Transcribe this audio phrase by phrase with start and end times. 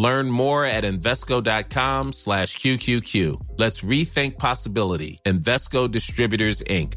[0.00, 3.58] Learn more at Invesco.com slash QQQ.
[3.58, 5.20] Let's rethink possibility.
[5.26, 6.94] Invesco Distributors, Inc.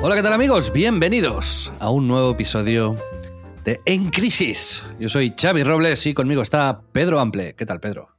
[0.00, 0.72] Hola, ¿qué tal amigos?
[0.72, 2.94] Bienvenidos a un nuevo episodio
[3.64, 4.84] de En Crisis.
[5.00, 7.56] Yo soy Xavi Robles y conmigo está Pedro Ample.
[7.56, 8.15] ¿Qué tal, Pedro?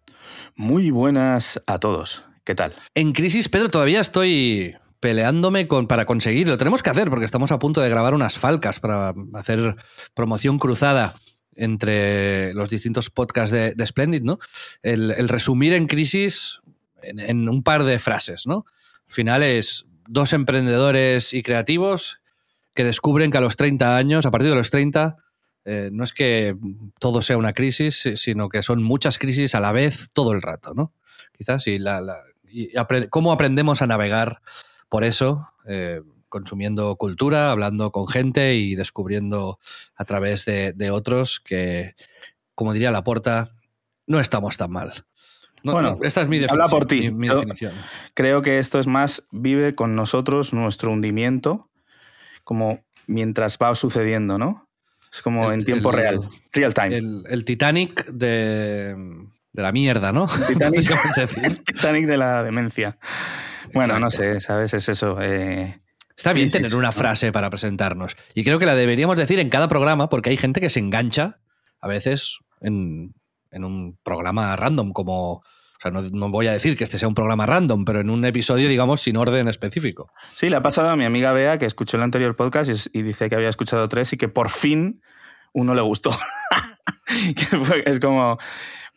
[0.58, 2.24] Muy buenas a todos.
[2.44, 2.74] ¿Qué tal?
[2.96, 6.58] En Crisis, Pedro, todavía estoy peleándome con, para conseguirlo.
[6.58, 9.76] Tenemos que hacer porque estamos a punto de grabar unas falcas para hacer
[10.16, 11.14] promoción cruzada
[11.56, 14.40] entre los distintos podcasts de, Splendid, ¿no?
[14.82, 16.60] El, resumir en crisis
[17.04, 18.66] en, en, un par de frases, ¿no?
[19.08, 22.20] Al final es dos emprendedores y creativos
[22.74, 25.18] que descubren que a los 30 años, a partir de los 30,
[25.70, 26.56] eh, no es que
[26.98, 30.74] todo sea una crisis, sino que son muchas crisis a la vez todo el rato,
[30.74, 30.94] ¿no?
[31.38, 32.70] Quizás, y, la, la, y
[33.10, 34.40] cómo aprendemos a navegar
[34.88, 39.60] por eso, eh, consumiendo cultura, hablando con gente y descubriendo
[39.98, 41.96] a través de, de otros que,
[42.56, 43.52] como diría Laporta,
[44.06, 45.06] no estamos tan mal.
[45.64, 46.62] No, bueno, no, esta es mi definición.
[46.62, 47.12] Habla por ti.
[47.12, 47.74] Mi, mi definición.
[48.14, 51.70] Creo que esto es más, vive con nosotros nuestro hundimiento,
[52.46, 54.67] como mientras va sucediendo, ¿no?
[55.12, 56.98] Es como el, en tiempo el, real, real time.
[56.98, 58.96] El, el Titanic de,
[59.54, 60.28] de, la mierda, ¿no?
[60.48, 60.92] Titanic,
[61.44, 62.98] el Titanic de la demencia.
[63.74, 64.00] Bueno, Exacto.
[64.00, 64.74] no sé, ¿sabes?
[64.74, 65.22] Es eso.
[65.22, 65.82] Eh...
[66.16, 68.16] Está bien tener una frase para presentarnos.
[68.34, 71.40] Y creo que la deberíamos decir en cada programa, porque hay gente que se engancha
[71.80, 73.14] a veces en,
[73.52, 75.44] en un programa random, como.
[75.78, 78.10] O sea, no, no, voy a decir que este sea un programa random, pero en
[78.10, 80.12] un episodio, digamos, sin orden específico.
[80.34, 83.02] Sí, le ha pasado a mi amiga Bea, que escuchó el anterior podcast y, y
[83.04, 85.02] dice que había escuchado tres y que por fin
[85.54, 86.12] uno le gustó.
[87.86, 88.38] es como,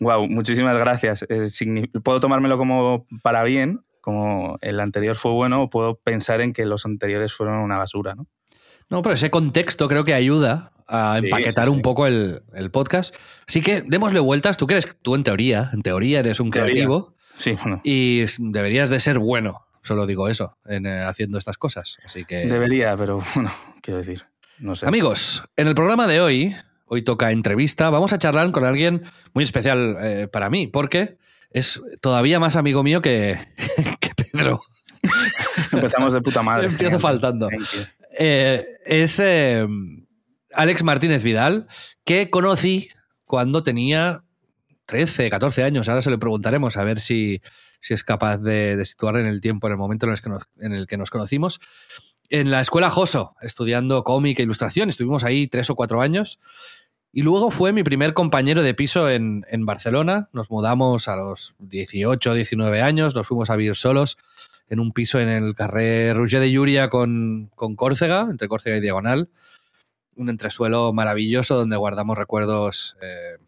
[0.01, 1.25] wow, muchísimas gracias.
[1.29, 1.59] Es,
[2.03, 6.65] puedo tomármelo como para bien, como el anterior fue bueno, o puedo pensar en que
[6.65, 8.27] los anteriores fueron una basura, ¿no?
[8.89, 11.77] No, pero ese contexto creo que ayuda a empaquetar sí, sí, sí.
[11.77, 13.15] un poco el, el, podcast.
[13.47, 14.57] Así que démosle vueltas.
[14.57, 16.73] Tú eres, tú en teoría, en teoría eres un teoría.
[16.73, 17.15] creativo.
[17.37, 17.81] Sí, bueno.
[17.85, 21.97] Y deberías de ser bueno, solo digo eso, en, eh, haciendo estas cosas.
[22.05, 22.47] Así que.
[22.47, 23.53] Debería, pero bueno,
[23.83, 24.25] quiero decir.
[24.59, 24.87] No sé.
[24.87, 26.55] Amigos, en el programa de hoy,
[26.87, 29.03] hoy toca entrevista, vamos a charlar con alguien
[29.33, 31.17] muy especial eh, para mí, porque
[31.51, 33.39] es todavía más amigo mío que,
[34.01, 34.61] que Pedro.
[35.73, 36.67] Empezamos de puta madre.
[36.71, 37.49] Empiezo faltando.
[38.19, 39.19] Eh, es
[40.55, 41.67] Alex Martínez Vidal,
[42.05, 42.89] que conocí
[43.25, 44.25] cuando tenía
[44.87, 45.89] 13, 14 años.
[45.89, 47.41] Ahora se le preguntaremos a ver si,
[47.81, 50.49] si es capaz de, situar en el tiempo, en el momento en el, que nos,
[50.59, 51.61] en el que nos conocimos.
[52.29, 54.89] En la escuela Joso, estudiando cómic e ilustración.
[54.89, 56.39] Estuvimos ahí tres o cuatro años.
[57.13, 60.29] Y luego fue mi primer compañero de piso en, en Barcelona.
[60.33, 63.15] Nos mudamos a los 18, 19 años.
[63.15, 64.17] Nos fuimos a vivir solos
[64.69, 68.81] en un piso en el carrer Roger de Llúria con, con Córcega, entre Córcega y
[68.81, 69.29] Diagonal.
[70.21, 73.39] Un entresuelo maravilloso donde guardamos recuerdos eh,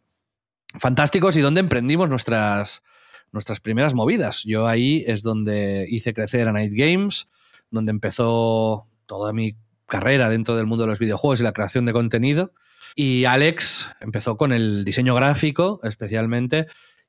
[0.78, 2.82] fantásticos y donde emprendimos nuestras,
[3.30, 4.44] nuestras primeras movidas.
[4.44, 7.28] Yo ahí es donde hice crecer a Night Games,
[7.70, 9.54] donde empezó toda mi
[9.86, 12.54] carrera dentro del mundo de los videojuegos y la creación de contenido.
[12.94, 16.68] Y Alex empezó con el diseño gráfico, especialmente,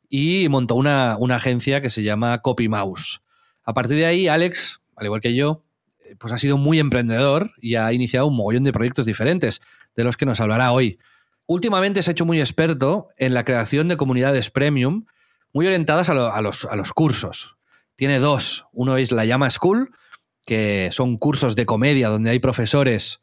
[0.10, 3.22] y montó una, una agencia que se llama Copy Mouse.
[3.64, 5.63] A partir de ahí, Alex, al igual que yo,
[6.20, 9.62] pues ha sido muy emprendedor y ha iniciado un mogollón de proyectos diferentes,
[9.96, 11.00] de los que nos hablará hoy.
[11.46, 15.06] Últimamente se ha hecho muy experto en la creación de comunidades premium,
[15.52, 17.56] muy orientadas a, lo, a, los, a los, cursos.
[17.96, 18.66] Tiene dos.
[18.72, 19.92] Uno es la Llama School,
[20.46, 23.22] que son cursos de comedia donde hay profesores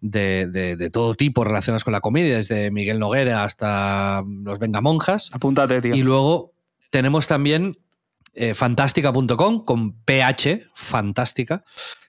[0.00, 5.30] de, de, de, todo tipo relacionados con la comedia, desde Miguel Noguera hasta los Vengamonjas.
[5.32, 5.94] Apúntate, tío.
[5.94, 6.52] Y luego
[6.90, 7.78] tenemos también
[8.38, 11.64] eh, fantástica.com con PH, fantástica,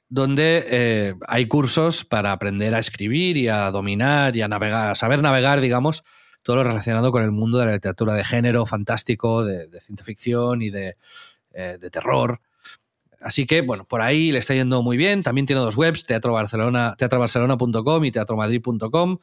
[0.09, 4.95] donde eh, hay cursos para aprender a escribir y a dominar y a navegar, a
[4.95, 6.03] saber navegar, digamos,
[6.43, 10.61] todo lo relacionado con el mundo de la literatura de género fantástico, de, ciencia ficción
[10.61, 10.95] y de,
[11.53, 12.39] eh, de, terror.
[13.19, 15.23] Así que, bueno, por ahí le está yendo muy bien.
[15.23, 19.17] También tiene dos webs, Teatro Barcelona, teatrobarcelona.com y teatromadrid.com.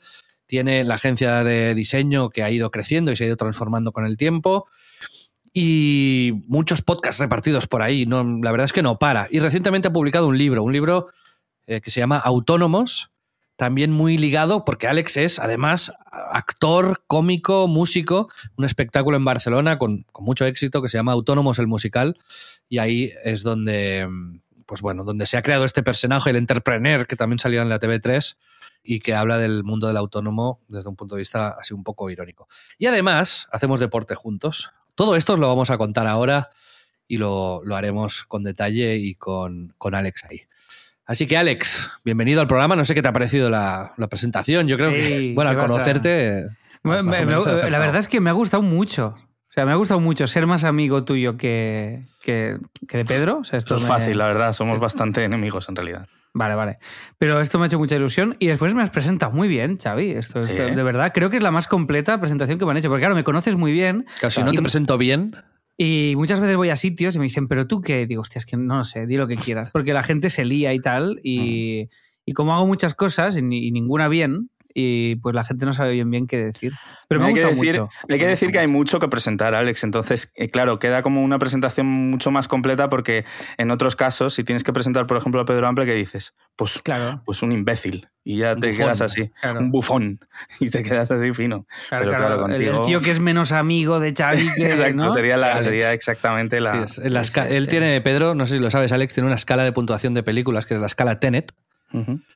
[0.47, 4.05] Tiene la agencia de diseño que ha ido creciendo y se ha ido transformando con
[4.05, 4.67] el tiempo.
[5.56, 8.05] Y muchos podcasts repartidos por ahí.
[8.05, 9.29] No, la verdad es que no para.
[9.31, 11.06] Y recientemente ha publicado un libro, un libro
[11.67, 13.12] eh, que se llama Autónomos,
[13.56, 20.05] también muy ligado, porque Alex es además actor, cómico, músico, un espectáculo en Barcelona con,
[20.11, 22.19] con, mucho éxito que se llama Autónomos el Musical,
[22.69, 24.09] y ahí es donde,
[24.67, 27.79] pues bueno, donde se ha creado este personaje, el entrepreneur, que también salió en la
[27.79, 28.37] TV3
[28.83, 32.11] y que habla del mundo del autónomo desde un punto de vista así un poco
[32.11, 32.49] irónico.
[32.77, 34.73] Y además hacemos deporte juntos.
[34.94, 36.50] Todo esto os lo vamos a contar ahora
[37.08, 40.43] y lo, lo haremos con detalle y con, con Alex ahí.
[41.05, 42.76] Así que Alex, bienvenido al programa.
[42.76, 44.69] No sé qué te ha parecido la, la presentación.
[44.69, 46.46] Yo creo que, bueno, al conocerte...
[46.82, 49.14] Me, me, la verdad es que me ha gustado mucho.
[49.55, 52.59] O sea, me ha gustado mucho ser más amigo tuyo que, que,
[52.89, 53.39] que de Pedro.
[53.39, 53.87] O sea, esto es me...
[53.87, 54.53] fácil, la verdad.
[54.53, 56.09] Somos bastante enemigos en realidad.
[56.33, 56.79] Vale, vale.
[57.19, 60.11] Pero esto me ha hecho mucha ilusión y después me has presentado muy bien, Xavi.
[60.11, 60.75] Esto, esto Sí.
[60.75, 62.89] de verdad, creo que es la más completa presentación que me han hecho.
[62.89, 65.37] Porque claro, me conoces muy bien Claro, si no Y- te presento bien,
[65.77, 68.07] y muchas veces voy a sitios y me dicen, pero tú qué?
[68.07, 69.71] Digo, hostia, es que no lo sé, di lo que quieras.
[69.73, 71.21] Porque la gente se lía y tal.
[71.23, 71.89] Y,
[72.27, 75.93] y como hago muchas cosas y, y ninguna bien, y pues la gente no sabe
[75.93, 76.73] bien bien qué decir.
[77.09, 77.91] Pero me ha hay que gustado decir, mucho.
[78.09, 79.85] hay que Me decir que hay mucho que presentar, Alex.
[79.85, 83.25] Entonces, eh, claro, queda como una presentación mucho más completa porque
[83.56, 86.35] en otros casos, si tienes que presentar, por ejemplo, a Pedro Ample, que dices?
[86.56, 86.81] Pues.
[86.82, 88.09] Claro, pues un imbécil.
[88.26, 89.31] Y ya Un te bufón, quedas así.
[89.41, 89.61] claro.
[89.61, 90.19] Un bufón.
[90.61, 91.67] Y te quedas así fino.
[91.88, 92.37] claro, Pero claro.
[92.38, 94.67] claro, El- el, contigo- tío que es menos amigo de Xavi que.
[94.67, 95.12] Exacto, ¿no?
[95.12, 96.73] sería, la, sería exactamente la.
[96.73, 97.71] sí, es- en la sí, esca- sí, él sí.
[97.71, 100.67] tiene, Pedro, no sé si lo sabes, Alex, tiene una escala de puntuación de películas,
[100.67, 101.53] que es la escala Tenet,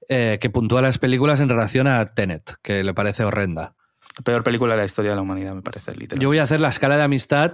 [0.09, 3.75] Eh, que puntúa las películas en relación a Tenet, que le parece horrenda.
[4.25, 6.21] Peor película de la historia de la humanidad, me parece, literal.
[6.23, 7.53] Yo voy a hacer la escala de amistad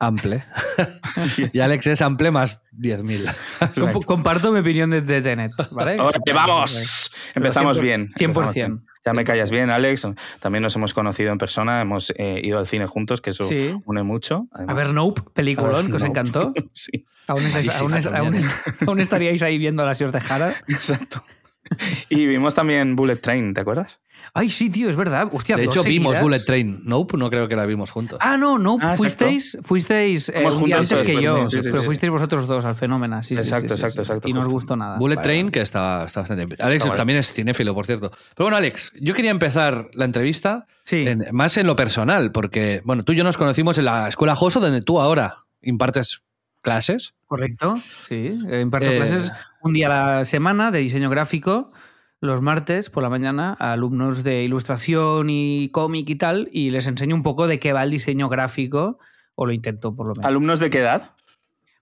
[0.00, 0.44] ample.
[1.52, 3.34] y Alex es ample más 10.000.
[3.74, 5.98] Comp- Comparto mi opinión de, de Tenet, ¿vale?
[6.00, 7.10] ¡Oye, vamos!
[7.34, 8.08] Empezamos bien.
[8.10, 8.20] 100%.
[8.24, 8.84] empezamos bien.
[9.04, 10.06] Ya me callas bien, Alex.
[10.40, 13.72] También nos hemos conocido en persona, hemos eh, ido al cine juntos, que eso Sí.
[13.86, 14.48] une mucho.
[14.52, 16.52] A ver, Nope, peliculón, ver, que os encantó.
[16.72, 18.34] sí, Aún, estáis- aún es- aún también.
[18.44, 20.56] es- aún estaríais ahí viendo las si os dejara.
[20.68, 21.22] exacto.
[22.08, 23.98] Y vimos también Bullet Train, ¿te acuerdas?
[24.34, 25.28] Ay, sí, tío, es verdad.
[25.32, 26.20] Hostia, De hecho, vimos.
[26.20, 26.80] Bullet Train.
[26.84, 28.18] Nope, no creo que la vimos juntos.
[28.20, 31.68] Ah, no, no, Ah, fuisteis, fuisteis eh, un día antes que yo, sí, sí, sí,
[31.70, 31.86] pero sí.
[31.86, 33.16] fuisteis vosotros dos al fenómeno.
[33.16, 34.00] Exacto, sí, sí, exacto, sí.
[34.00, 34.98] exacto, Y no os gustó nada.
[34.98, 36.58] Bullet Vale, Train, que está, está bastante bien.
[36.60, 38.10] Alex también es cinéfilo, por cierto.
[38.10, 42.82] Pero bueno, Alex, yo quería empezar la entrevista Sí, en- más en lo personal, porque,
[42.84, 46.22] bueno, tú y yo nos conocimos en la escuela Joso, donde tú ahora impartes
[46.60, 47.14] clases.
[47.26, 47.78] correcto.
[48.08, 49.32] Sí, imparto Eh, clases
[49.68, 51.72] un día a la semana de diseño gráfico,
[52.20, 56.86] los martes por la mañana, a alumnos de ilustración y cómic y tal, y les
[56.86, 58.98] enseño un poco de qué va el diseño gráfico,
[59.34, 60.26] o lo intento por lo menos.
[60.26, 61.12] ¿Alumnos de qué edad?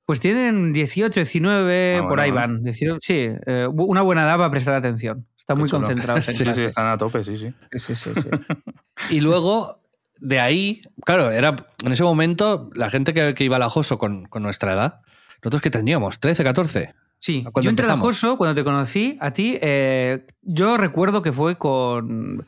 [0.04, 2.46] Pues tienen 18, 19, Ah, por bueno, ahí bueno.
[2.54, 2.62] van.
[2.62, 5.26] 18, sí, eh, una buena edad para prestar atención.
[5.38, 5.82] Están Qué muy chulo.
[5.82, 6.60] concentrados en Sí, Sí, clase.
[6.60, 7.52] sí, están a tope, sí, sí.
[7.72, 8.28] Sí, sí, sí.
[9.10, 9.80] Y luego,
[10.20, 13.98] de ahí, claro, era en ese momento la gente que, que iba a la Joso
[13.98, 15.00] con, con nuestra edad,
[15.42, 16.94] nosotros que teníamos, 13, 14.
[17.26, 18.14] Sí, ¿Cuándo yo entré a empezamos?
[18.20, 22.46] Joso cuando te conocí, a ti, eh, yo recuerdo que fue con...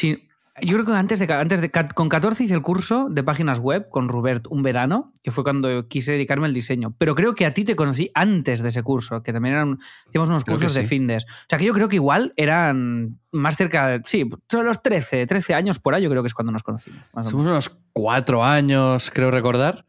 [0.00, 0.16] yo
[0.62, 1.70] creo que antes de, antes de...
[1.70, 5.88] Con 14 hice el curso de páginas web con Rubert un verano, que fue cuando
[5.88, 6.94] quise dedicarme al diseño.
[6.96, 9.78] Pero creo que a ti te conocí antes de ese curso, que también eran...
[10.08, 10.86] Hacíamos unos Creo cursos de sí.
[10.86, 11.24] findes.
[11.26, 13.88] O sea que yo creo que igual eran más cerca...
[13.88, 16.62] de- Sí, sobre los 13, 13 años por ahí yo creo que es cuando nos
[16.62, 16.98] conocimos.
[17.12, 19.84] más Somos unos cuatro años, creo recordar.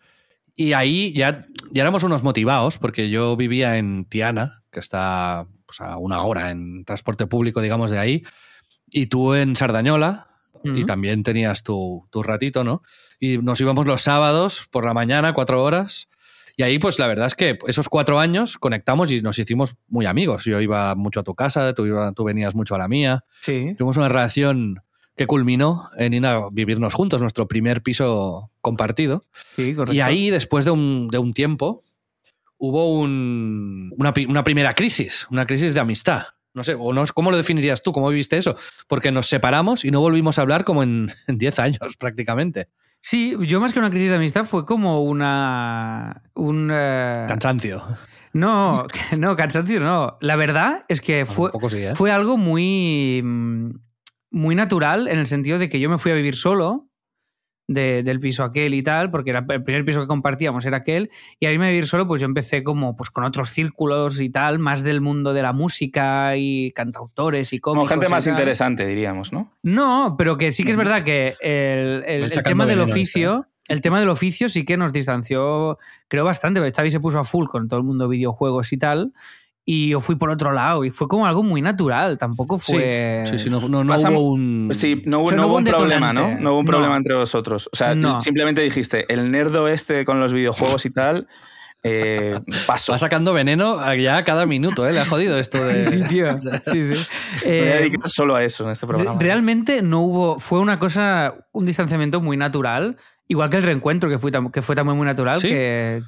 [0.58, 5.82] Y ahí ya, ya éramos unos motivados, porque yo vivía en Tiana, que está pues,
[5.82, 8.24] a una hora en transporte público, digamos, de ahí,
[8.90, 10.28] y tú en Sardañola,
[10.64, 12.81] y también tenías tu, tu ratito, ¿no?
[13.19, 16.07] Y nos íbamos los sábados por la mañana, cuatro horas.
[16.57, 20.07] Y ahí, pues la verdad es que esos cuatro años conectamos y nos hicimos muy
[20.07, 20.44] amigos.
[20.45, 23.26] Yo iba mucho a tu casa, tú, iba- tú venías mucho a la mía.
[23.42, 23.76] Sí.
[23.78, 24.81] Tuvimos una relación
[25.16, 29.24] que culminó en ir a vivirnos juntos, nuestro primer piso compartido.
[29.56, 29.94] Sí, correcto.
[29.94, 31.84] Y ahí, después de un, de un tiempo,
[32.57, 36.24] hubo un- una, una primera crisis, una crisis de amistad.
[36.54, 37.92] No sé, o no, ¿cómo lo definirías tú?
[37.92, 38.56] ¿Cómo viviste eso?
[38.88, 42.69] Porque nos separamos y no volvimos a hablar como en en 10 años prácticamente.
[43.02, 46.24] Sí, yo más que una crisis de amistad fue como una...
[46.34, 47.84] Un, eh, Cansancio.
[48.34, 50.18] No, no, cansancio no.
[50.22, 51.95] La verdad es que fue, sí, ¿eh?
[51.95, 53.22] fue algo muy,
[54.35, 56.87] muy natural en el sentido de que yo me fui a vivir solo
[57.68, 61.09] de- del piso aquel y tal, porque era el primer piso que compartíamos era aquel,
[61.39, 64.30] y al irme a vivir solo, pues yo empecé como pues con otros círculos y
[64.30, 67.89] tal, más del mundo de la música y cantautores y Como cómicos.
[67.94, 68.33] gente y más tal.
[68.33, 69.51] interesante, diríamos, ¿no?
[69.63, 73.99] No, pero que sí que es verdad que el, el- tema del oficio, el tema
[73.99, 77.80] del oficio sí que nos distanció, creo bastante, Xavi se puso a full con todo
[77.80, 79.11] el mundo de videojuegos y tal.
[79.68, 83.24] Y yo fui por otro lado y fue como algo muy natural, tampoco fue...
[83.26, 84.69] Sí, sí, no, no, no Pasa- hubo un...
[84.74, 86.38] Sí, no hubo, O sea, no hubo hubo un un problema, ¿no?
[86.40, 86.72] No hubo un No.
[86.72, 87.68] problema entre vosotros.
[87.74, 88.22] O sea, No.
[88.22, 91.28] simplemente dijiste, el nerdo este con los videojuegos y tal,
[91.88, 92.94] eh, paso.
[92.94, 94.94] Va sacando veneno a- ya cada minuto, ¿eh?
[94.94, 95.86] Le ha jodido esto de...
[95.92, 96.40] Sí, tío.
[96.72, 97.06] Sí, sí.
[97.45, 99.19] Me voy a Eh, dedicar solo a eso en este programa.
[99.19, 104.18] Realmente no hubo, fue una cosa, un distanciamiento muy natural, igual que el reencuentro, que
[104.20, 105.48] fue, que fue también muy natural, ¿Sí?
[105.50, 106.04] que,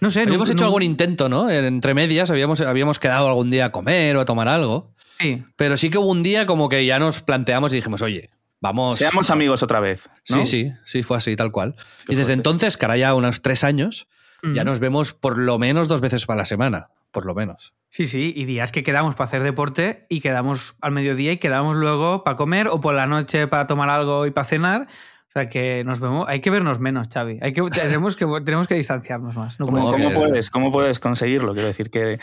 [0.00, 1.50] no sé, Habíamos no- hecho no- algún intento, ¿no?
[1.50, 4.92] Entre medias habíamos, habíamos quedado algún día a comer o a tomar algo.
[5.18, 8.30] Sí, Pero sí que hubo un día como que ya nos planteamos y dijimos, oye,
[8.60, 8.96] vamos...
[8.98, 10.08] Seamos amigos otra vez.
[10.28, 10.44] ¿no?
[10.44, 11.74] Sí, sí, sí, fue así, tal cual.
[12.06, 12.32] Qué y desde fuerte.
[12.34, 14.08] entonces, que ahora ya unos tres años,
[14.52, 17.72] ya nos vemos por lo menos dos veces para la semana, por lo menos.
[17.88, 21.76] sí, sí, y días que quedamos para hacer deporte y quedamos al mediodía y quedamos
[21.76, 24.86] luego para comer o por la noche para tomar algo y para cenar.
[25.36, 27.40] O sea que nos vemos, hay que vernos menos, Xavi.
[27.42, 29.58] Hay que, tenemos, que, tenemos que distanciarnos más.
[29.58, 31.54] No ¿Cómo, puedes, ¿Cómo puedes conseguirlo?
[31.54, 32.20] Quiero decir, que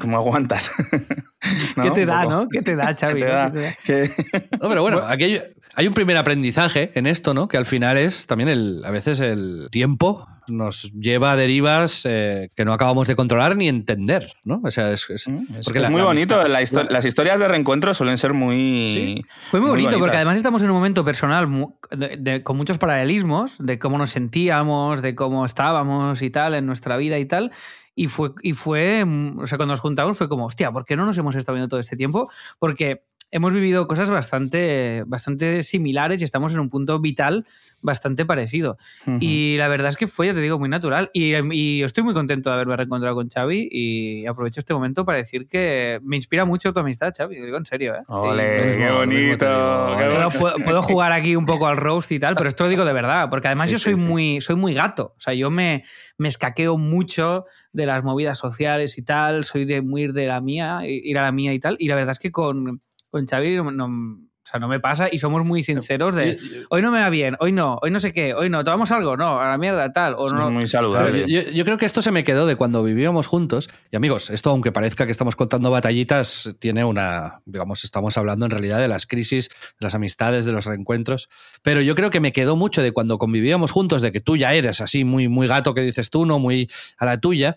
[0.00, 0.72] ¿cómo aguantas?
[1.82, 2.48] ¿Qué te da, no?
[2.48, 3.20] ¿Qué te da, Xavi?
[3.20, 3.36] ¿Qué te ¿no?
[3.36, 3.50] da?
[3.52, 4.14] ¿Qué te da?
[4.16, 5.42] Que- No, pero bueno, aquí hay,
[5.76, 7.48] hay un primer aprendizaje en esto, ¿no?
[7.48, 12.50] Que al final es también el, a veces el tiempo nos lleva a derivas eh,
[12.54, 14.60] que no acabamos de controlar ni entender, ¿no?
[14.62, 16.34] O sea, es, es- Mm, es, porque es la- muy la bonito.
[16.34, 18.92] amistad- la histo- las historias de reencuentro suelen ser muy.
[18.94, 19.22] Sí.
[19.50, 22.76] Fue muy bonito porque además estamos en un momento personal mu- de- de- con muchos
[22.76, 27.50] paralelismos de cómo nos sentíamos, de cómo estábamos y tal en nuestra vida y tal.
[27.96, 30.96] Y fue, y fue, mm, o sea, cuando nos juntamos fue como, hostia, ¿por qué
[30.96, 32.28] no nos hemos estado viendo todo este tiempo?
[32.58, 33.02] Porque
[33.34, 37.44] hemos vivido cosas bastante, bastante similares y estamos en un punto vital
[37.80, 38.78] bastante parecido.
[39.18, 41.10] Y la verdad es que fue, ya te digo, muy natural.
[41.12, 45.18] Y, y estoy muy contento de haberme reencontrado con Xavi y aprovecho este momento para
[45.18, 47.40] decir que me inspira mucho tu amistad, Xavi.
[47.40, 48.04] Lo digo en serio, ¿eh?
[48.06, 49.44] Ole, qué bonito.
[49.44, 50.64] digo, qué ole.
[50.64, 53.28] Puedo, jugar aquí un poco al roast y tal, pero esto lo digo de verdad,
[53.30, 54.04] porque además Sí, yo soy sí.
[54.06, 55.82] muy soy muy gato, o sea, yo me,
[56.18, 60.40] me escaqueo mucho de las movidas sociales y tal, soy de muy ir de la
[60.40, 62.80] mía, ir a la mía y tal, y la verdad es que con,
[63.14, 66.82] con Xavi no, no- o sea, no me pasa y somos muy sinceros de hoy
[66.82, 69.40] no me va bien, hoy no, hoy no sé qué, hoy no, tomamos algo, no,
[69.40, 70.48] a la mierda tal, o no.
[70.48, 71.24] es muy saludable.
[71.26, 73.70] yo, yo creo que esto se me quedó de cuando vivíamos juntos.
[73.90, 77.40] Y amigos, esto, aunque parezca que estamos contando batallitas, tiene una.
[77.46, 81.30] Digamos, estamos hablando en realidad de las crisis, de las amistades, de los reencuentros.
[81.62, 84.52] Pero yo creo que me quedó mucho de cuando convivíamos juntos, de que tú ya
[84.52, 86.68] eres así, muy, muy gato que dices tú, no muy
[86.98, 87.56] a la tuya.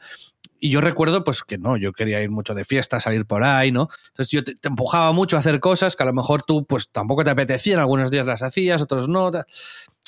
[0.60, 3.72] Y yo recuerdo, pues que no, yo quería ir mucho de fiesta, salir por ahí,
[3.72, 3.90] ¿no?
[4.10, 7.24] Entonces yo te, empujaba mucho a hacer cosas que a lo mejor tú, pues tampoco
[7.24, 9.32] te apetecían, algunos días las hacías, otros no.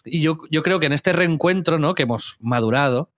[0.06, 1.94] Y yo, yo creo que en este reencuentro, ¿no?
[1.94, 3.12] Que hemos madurado,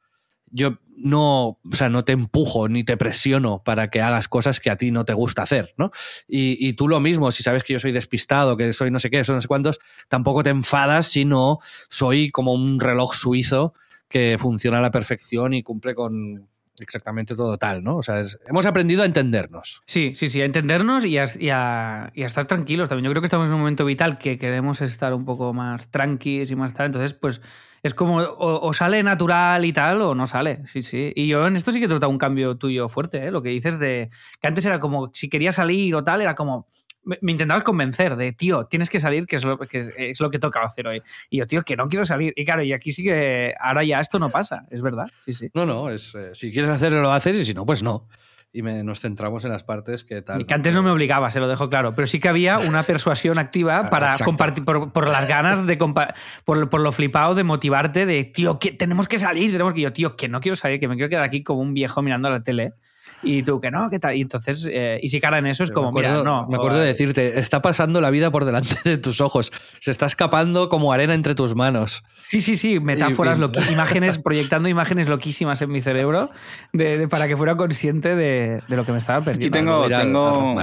[0.52, 4.70] yo no, o sea, no te empujo ni te presiono para que hagas cosas que
[4.70, 5.92] a ti no te gusta hacer, ¿no?
[6.28, 9.10] Y, y tú lo mismo, si sabes que yo soy despistado, que soy no sé
[9.10, 11.60] qué, son no sé cuántos, tampoco te enfadas si no
[11.90, 13.74] soy como un reloj suizo
[14.12, 16.51] que funciona a la perfección y cumple con
[16.82, 17.98] exactamente todo tal, ¿no?
[17.98, 19.82] O sea, hemos aprendido a entendernos.
[19.86, 23.06] Sí, sí, sí, a entendernos y a, estar tranquilos también.
[23.06, 26.52] Yo creo que estamos en un momento vital que queremos estar un poco más tranquilos
[26.52, 26.88] y más tal.
[26.88, 27.42] Entonces, pues
[27.84, 30.62] es como o, sale natural y tal o no sale.
[30.66, 31.12] Sí, sí.
[31.16, 33.32] Y yo en esto sí que he tratado un cambio tuyo fuerte, ¿eh?
[33.32, 34.10] Lo que dices de
[34.40, 36.68] que antes era como si quería salir o tal, era como.
[37.04, 40.30] Me, me intentabas convencer de, tío, tienes que salir, que es lo que, es lo
[40.30, 41.02] que toca hacer hoy.
[41.30, 42.32] Y yo, tío, que no quiero salir.
[42.36, 45.08] Y claro, y aquí sí que ahora ya esto no pasa, es verdad.
[45.26, 45.50] Sí, sí.
[45.54, 48.08] No, no, es eh, si quieres hacerlo lo haces y si no, pues no.
[48.54, 50.42] Y me- nos centramos en las partes que tal.
[50.42, 52.84] Y que antes no me obligaba, se lo dejo claro, pero sí que había una
[52.84, 54.26] persuasión activa para Exacto.
[54.26, 58.60] compartir, por, por las ganas de compa- por, por lo flipado de motivarte de, tío,
[58.60, 61.10] que tenemos que salir, tenemos que yo, tío, que no quiero salir, que me quiero
[61.10, 62.74] quedar aquí como un viejo mirando a la tele.
[63.24, 64.16] Y tú, que no, ¿qué tal?
[64.16, 66.48] Y entonces, eh, y si cara en eso es como, me acuerdo, mira, no.
[66.48, 70.06] me acuerdo de decirte, está pasando la vida por delante de tus ojos, se está
[70.08, 72.04] escapando como arena entre tus manos.
[72.24, 76.30] Sí, sí, sí, metáforas, Y- imágenes, proyectando imágenes loquísimas en mi cerebro
[76.74, 79.56] de, de- para que fuera consciente de, de lo que me estaba perdiendo.
[79.58, 80.56] Aquí tengo, Ir al- tengo.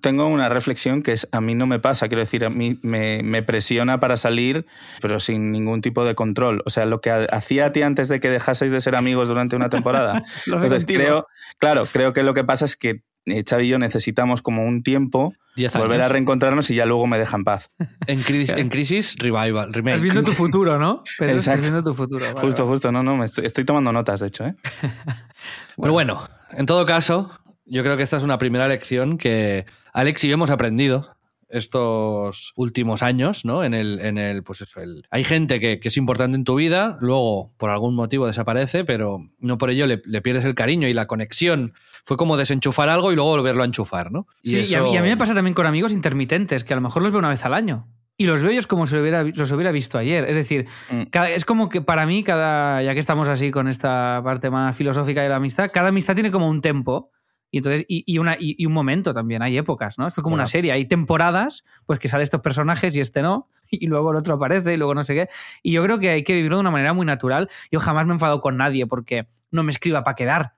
[0.00, 3.22] Tengo una reflexión que es a mí no me pasa, quiero decir, a mí me,
[3.22, 4.66] me presiona para salir,
[5.00, 6.62] pero sin ningún tipo de control.
[6.66, 9.28] O sea, lo que ha- hacía a ti antes de que dejaseis de ser amigos
[9.28, 10.22] durante una temporada.
[10.46, 11.26] Entonces creo,
[11.58, 14.82] claro, creo que lo que pasa es que eh, Xavi y yo necesitamos como un
[14.84, 15.34] tiempo
[15.74, 17.70] volver a reencontrarnos y ya luego me deja en paz.
[18.06, 19.94] En, crisis, en crisis, revival, remake.
[19.96, 21.02] Estás viendo tu futuro, ¿no?
[21.18, 21.62] Pero estás Exacto.
[21.62, 22.24] viendo tu futuro.
[22.26, 22.74] vale, justo, vale.
[22.74, 24.54] justo, no, no, me estoy, estoy tomando notas, de hecho, ¿eh?
[25.80, 27.30] Pero bueno, en todo caso,
[27.64, 31.16] yo creo que esta es una primera lección que Alex y yo hemos aprendido
[31.48, 33.64] estos últimos años, ¿no?
[33.64, 36.54] En el, en el, pues eso, el- hay gente que, que es importante en tu
[36.56, 40.88] vida, luego por algún motivo desaparece, pero no por ello le, le pierdes el cariño
[40.88, 41.72] y la conexión.
[42.04, 44.26] Fue como desenchufar algo y luego volverlo a enchufar, ¿no?
[44.44, 46.76] Sí, y a, mí, y a mí me pasa también con amigos intermitentes, que a
[46.76, 47.88] lo mejor los veo una vez al año.
[48.18, 50.24] Y los veo ellos como si hubiera, los hubiera visto ayer.
[50.28, 51.02] Es decir, Mm.
[51.10, 54.76] cada- es como que para mí, cada, ya que estamos así con esta parte más
[54.76, 57.10] filosófica de la amistad, cada amistad tiene como un tempo
[57.50, 60.06] Y, entonces, y, y una, y, y un momento también, hay épocas, ¿no?
[60.06, 63.48] Esto es como una serie, hay temporadas, pues que salen estos personajes y este no,
[63.70, 65.28] y luego el otro aparece y luego no sé qué.
[65.62, 67.48] Y yo creo que hay que vivirlo de una manera muy natural.
[67.70, 70.54] Yo jamás me he enfadado con nadie porque no me escriba para quedar.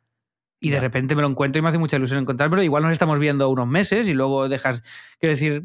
[0.61, 2.63] Y de repente me lo encuentro y me hace mucha ilusión encontrármelo.
[2.63, 4.83] Igual nos estamos viendo unos meses y luego dejas.
[5.21, 5.63] Quiero decir,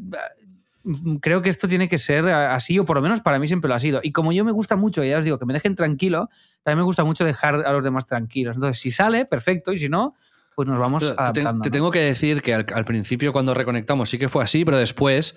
[0.84, 3.68] mm, creo que esto tiene que ser así, o por lo menos para mí siempre
[3.68, 3.98] lo ha sido.
[4.04, 6.28] Y como yo me gusta mucho, ya os digo, que me dejen tranquilo,
[6.62, 8.54] también me gusta mucho dejar a los demás tranquilos.
[8.54, 10.14] Entonces, si sale, perfecto, y si no,
[10.54, 11.62] pues nos vamos Pero te, adaptando.
[11.62, 11.72] te ¿no?
[11.72, 15.36] tengo que decir que al, al principio cuando reconectamos sí que fue así, pero después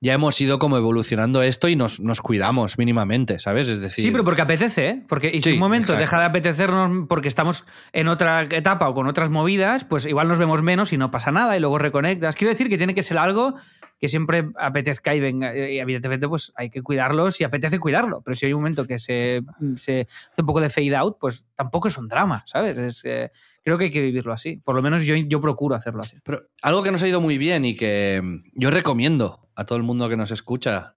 [0.00, 3.66] ya hemos ido como evolucionando esto y nos, nos cuidamos mínimamente, ¿sabes?
[3.66, 5.04] Es decir, Sí, pero porque apetece, ¿eh?
[5.08, 6.00] Porque y si Sí, un momento exacto.
[6.00, 10.38] deja de apetecernos porque estamos en otra etapa o con otras movidas, pues igual nos
[10.38, 12.36] vemos menos y no pasa nada y luego reconectas.
[12.36, 13.56] Quiero decir que tiene que ser algo
[13.98, 15.54] que siempre apetezca y venga.
[15.56, 18.22] Y evidentemente, pues hay que cuidarlo si apetece cuidarlo.
[18.22, 19.42] Pero si hay un momento que se,
[19.74, 22.78] se hace un poco de fade out, pues tampoco es un drama, ¿sabes?
[22.78, 24.58] Es, eh, creo que hay que vivirlo así.
[24.58, 26.16] Por lo menos yo, yo procuro hacerlo así.
[26.22, 28.22] Pero algo que nos ha ido muy bien y que
[28.54, 30.94] yo recomiendo a todo el mundo que nos escucha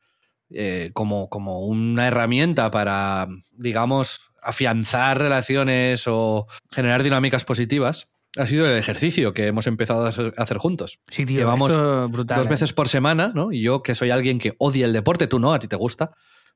[0.52, 8.66] eh, como, como una herramienta para, digamos, afianzar relaciones o generar dinámicas positivas ha sido
[8.66, 11.00] el ejercicio que hemos empezado a hacer, juntos.
[11.10, 12.38] Sí, tío, Llevamos esto brutal.
[12.38, 12.50] Dos ¿eh?
[12.50, 13.52] veces por semana, ¿no?
[13.52, 16.12] Y yo, que soy alguien que odia el deporte, tú no, a ti te gusta.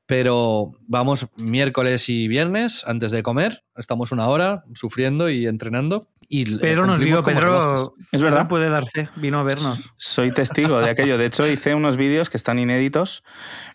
[0.08, 6.12] Pero vamos miércoles y viernes antes de comer, estamos una hora sufriendo y entrenando.
[6.27, 7.24] Y Pedro nos vio.
[7.24, 8.38] Pedro, Es verdad.
[8.39, 9.94] Pedro puede darse, vino a vernos.
[9.98, 11.17] Soy testigo de aquello.
[11.17, 13.24] De hecho, hice unos vídeos que están inéditos.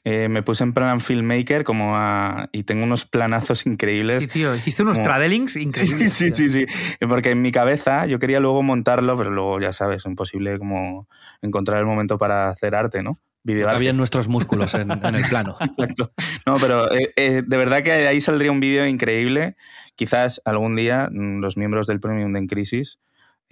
[0.04, 4.22] Eh, me puse en plan filmmaker como a- y tengo unos planazos increíbles.
[4.24, 6.12] Sí, tío, hiciste unos Como- travelings Sí, increíbles.
[6.12, 6.32] sí, tío.
[6.32, 6.66] sí, sí.
[7.06, 11.06] Porque en mi cabeza yo quería luego montarlo, pero luego ya sabes, imposible como
[11.42, 13.18] encontrar el momento para hacer arte, ¿no?
[13.42, 13.76] Videoarte.
[13.76, 15.56] Habían nuestros músculos en, en el plano.
[15.78, 16.12] Exacto.
[16.46, 19.56] No, pero eh, eh, de verdad que de ahí saldría un vídeo increíble.
[19.96, 22.98] Quizás algún día mm, los miembros del Premium de En Crisis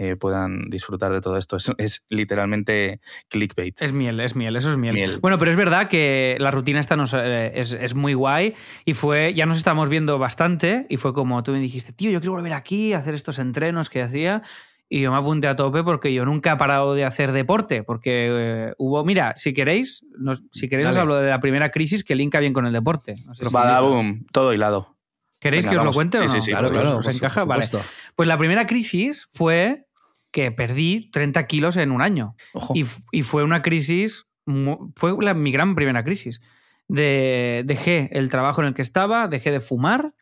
[0.00, 1.57] eh, puedan disfrutar de todo esto.
[1.57, 3.83] Es, es literalmente clickbait.
[3.83, 4.95] Es miel, es miel, eso es miel.
[4.95, 5.18] Miel.
[5.18, 8.54] Bueno, pero es verdad que la rutina esta nos, eh, es, es muy guay
[8.85, 12.21] y fue, ya nos estamos viendo bastante y fue como tú me dijiste, tío, yo
[12.21, 14.45] quiero volver aquí a hacer estos entrenos que hacía
[14.88, 18.28] y yo me apunté a tope porque yo nunca he parado de hacer deporte porque
[18.30, 22.14] eh, hubo, mira, si queréis, nos- si queréis os hablo de la primera crisis que
[22.14, 23.16] linka bien con el deporte.
[23.27, 24.96] No sé si- Badaboom, todo hilado.
[25.40, 26.33] ¿Queréis Venga, que os lo cuente Sí, o no?
[26.33, 26.96] sí, sí, claro, claro.
[26.96, 27.40] ¿Os por su- encaja?
[27.42, 27.66] por Vale.
[28.16, 29.87] Pues la primera crisis fue
[30.33, 32.35] que perdí 30 kilos en un año.
[32.55, 32.72] Ojo.
[32.77, 34.27] Y, y fue una crisis,
[34.96, 36.40] fue la- mi gran primera crisis.
[36.88, 40.14] De, dejé el trabajo en el que estaba, dejé de fumar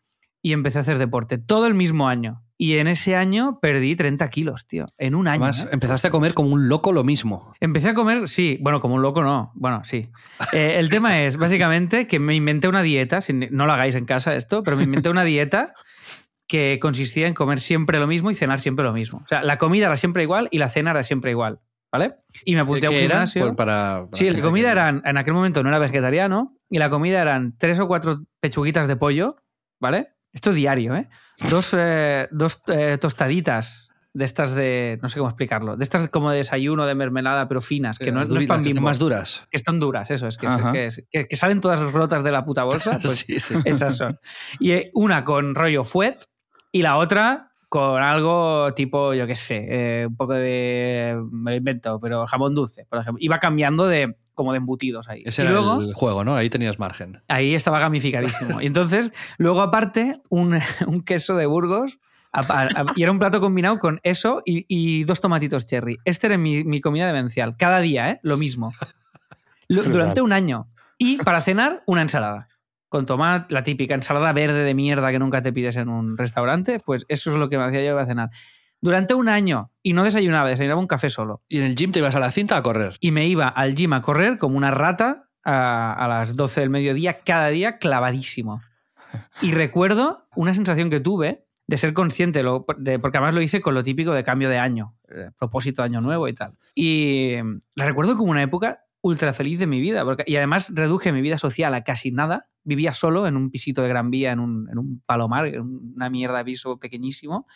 [0.42, 1.38] y empecé a hacer deporte.
[1.38, 2.42] Todo el mismo año.
[2.58, 4.86] Y en ese año perdí 30 kilos, tío.
[4.96, 5.44] En un año.
[5.44, 5.68] Además, ¿eh?
[5.72, 7.52] empezaste a comer como un loco lo mismo.
[7.60, 10.08] Empecé a comer, sí, bueno, como un loco no, bueno, sí.
[10.52, 14.34] Eh, el tema es, básicamente, que me inventé una dieta, no lo hagáis en casa
[14.34, 15.74] esto, pero me inventé una dieta
[16.48, 19.20] que consistía en comer siempre lo mismo y cenar siempre lo mismo.
[19.24, 21.60] O sea, la comida era siempre igual y la cena era siempre igual,
[21.92, 22.14] ¿vale?
[22.44, 23.54] Y me apunté a un gimnasio.
[23.56, 26.88] Para, para Sí, la comida que- eran, en aquel momento no era vegetariano, y la
[26.88, 29.36] comida eran tres o cuatro pechuguitas de pollo,
[29.80, 30.14] ¿vale?
[30.36, 31.08] Esto diario, ¿eh?
[31.50, 36.30] Dos, eh, dos eh, tostaditas de estas de, no sé cómo explicarlo, de estas como
[36.30, 38.74] de desayuno, de mermelada, pero finas, que no es, no es duritas, pan que son
[38.76, 39.42] bimbo, más duras.
[39.50, 42.44] que están duras, eso es, que, que, es- que- que salen todas rotas de la
[42.44, 43.54] puta bolsa, pues sí, sí.
[43.64, 44.18] esas son.
[44.60, 46.18] Y eh, una con rollo fuet
[46.70, 51.20] y la otra con algo tipo, yo qué sé, eh, un poco de.
[51.30, 53.18] Me lo invento, pero jamón dulce, por ejemplo.
[53.22, 55.22] Iba cambiando de como de embutidos ahí.
[55.26, 56.36] Ese y era luego el juego, ¿no?
[56.36, 57.20] Ahí tenías margen.
[57.28, 58.60] ahí estaba gamificadísimo.
[58.60, 61.98] Y entonces, luego aparte, un, un queso de Burgos.
[62.32, 65.98] a- a- a- y era un plato combinado con eso y, y dos tomatitos cherry.
[66.04, 67.56] Este era mi, mi comida demencial.
[67.56, 68.20] Cada día, ¿eh?
[68.22, 68.72] Lo mismo.
[69.68, 70.68] Lo- durante un año.
[70.98, 72.48] Y para cenar, una ensalada.
[72.96, 76.80] Con tomate, la típica ensalada verde de mierda que nunca te pides en un restaurante.
[76.80, 78.30] Pues eso es lo que me hacía yo para cenar.
[78.80, 79.70] Durante un año.
[79.82, 81.42] Y no desayunaba, desayunaba un café solo.
[81.46, 82.96] Y en el gym te ibas a la cinta a correr.
[83.00, 86.70] Y me iba al gym a correr como una rata a, a las 12 del
[86.70, 88.62] mediodía, cada día clavadísimo.
[89.42, 93.60] Y recuerdo una sensación que tuve de ser consciente, lo- de- porque además lo hice
[93.60, 96.52] con lo típico de cambio de año, eh, propósito de año nuevo y tal.
[96.74, 101.12] Y eh, la recuerdo como una época ultra feliz de mi vida, y además reduje
[101.12, 102.42] mi vida social a casi nada.
[102.64, 105.60] Vivía solo en un pisito de Gran Vía, en un, en un palomar, en
[105.94, 107.46] una mierda de piso pequeñísimo.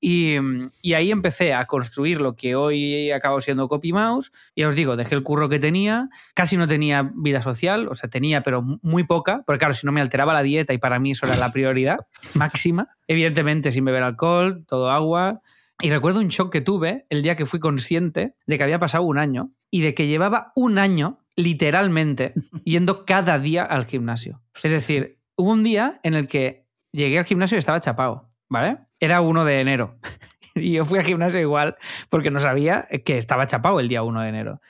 [0.00, 0.36] Y,
[0.82, 4.32] y ahí empecé a construir lo que hoy acabo siendo Copy Mouse.
[4.54, 8.08] Ya os digo, dejé el curro que tenía, casi no tenía vida social, o sea,
[8.08, 11.12] tenía, pero muy poca, porque claro, si no me alteraba la dieta y para mí
[11.12, 11.98] eso era la prioridad
[12.34, 12.88] máxima.
[13.06, 15.40] Evidentemente, sin beber alcohol, todo agua.
[15.80, 19.04] Y recuerdo un shock que tuve el día que fui consciente de que había pasado
[19.04, 24.42] un año y de que llevaba un año, literalmente, yendo cada día al gimnasio.
[24.62, 28.78] Es decir, hubo un día en el que llegué al gimnasio y estaba chapado, ¿vale?
[28.98, 29.98] Era 1 de enero.
[30.56, 31.76] y yo fui al gimnasio igual
[32.08, 34.60] porque no sabía que estaba chapado el día 1 de enero.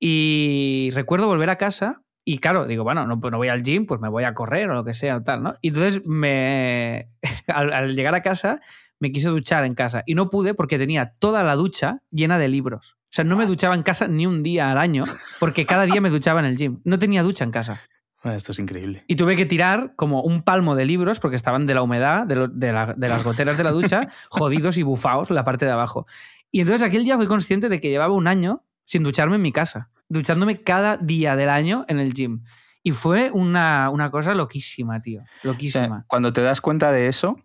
[0.00, 3.86] Y recuerdo volver a casa y claro, digo, bueno, no, pues no voy al gym,
[3.86, 5.54] pues me voy a correr o lo que sea o tal, ¿no?
[5.60, 7.10] Y entonces me,
[7.46, 8.60] al, al llegar a casa
[9.00, 12.48] me quise duchar en casa y no pude porque tenía toda la ducha llena de
[12.48, 12.96] libros.
[13.04, 15.04] O sea, no me duchaba en casa ni un día al año
[15.40, 16.80] porque cada día me duchaba en el gym.
[16.84, 17.80] No tenía ducha en casa.
[18.22, 19.04] Ah, Esto es increíble.
[19.06, 22.34] Y tuve que tirar como un palmo de libros porque estaban de la humedad, de,
[22.34, 25.70] lo- de la- de las goteras de la ducha, jodidos y bufaos la parte de
[25.70, 26.06] abajo.
[26.50, 29.52] Y entonces aquel día fui consciente de que llevaba un año sin ducharme en mi
[29.52, 32.42] casa, duchándome cada día del año en el gym.
[32.82, 35.20] Y fue una, una cosa loquísima, tío.
[35.22, 36.04] O sea, Loquísima.
[36.06, 37.36] cuando te das cuenta de eso,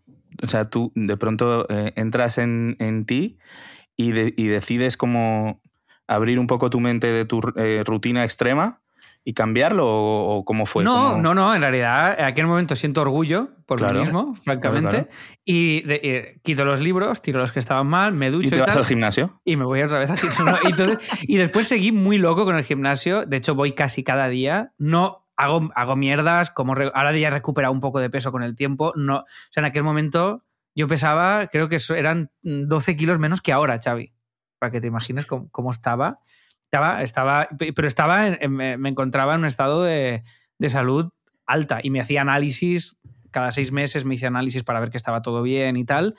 [0.43, 3.37] o sea, tú de pronto eh, entras en, en ti
[3.95, 5.61] y, de- y decides como
[6.07, 8.81] abrir un poco tu mente de tu eh, rutina extrema
[9.23, 10.83] y cambiarlo o, o cómo fue.
[10.83, 13.93] no, ¿Cómo- no, no, en realidad en aquel momento siento orgullo por Claro.
[13.93, 15.09] mí mismo, francamente, Claro,
[15.45, 18.51] y de- eh, quito los libros, tiro los que estaban mal, me ducho ¿Y y,
[18.51, 19.39] te vas tal, al gimnasio?
[19.45, 22.55] y me voy otra vez a no, y, entonces- y después seguí muy loco con
[22.55, 27.15] el gimnasio, de hecho voy casi cada día, no hago, hago mierdas, como re- ahora
[27.17, 29.83] ya he recuperado un poco de peso con el tiempo, no, o sea, en aquel
[29.83, 30.43] momento
[30.75, 34.13] yo pesaba, creo que eran 12 kilos menos que ahora, Xavi,
[34.59, 36.19] para que te imagines cómo, cómo estaba.
[36.63, 40.23] Estaba, estaba, pero estaba, en- me me encontraba en un estado de,
[40.57, 41.09] de salud
[41.45, 42.95] alta y me hacía análisis,
[43.31, 46.15] cada seis meses me hice análisis para ver que estaba todo bien y tal,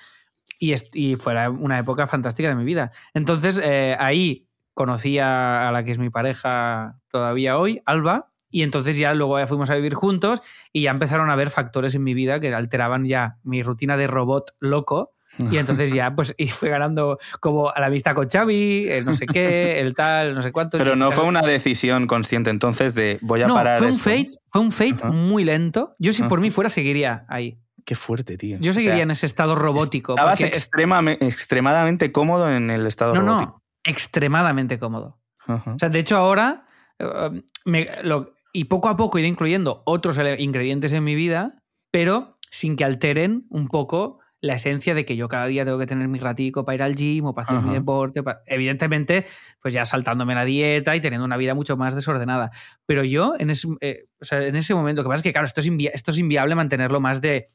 [0.58, 2.92] y, y fue una época fantástica de mi vida.
[3.14, 8.62] Entonces eh, ahí conocí a, a la que es mi pareja todavía hoy, Alba, y
[8.62, 10.40] entonces ya luego ya fuimos a vivir juntos
[10.72, 14.06] y ya empezaron a haber factores en mi vida que alteraban ya mi rutina de
[14.06, 15.14] robot loco.
[15.50, 19.14] Y entonces ya, pues, y fue ganando como a la vista con Xavi, el no
[19.14, 20.76] sé qué, el tal, no sé cuánto.
[20.76, 23.78] Pero no fue una decisión consciente entonces de voy a no, parar.
[23.78, 24.10] fue un esto.
[24.10, 25.96] fate, fue un fate muy lento.
[25.98, 27.58] Yo si por mí fuera seguiría ahí.
[27.86, 28.58] Qué fuerte, tío.
[28.60, 30.12] Yo O sea, seguiría en ese estado robótico.
[30.12, 33.52] Estabas extremadamente cómodo en el estado no, robótico.
[33.52, 35.18] no, extremadamente cómodo.
[35.48, 36.66] O sea, de hecho ahora,
[36.98, 41.58] eh, me- lo- y poco a poco ido incluyendo otros ingredientes en mi vida,
[41.90, 45.86] pero sin que alteren un poco la esencia de que yo cada día tengo que
[45.86, 48.22] tener mi ratico para ir al gym o para hacer mi deporte.
[48.24, 49.26] pa- Evidentemente,
[49.60, 52.50] pues ya saltándome la dieta y teniendo una vida mucho más desordenada.
[52.84, 55.32] Pero yo, en ese, eh, o sea, en ese momento, lo que pasa es que,
[55.32, 57.46] claro, esto es, esto es inviable mantenerlo más de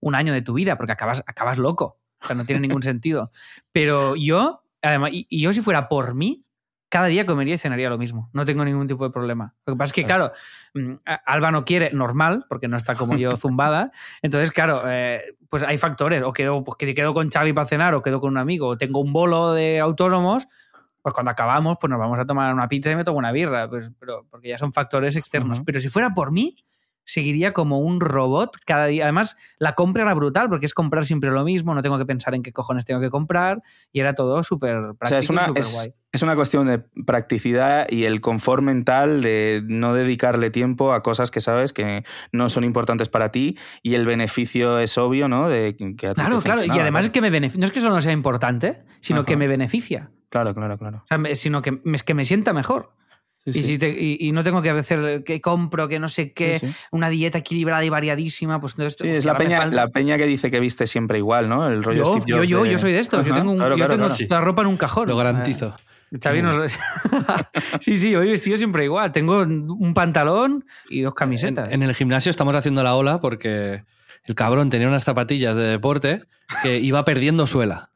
[0.00, 2.00] un año de tu vida, porque acabas, acabas loco.
[2.22, 3.30] O sea, no tiene ningún sentido.
[3.70, 6.46] Pero yo, además, y, y yo si fuera por mí,
[6.92, 8.28] cada día comería y cenaría lo mismo.
[8.34, 9.54] No tengo ningún tipo de problema.
[9.64, 10.30] Lo que pasa es que, claro,
[10.74, 10.90] mm,
[11.24, 13.92] Alba no quiere normal, porque no está como yo zumbada.
[14.20, 16.22] Entonces, claro, eh, pues hay factores.
[16.22, 18.76] O quedo, pues, que quedo con Xavi para cenar, o quedo con un amigo, o
[18.76, 20.46] tengo un bolo de autónomos.
[21.00, 23.70] Pues cuando acabamos, pues nos vamos a tomar una pizza y me tomo una birra.
[23.70, 25.62] Pues, pero, porque ya son factores externos.
[25.64, 26.62] Pero si fuera por mí,
[27.04, 29.04] seguiría como un robot cada día.
[29.04, 32.34] Además, la compra era brutal porque es comprar siempre lo mismo, no tengo que pensar
[32.34, 33.62] en qué cojones tengo que comprar
[33.92, 35.94] y era todo súper práctico O sea, es una, es, guay.
[36.12, 41.30] es una cuestión de practicidad y el confort mental de no dedicarle tiempo a cosas
[41.30, 45.48] que sabes que no son importantes para ti y el beneficio es obvio, ¿no?
[45.48, 46.64] De que a Claro, claro.
[46.64, 47.30] Y además es que me.
[47.30, 49.26] No es que eso no sea importante, sino Ajá.
[49.26, 50.10] que me beneficia.
[50.28, 51.04] Claro, claro, claro.
[51.04, 52.94] O sea, sino que, es que me sienta mejor.
[53.44, 53.62] Sí, Y, sí.
[53.64, 56.66] si te- y, y no tengo que hacer que compro, que no sé qué, Sí,
[56.68, 56.74] sí.
[56.92, 58.60] una dieta equilibrada y variadísima.
[58.60, 61.68] Pues entonces, es la peña, la peña que dice que viste siempre igual, ¿no?
[61.68, 63.26] El rollo Yo, Steve yo, Jobs yo, de- yo soy de estos.
[63.26, 64.44] yo tengo, un- claro, yo claro, tengo claro.
[64.44, 65.08] ropa en un cajón.
[65.08, 65.74] Lo garantizo.
[66.22, 66.72] Xavi nos-
[67.80, 69.10] sí, sí, yo he vestido siempre igual.
[69.12, 71.68] Tengo un pantalón y dos camisetas.
[71.72, 73.82] En, en el gimnasio estamos haciendo la ola porque
[74.26, 76.22] el cabrón tenía unas zapatillas de deporte
[76.62, 77.90] que iba perdiendo suela.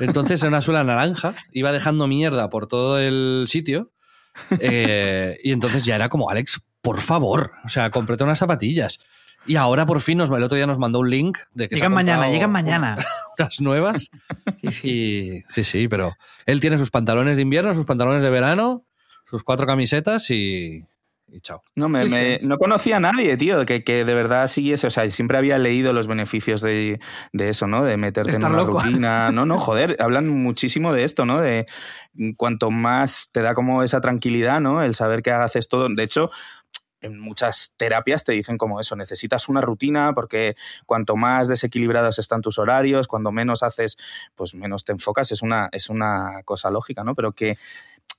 [0.00, 3.90] Entonces, en una suela naranja, iba dejando mierda por todo el sitio.
[4.60, 8.98] Eh, y entonces ya era como, Alex, por favor, o sea, cómprate unas zapatillas.
[9.46, 11.92] Y ahora por fin nos, el otro día nos mandó un link de que llegan
[11.92, 12.96] mañana, llegan mañana.
[13.38, 14.10] unas nuevas.
[14.62, 14.88] Sí, sí.
[14.88, 16.14] Y sí, sí, pero
[16.46, 18.84] él tiene sus pantalones de invierno, sus pantalones de verano,
[19.28, 20.84] sus cuatro camisetas y,
[21.34, 21.62] y chao.
[21.74, 22.46] No, me, Sí, me- sí.
[22.46, 24.86] no conocía a nadie, tío, que, que de verdad siguiese.
[24.86, 27.00] O sea, siempre había leído los beneficios de,
[27.32, 27.82] de eso, ¿no?
[27.84, 28.80] De meterte en una loco.
[28.80, 29.30] rutina.
[29.32, 31.40] No, no, joder, hablan muchísimo de esto, ¿no?
[31.40, 31.64] De
[32.36, 34.82] cuanto más te da como esa tranquilidad, ¿no?
[34.82, 35.88] El saber que haces todo.
[35.88, 36.30] De hecho,
[37.00, 40.54] en muchas terapias te dicen como eso, necesitas una rutina porque
[40.86, 43.96] cuanto más desequilibrados están tus horarios, cuando menos haces,
[44.36, 45.32] pues menos te enfocas.
[45.32, 47.14] Es una, es una cosa lógica, ¿no?
[47.16, 47.56] Pero que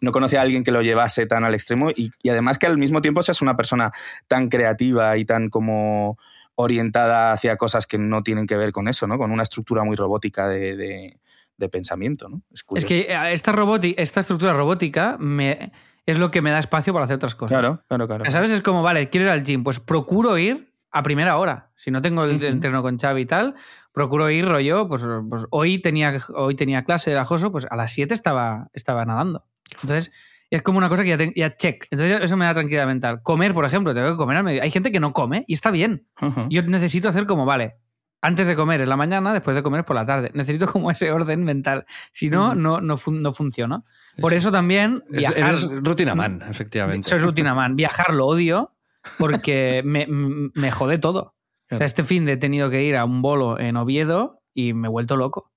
[0.03, 2.77] no conocía a alguien que lo llevase tan al extremo y, y además que al
[2.77, 3.91] mismo tiempo seas una persona
[4.27, 6.17] tan creativa y tan como
[6.55, 9.17] orientada hacia cosas que no tienen que ver con eso, ¿no?
[9.17, 11.19] Con una estructura muy robótica de, de-
[11.55, 12.41] de pensamiento, ¿no?
[12.51, 13.53] Es que eh, esta,
[13.97, 15.71] esta estructura robótica me,
[16.05, 17.57] es lo que me da espacio para hacer otras cosas.
[17.59, 18.25] Claro, claro, claro.
[18.29, 18.49] ¿Sabes?
[18.51, 21.69] Es como, vale, quiero ir al gym, pues procuro ir a primera hora.
[21.75, 23.53] Si no tengo el, entreno con Xavi y tal,
[23.91, 27.91] procuro ir rollo, pues, pues, hoy, tenía, hoy tenía clase de Joso, pues a las
[27.93, 29.45] 7 estaba, estaba nadando.
[29.81, 30.11] Entonces,
[30.49, 31.87] es como una cosa que ya, ya check.
[31.89, 33.21] Entonces, eso me da tranquilidad mental.
[33.23, 34.61] Comer, por ejemplo, tengo que comer al medio.
[34.61, 36.07] Hay gente que no come y está bien.
[36.49, 37.77] Yo necesito hacer como, vale,
[38.21, 40.31] antes de comer es la mañana, después de comer es por la tarde.
[40.33, 41.85] Necesito como ese orden mental.
[42.11, 43.83] Si no, no, no, no funciona.
[44.19, 45.55] Por eso también viajar.
[45.55, 47.09] Es rutina man, efectivamente.
[47.09, 47.75] Soy rutina man.
[47.75, 48.75] Viajar lo odio
[49.17, 51.35] porque me, me jode todo.
[51.71, 54.73] O sea, este fin de he tenido que ir a un bolo en Oviedo y
[54.73, 55.51] me he vuelto loco.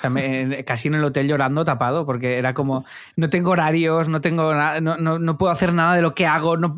[0.00, 2.86] O sea, me, casi en el hotel llorando tapado, porque era como,
[3.16, 6.56] no tengo horarios, no tengo no, no, no, puedo hacer nada de lo que hago,
[6.56, 6.74] no,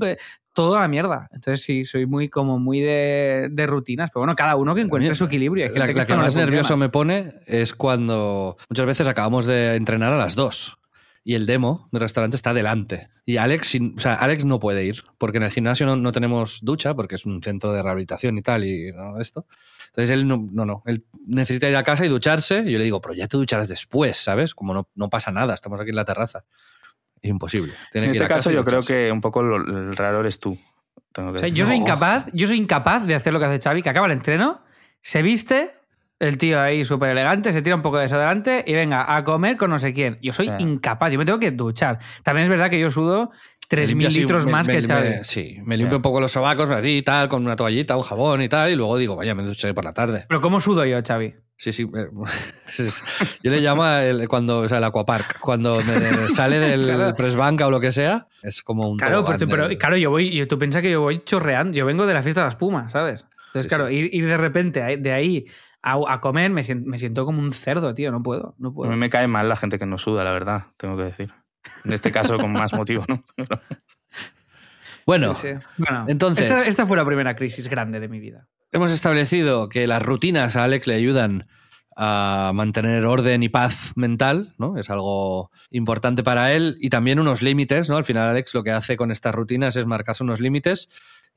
[0.53, 1.29] todo a la mierda.
[1.33, 5.15] Entonces sí, soy muy como muy de, de rutinas, pero bueno, cada uno que encuentre
[5.15, 5.71] su equilibrio.
[5.73, 10.35] la que, más nervioso me pone es cuando muchas veces acabamos de entrenar a las
[10.35, 10.79] dos
[11.25, 13.09] y el demo del restaurante está delante.
[13.25, 16.59] Y Alex, o sea, Alex no puede ir, porque en el gimnasio no, no, tenemos
[16.63, 19.47] ducha, porque es un centro de rehabilitación y tal, y no, esto.
[19.93, 22.85] Entonces él no, no, no, él necesita ir a casa y ducharse, y yo le
[22.85, 24.55] digo, pero ya te ducharás después, ¿sabes?
[24.55, 26.45] Como no, no pasa nada, estamos aquí en la terraza.
[27.21, 27.75] Es imposible.
[27.93, 30.59] en este caso yo creo que un poco el raro eres tú.
[31.17, 33.91] o sea, yo soy incapaz, yo soy incapaz de hacer lo que hace Xavi, que
[33.91, 34.63] acaba el entreno,
[35.03, 35.75] se viste,
[36.19, 39.59] el tío ahí súper elegante, se tira un poco de desodorante y venga a comer
[39.59, 40.19] con no sé quién.
[40.23, 41.99] Yo soy incapaz, yo me tengo que duchar.
[42.23, 43.31] También es verdad que yo sudo
[43.73, 45.25] 3.000 litros más que Xavi.
[45.25, 48.43] sí, me limpio un poco los sobacos, así y tal, con una toallita, un jabón
[48.43, 50.27] y tal, y luego digo, vaya, me ducharé por la tarde.
[50.29, 51.35] Pero ¿cómo sudo yo, Xavi?
[51.63, 51.89] Sí, sí.
[53.45, 55.39] Yo le llamo el, cuando, o sea, el aquapark.
[55.39, 57.15] Cuando me sale del claro.
[57.15, 58.99] pressbanca o lo que sea, es como un.
[58.99, 61.73] Claro, pues, pero claro, yo voy, tú piensas que yo voy chorreando.
[61.73, 63.27] Yo vengo de la fiesta de las pumas, ¿sabes?
[63.47, 65.47] Entonces, claro, Ir, ir, de repente de ahí
[65.83, 68.91] a, comer, me siento, como un cerdo, tío, no puedo, no puedo.
[68.91, 71.33] A mí me cae mal la gente que no suda, la verdad, tengo que decir.
[71.85, 73.23] En este caso con más motivo, ¿no?
[75.07, 75.35] bueno,
[76.07, 76.51] entonces...
[76.67, 78.49] Esta, fue la primera crisis grande de mi vida.
[78.71, 81.47] Hemos establecido que las rutinas a Alex le ayudan
[81.95, 84.79] a mantener orden y paz mental, ¿no?
[84.79, 87.99] Es algo importante para él y también unos límites, ¿no?
[87.99, 90.89] Al final Alex lo que hace con estas rutinas es marcarse unos límites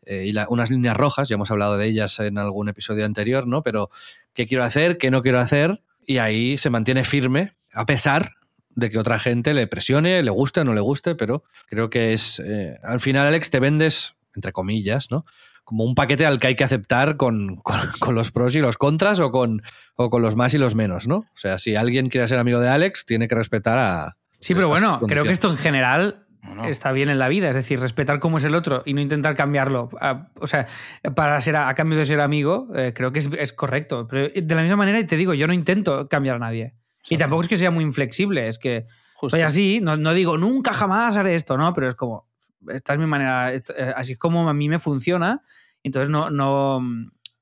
[0.06, 3.64] eh, y unas líneas rojas, ya hemos hablado de ellas en algún episodio anterior, ¿no?
[3.64, 3.90] Pero
[4.34, 8.36] qué quiero hacer, qué no quiero hacer, y ahí se mantiene firme, a pesar
[8.76, 12.14] de que otra gente le presione, le guste o no le guste, pero creo que
[12.14, 15.26] es, eh, al final, Alex, te vendes, entre comillas, ¿no?
[15.64, 17.80] Como un paquete al que hay que aceptar con, con,
[18.16, 19.64] los pros y los contras o con,
[19.96, 21.18] o con los más y los menos, ¿no?
[21.18, 24.18] O sea, si alguien quiere ser amigo de Alex, tiene que respetar a...
[24.40, 26.26] Sí, pero bueno, creo que esto en general
[26.66, 27.50] está bien en la vida.
[27.50, 29.90] Es decir, respetar cómo es el otro y no intentar cambiarlo.
[30.40, 30.68] o sea,
[31.16, 34.08] para ser a, cambio de ser amigo, eh, creo que es, correcto.
[34.08, 36.74] Pero de la misma manera, y te digo, yo no intento cambiar a nadie.
[37.10, 38.86] Y tampoco es que sea muy inflexible, es que
[39.30, 41.74] soy así, no, no, digo nunca jamás haré esto, ¿no?
[41.74, 42.28] Pero es como,
[42.68, 43.64] esta es mi manera, eh,
[43.96, 45.42] así es como a mí me funciona.
[45.84, 46.80] Entonces no, no,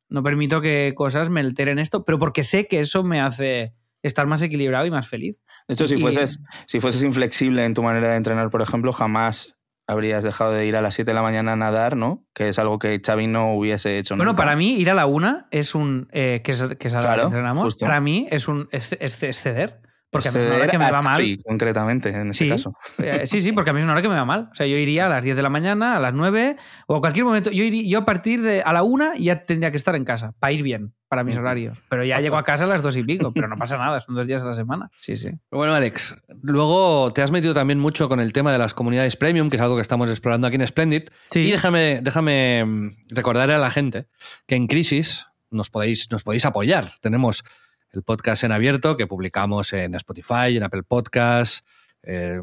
[0.10, 4.28] no permito que cosas me alteren esto, pero porque sé que eso me hace estar
[4.28, 5.42] más equilibrado y más feliz.
[5.68, 9.56] De hecho, si, fueses, si fueses inflexible en tu manera de entrenar, por ejemplo, jamás
[9.88, 12.26] habrías dejado de ir a las 7 de la mañana a nadar, ¿no?
[12.34, 15.48] Que es algo que Xavi no hubiese hecho Bueno, para mí ir a la una
[15.52, 16.08] es un...
[16.12, 17.76] Eh, que es, que es algo que entrenamos.
[17.78, 19.82] Para mí es un es, es ceder.
[20.14, 21.38] Porque a mí es una hora que me va mal.
[21.44, 22.74] concretamente, en ese caso.
[23.00, 24.48] Eh, sí, sí, porque a mí es una hora que me va mal.
[24.52, 27.00] O sea, yo iría a las 10 de la mañana, a las 9 o a
[27.00, 27.50] cualquier momento.
[27.50, 30.34] Yo, iría, yo a partir de a la 1 ya tendría que estar en casa
[30.38, 31.80] para ir bien para mis horarios.
[31.90, 34.16] Pero ya llego a casa a las 2 y pico, pero no pasa nada, son
[34.16, 34.90] dos días a la semana.
[34.98, 35.30] Sí, sí.
[35.52, 39.52] Bueno, Alex, luego te has metido también mucho con el tema de las comunidades premium,
[39.52, 41.04] que es algo que estamos explorando aquí en Splendid.
[41.36, 44.08] Y déjame, déjame mm, recordar a la gente
[44.48, 46.94] que en Crisis nos podéis, nos podéis apoyar.
[47.00, 47.44] Tenemos
[47.92, 51.64] el podcast en abierto que publicamos en Spotify, en Apple Podcasts,
[52.02, 52.42] eh,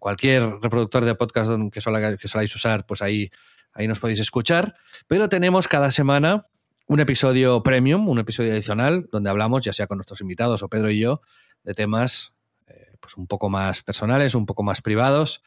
[0.00, 3.30] cualquier reproductor de podcast que, que soláis usar, pues ahí,
[3.74, 4.74] ahí nos podéis escuchar.
[5.06, 6.46] Pero tenemos cada semana
[6.88, 10.90] un episodio premium, un episodio adicional, donde hablamos, ya sea con nuestros invitados o Pedro
[10.90, 11.20] y yo,
[11.62, 12.32] de temas
[12.66, 15.42] eh, pues un poco más personales, un poco más privados,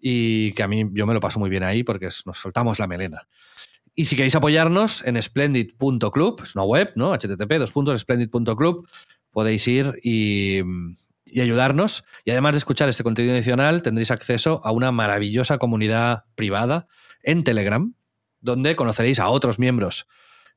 [0.00, 2.86] y que a mí yo me lo paso muy bien ahí porque nos soltamos la
[2.86, 3.28] melena.
[3.94, 7.12] Y si queréis apoyarnos en splendid.club, es una web, ¿no?
[7.12, 7.66] http
[7.98, 8.88] splendid.club,
[9.30, 10.60] podéis ir y,
[11.26, 12.04] y, ayudarnos.
[12.24, 16.86] Y además de escuchar este contenido adicional, tendréis acceso a una maravillosa comunidad privada
[17.22, 17.92] en Telegram,
[18.40, 20.06] donde conoceréis a otros miembros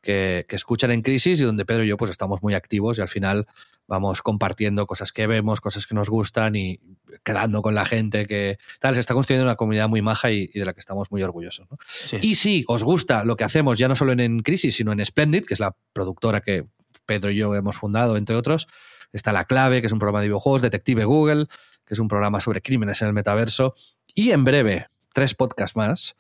[0.02, 3.10] que, escuchan en crisis y donde Pedro y yo pues estamos muy activos y al
[3.10, 3.48] final
[3.88, 6.80] vamos compartiendo cosas que vemos, cosas que nos gustan y
[7.24, 10.66] quedando con la gente que tal, se está construyendo una comunidad muy maja y, de
[10.66, 11.68] la que estamos muy orgullosos.
[12.22, 15.46] Y si os gusta lo que hacemos, ya no solo en, Crisis, sino en Splendid,
[15.46, 16.64] que es la productora que
[17.06, 18.68] Pedro y yo hemos fundado, entre otros,
[19.12, 21.48] está La Clave, que es un programa de videojuegos, Detective Google,
[21.86, 23.76] que es un programa sobre crímenes en el metaverso,
[24.16, 26.16] y en breve, tres podcasts más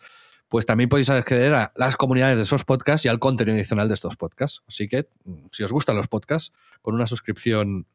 [0.51, 3.93] pues también podéis acceder a las comunidades de esos podcasts y al contenido adicional de
[3.93, 4.61] estos podcasts.
[4.67, 7.87] Así que, mm, si os gustan los podcasts, con una suscripción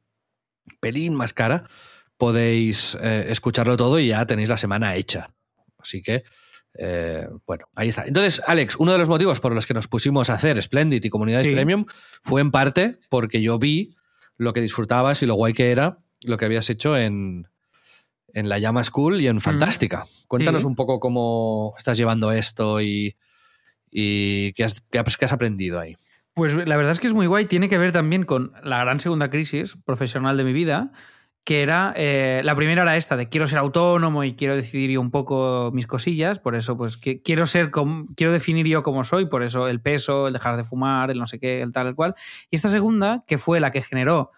[0.81, 1.69] pelín más cara,
[2.17, 5.35] podéis eh, escucharlo todo y ya tenéis la semana hecha.
[5.77, 6.25] Así que,
[6.79, 8.07] eh, bueno, ahí está.
[8.07, 11.11] Entonces, Alex, uno de los motivos por los que nos pusimos a hacer Splendid y
[11.11, 11.53] comunidades Sí.
[11.53, 11.85] premium
[12.23, 13.95] fue en parte porque yo vi
[14.39, 17.49] lo que disfrutabas y lo guay que era lo que habías hecho en,
[18.37, 20.05] en la Llama School y en Fantástica.
[20.29, 23.17] Cuéntanos un poco cómo estás llevando esto y,
[23.91, 25.97] y qué, has, qué has- qué has aprendido ahí.
[26.35, 27.47] Pues la verdad es que es muy guay.
[27.47, 30.93] Tiene que ver también con la gran segunda crisis profesional de mi vida,
[31.45, 35.01] que era, eh, la primera era esta, de quiero ser autónomo y quiero decidir yo
[35.01, 39.03] un poco mis cosillas, por eso pues que, quiero ser, com- quiero definir yo cómo
[39.05, 41.87] soy, por eso el peso, el dejar de fumar, el no sé qué, el tal,
[41.87, 42.15] el cual.
[42.51, 44.31] Y esta segunda, que fue la que generó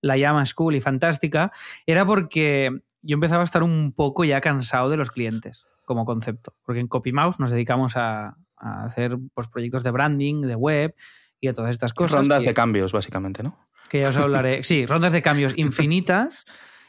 [0.00, 1.52] la llama School y Fantástica,
[1.86, 6.54] era porque yo empezaba a estar un poco ya cansado de los clientes como concepto,
[6.64, 10.94] porque en CopyMouse nos dedicamos a, a hacer pues, proyectos de branding, de web
[11.40, 12.20] y de todas estas cosas.
[12.20, 13.56] Rondas que- de cambios, básicamente, ¿no?
[13.90, 14.62] que ya os hablaré.
[14.64, 16.46] Sí, rondas de cambios infinitas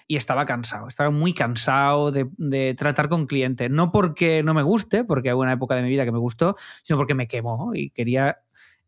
[0.07, 0.87] y estaba cansado.
[0.87, 3.69] Estaba muy cansado de, de tratar con clientes.
[3.69, 6.55] No porque no me guste, porque hubo una época de mi vida que me gustó,
[6.83, 8.37] sino porque me quemó y quería,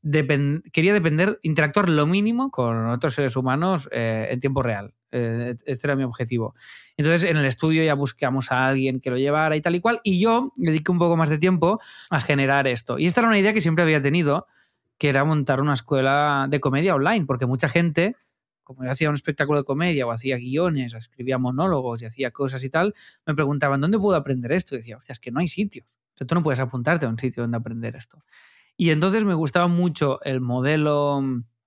[0.04, 4.94] depen- quería depender, interactuar lo mínimo con otros seres humanos eh, en tiempo real.
[5.12, 6.54] Eh, este era mi objetivo.
[6.98, 10.00] Entonces, en el estudio ya buscamos a alguien que lo llevara y tal y cual,
[10.04, 11.80] y yo dediqué un poco más de tiempo
[12.10, 13.00] a generar esto.
[13.00, 14.48] Y esta era una idea que siempre había tenido,
[14.98, 18.16] que era montar una escuela de comedia online, porque mucha gente,
[18.64, 22.64] como yo hacía un espectáculo de comedia o hacía guiones, escribía monólogos y hacía cosas
[22.64, 22.94] y tal,
[23.26, 24.76] me preguntaban, ¿dónde puedo aprender esto?
[24.76, 25.96] Y decía, hostia, es que no hay sitios.
[26.16, 28.24] O sea, tú no puedes apuntarte a un sitio donde aprender esto.
[28.78, 31.22] Y entonces me gustaba mucho el modelo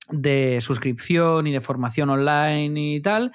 [0.08, 3.32] de suscripción y de formación online y tal.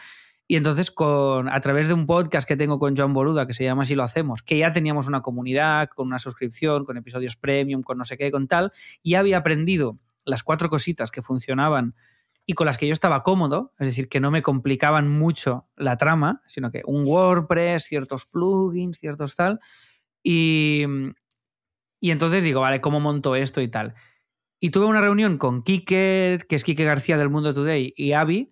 [0.47, 3.63] Y entonces, con, a través de un podcast que tengo con Joan Boluda, que se
[3.63, 7.81] llama Si lo hacemos, que ya teníamos una comunidad, con una suscripción, con episodios premium,
[7.81, 11.95] con no sé qué, con tal, y había aprendido las cuatro cositas que funcionaban
[12.45, 15.97] y con las que yo estaba cómodo, es decir, que no me complicaban mucho la
[15.97, 19.59] trama, sino que un WordPress, ciertos plugins, ciertos tal.
[20.21, 20.83] Y,
[22.05, 23.95] y entonces digo, vale, ¿cómo monto esto y tal?
[24.59, 28.51] Y tuve una reunión con Quique, que es Quique García del Mundo Today, y Avi,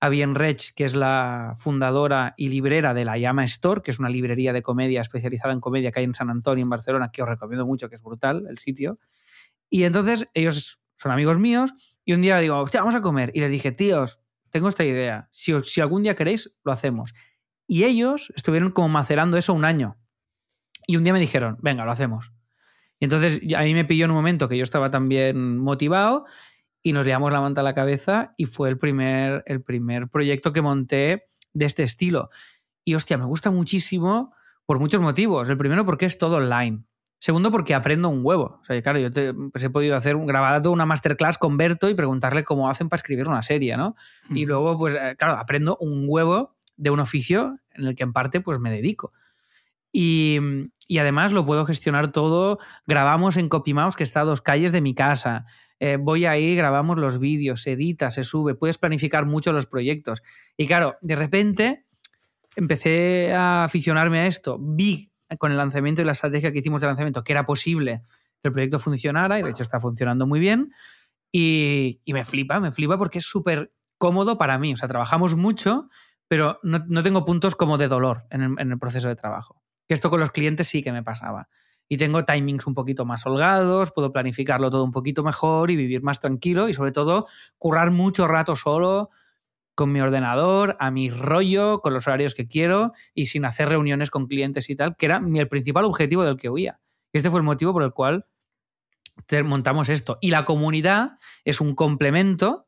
[0.00, 4.08] Avi Enrech, que es la fundadora y librera de la Llama Store, que es una
[4.08, 7.28] librería de comedia especializada en comedia que hay en San Antonio, en Barcelona, que os
[7.28, 8.98] recomiendo mucho, que es brutal el sitio.
[9.70, 11.72] Y entonces ellos son amigos míos
[12.04, 13.30] y un día digo, hostia, vamos a comer.
[13.32, 14.18] Y les dije, tíos,
[14.50, 15.28] tengo esta idea.
[15.30, 17.14] Si, si algún día queréis, lo hacemos.
[17.68, 19.96] Y ellos estuvieron como macerando eso un año.
[20.88, 22.32] Y un día me dijeron, venga, lo hacemos.
[23.00, 26.24] Y entonces a mí me pilló en un momento que yo estaba también motivado
[26.82, 30.52] y nos llevamos la manta a la cabeza y fue el primer, el primer proyecto
[30.52, 32.30] que monté de este estilo.
[32.84, 34.32] Y hostia, me gusta muchísimo
[34.66, 35.48] por muchos motivos.
[35.48, 36.84] El primero porque es todo online.
[37.20, 38.60] Segundo, porque aprendo un huevo.
[38.62, 41.88] O sea, claro, yo te- pues he podido hacer un grabado, una masterclass con Berto
[41.90, 43.96] y preguntarle cómo hacen para escribir una serie, ¿no?
[44.30, 48.12] Y luego, pues, eh, claro, aprendo un huevo de un oficio en el que en
[48.12, 49.12] parte, pues, me dedico.
[49.92, 50.38] Y,
[50.88, 52.58] y además lo puedo gestionar todo.
[52.86, 55.44] Grabamos en CopyMouse, que está a dos calles de mi casa.
[55.80, 58.54] Eh, voy ahí, grabamos los vídeos, se edita, se sube.
[58.54, 60.22] Puedes planificar mucho los proyectos.
[60.56, 61.84] Y claro, de repente
[62.56, 64.58] empecé a aficionarme a esto.
[64.58, 68.02] Vi con el lanzamiento y la estrategia que hicimos de lanzamiento que era posible
[68.40, 70.72] que el proyecto funcionara y de hecho está funcionando muy bien.
[71.30, 74.72] Y, me flipa, me flipa porque es súper cómodo para mí.
[74.72, 75.90] O sea, trabajamos mucho,
[76.28, 79.62] pero no, no tengo puntos como de dolor en el proceso de trabajo.
[79.88, 81.48] Que esto con los clientes sí que me pasaba.
[81.88, 86.02] Y tengo timings un poquito más holgados, puedo planificarlo todo un poquito mejor y vivir
[86.02, 89.08] más tranquilo y sobre todo currar mucho rato solo
[89.74, 94.10] con mi ordenador, a mi rollo, con los horarios que quiero y sin hacer reuniones
[94.10, 96.78] con clientes y tal, que era el principal objetivo del que huía.
[97.12, 98.26] Este fue el motivo por el cual
[99.44, 100.18] montamos esto.
[100.20, 102.67] Y la comunidad es un complemento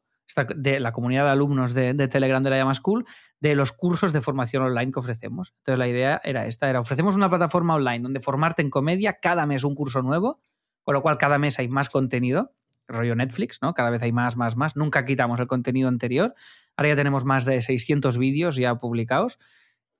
[0.56, 3.06] de la comunidad de alumnos de, de Telegram de la Llama School
[3.40, 5.54] de los cursos de formación online que ofrecemos.
[5.58, 9.46] Entonces la idea era esta, era ofrecemos una plataforma online donde formarte en comedia cada
[9.46, 10.40] mes un curso nuevo,
[10.82, 12.52] con lo cual cada mes hay más contenido,
[12.86, 13.74] rollo Netflix, ¿no?
[13.74, 14.76] Cada vez hay más, más, más.
[14.76, 16.34] Nunca quitamos el contenido anterior.
[16.76, 19.38] Ahora ya tenemos más de 600 vídeos ya publicados.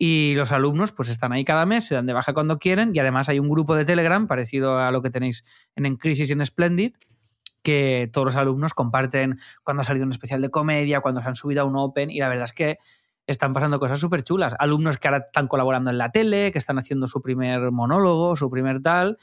[0.02, 2.98] Y los alumnos pues están ahí cada mes, se dan de baja cuando quieren y
[3.00, 5.44] además hay un grupo de Telegram parecido a lo que tenéis
[5.76, 6.94] en En Crisis y en Splendid
[7.62, 11.34] que todos los alumnos comparten cuando ha salido un especial de comedia, cuando se han
[11.36, 12.78] subido a un Open y la verdad es que
[13.26, 14.54] están pasando cosas súper chulas.
[14.58, 18.50] Alumnos que ahora están colaborando en la tele, que están haciendo su primer monólogo, su
[18.50, 19.18] primer tal.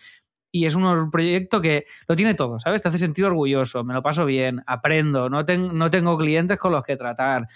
[0.52, 2.82] Y es un proyecto que lo tiene todo, ¿sabes?
[2.82, 6.72] Te hace sentir orgulloso, me lo paso bien, aprendo, no, ten- no tengo clientes con
[6.72, 7.48] los que tratar.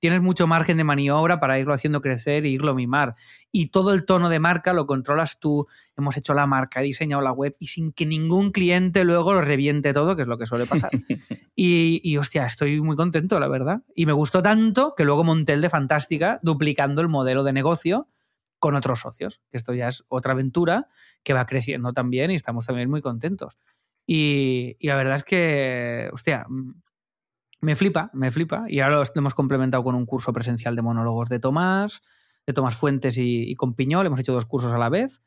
[0.00, 3.14] Tienes mucho margen de maniobra para irlo haciendo crecer e irlo mimar.
[3.52, 5.68] Y todo el tono de marca lo controlas tú.
[5.96, 9.42] Hemos hecho la marca, he diseñado la web y sin que ningún cliente luego lo
[9.42, 10.90] reviente todo, que es lo que suele pasar.
[11.54, 13.82] y, y, hostia, estoy muy contento, la verdad.
[13.94, 18.08] Y me gustó tanto que luego monté el de Fantástica duplicando el modelo de negocio
[18.58, 19.40] con otros socios.
[19.52, 20.88] Esto ya es otra aventura
[21.22, 23.58] que va creciendo también y estamos también muy contentos.
[24.06, 26.72] Y, y la verdad es que, hostia, mm,
[27.60, 28.64] me flipa, me flipa.
[28.68, 32.02] Y ahora lo hemos complementado con un curso presencial de monólogos de Tomás,
[32.46, 34.06] de Tomás Fuentes y, con Piñol.
[34.06, 35.22] Hemos hecho dos cursos a la vez.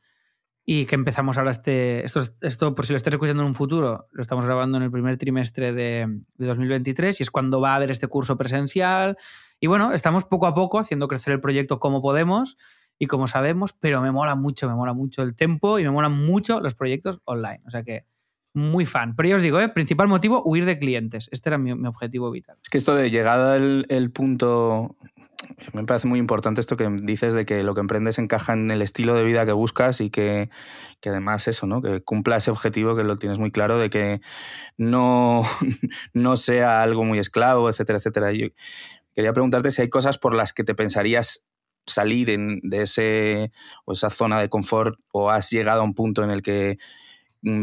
[0.66, 2.06] Y que empezamos ahora este.
[2.06, 4.92] Esto, esto, por si lo estés escuchando en un futuro, lo estamos grabando en el
[4.92, 9.18] primer trimestre de, de 2023 y es cuando va a haber este curso presencial.
[9.60, 12.58] Y bueno, estamos poco a poco haciendo crecer el proyecto como podemos
[12.98, 16.14] y como sabemos, pero me mola mucho, me mola mucho el tempo y me molan
[16.14, 17.62] mucho los proyectos online.
[17.66, 18.06] O sea que
[18.54, 19.16] muy fan.
[19.16, 19.70] Pero yo os digo, ¿eh?
[19.70, 21.28] principal motivo, huir de clientes.
[21.32, 22.58] Este era mi, objetivo vital.
[22.64, 24.96] Es que esto de llegada el, punto,
[25.74, 28.82] me parece muy importante esto que dices de que lo que emprendes encaja en el
[28.82, 30.50] estilo de vida que buscas y que,
[31.04, 31.82] además eso, ¿no?
[31.82, 34.22] Que cumpla ese objetivo que lo tienes muy claro de que
[34.78, 35.44] no,
[36.14, 38.32] no sea algo muy esclavo, etcétera, etcétera.
[39.16, 41.44] Quería preguntarte si hay cosas por las que te pensarías
[41.86, 43.52] salir de ese,
[43.86, 46.78] o esa zona de confort o has llegado a un punto en el que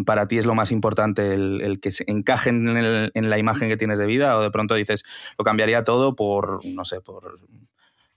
[0.04, 3.38] para ti es lo más importante el, el que se encaje en, el, en, la
[3.38, 5.04] imagen que tienes de vida o de pronto dices
[5.38, 7.38] lo cambiaría todo por, no sé, por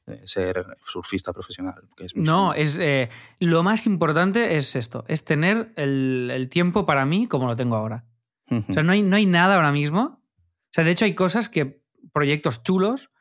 [0.08, 1.88] eh, ser surfista profesional.
[1.96, 3.10] Que es no, es eh,
[3.40, 7.78] lo más importante es esto, es tener el, el, tiempo para mí como lo tengo
[7.78, 8.06] ahora.
[8.50, 8.70] Uh -huh.
[8.70, 10.22] O sea, no hay, no hay nada ahora mismo.
[10.22, 13.12] O sea, de hecho hay cosas que, proyectos chulos,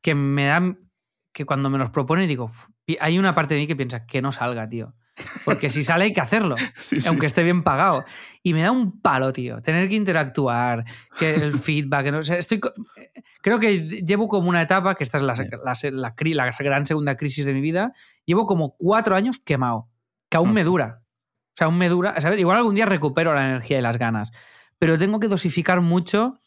[0.00, 0.90] que me dan
[1.32, 2.50] que cuando me los propone digo,
[3.00, 4.94] hay una parte de mí que piensa que no salga, tío.
[5.44, 7.26] Porque si sale hay que hacerlo, sí, aunque sí.
[7.26, 8.04] esté bien pagado.
[8.42, 10.84] Y me da un palo, tío, tener que interactuar,
[11.18, 12.10] que el feedback.
[12.10, 12.60] No, o sea, estoy,
[13.42, 17.16] creo que llevo como una etapa, que esta es la, la, la, la, gran segunda
[17.16, 17.92] crisis de mi vida,
[18.24, 19.88] llevo como cuatro años quemado,
[20.28, 21.02] que aún me dura.
[21.02, 22.18] O sea, aún me dura.
[22.20, 22.38] ¿sabes?
[22.38, 24.32] Igual algún día recupero la energía y las ganas,
[24.78, 26.38] pero tengo que dosificar mucho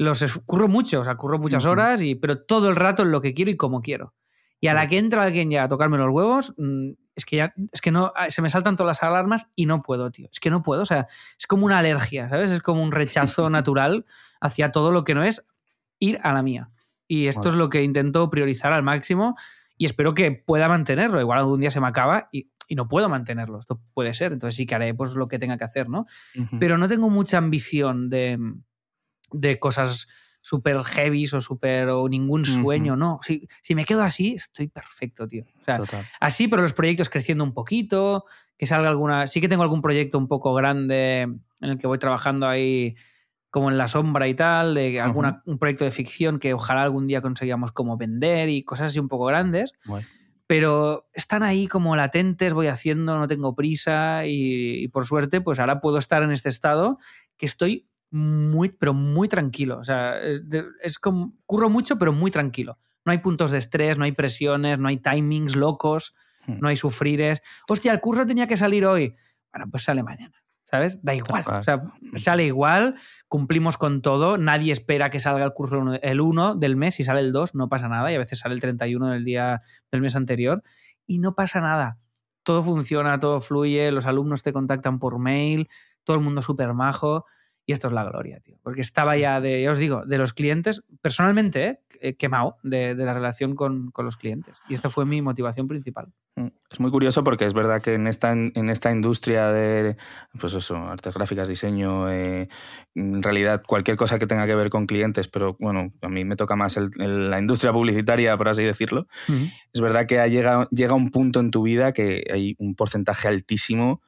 [0.00, 3.20] los curro mucho, o sea, curro muchas horas, y, pero todo el rato en lo
[3.20, 4.14] que quiero y como quiero.
[4.58, 7.54] Y a la que entra alguien ya a tocarme los huevos, mm, es que ya,
[7.72, 10.28] es que no, se me saltan todas las alarmas y no puedo, tío.
[10.30, 11.06] Es que no puedo, o sea,
[11.38, 12.50] es como una alergia, ¿sabes?
[12.50, 14.04] Es como un rechazo natural
[14.40, 15.46] hacia todo lo que no es
[15.98, 16.70] ir a la mía.
[17.06, 17.52] Y esto bueno.
[17.52, 19.36] es lo que intento priorizar al máximo
[19.76, 21.20] y espero que pueda mantenerlo.
[21.20, 23.58] Igual algún día se me acaba y, y no puedo mantenerlo.
[23.58, 26.06] Esto puede ser, entonces sí que haré pues lo que tenga que hacer, ¿no?
[26.36, 26.58] Uh -huh.
[26.58, 28.38] Pero no tengo mucha ambición de
[29.32, 30.08] de cosas
[30.40, 32.98] súper heavy o súper o ningún sueño, uh -huh.
[32.98, 33.18] no.
[33.22, 35.44] Si, si, me quedo así, estoy perfecto, tío.
[35.60, 36.04] O sea, Total.
[36.20, 38.24] así, pero los proyectos creciendo un poquito,
[38.56, 39.26] que salga alguna.
[39.26, 42.94] Sí que tengo algún proyecto un poco grande en el que voy trabajando ahí
[43.50, 45.52] como en la sombra y tal, de alguna, uh -huh.
[45.52, 49.08] un proyecto de ficción que ojalá algún día consigamos como vender y cosas así un
[49.08, 49.72] poco grandes.
[49.84, 50.06] Bueno.
[50.46, 55.58] Pero están ahí como latentes, voy haciendo, no tengo prisa y, y por suerte, pues
[55.58, 56.98] ahora puedo estar en este estado
[57.36, 59.78] que estoy muy, pero muy tranquilo.
[59.78, 60.40] O sea, eh,
[60.82, 62.78] es como, curro mucho, pero muy tranquilo.
[63.04, 66.14] No hay puntos de estrés, no hay presiones, no hay timings locos,
[66.46, 66.58] hmm.
[66.60, 67.42] no hay sufrires.
[67.68, 69.16] Hostia, el curso tenía que salir hoy.
[69.52, 70.42] Bueno, pues sale mañana.
[70.64, 71.02] ¿Sabes?
[71.02, 71.44] Da igual.
[71.48, 71.82] O sea,
[72.14, 72.94] sale igual,
[73.26, 77.18] cumplimos con todo, nadie espera que salga el curso el 1 del mes, si sale
[77.18, 80.14] el 2 no pasa nada y a veces sale el 31 del día del mes
[80.14, 80.62] anterior
[81.08, 81.98] y no pasa nada.
[82.44, 85.68] Todo funciona, todo fluye, los alumnos te contactan por mail,
[86.04, 87.26] todo el mundo súper majo.
[87.70, 88.56] Y esto es la gloria, tío.
[88.64, 93.04] Porque estaba ya de, ya os digo, de los clientes, personalmente, eh, quemado de, de,
[93.04, 94.56] la relación con, con, los clientes.
[94.68, 96.08] Y esta fue mi motivación principal.
[96.34, 99.96] Mm, es muy curioso porque es verdad que en esta, en esta industria de,
[100.40, 102.48] pues eso, artes gráficas, diseño, eh,
[102.96, 106.34] en realidad cualquier cosa que tenga que ver con clientes, pero bueno, a mí me
[106.34, 109.06] toca más el, el, la industria publicitaria, por así decirlo.
[109.28, 109.52] Uh -huh.
[109.72, 114.02] Es verdad que llega, llega un punto en tu vida que hay un porcentaje altísimo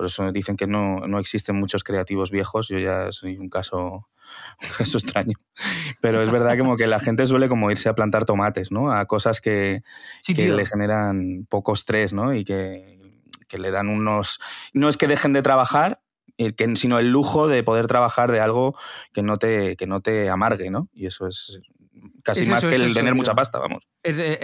[0.00, 2.68] por eso dicen que no, no, existen muchos creativos viejos.
[2.68, 3.80] Yo ya soy un caso,
[4.62, 5.34] un caso extraño.
[6.00, 8.90] Pero es verdad como que la gente suele como irse a plantar tomates, ¿no?
[8.90, 9.82] A cosas que,
[10.22, 12.32] sí, que le generan poco estrés, ¿no?
[12.32, 12.98] Y que,
[13.46, 14.40] que, le dan unos...
[14.72, 16.00] No es que dejen de trabajar,
[16.76, 18.74] sino el lujo de poder trabajar de algo
[19.12, 20.88] que no te, que no te amargue, ¿no?
[20.94, 21.60] Y eso es
[22.30, 23.86] casi es más eso, que el eso, tener mucha pasta, vamos.
[24.02, 24.40] Es, es,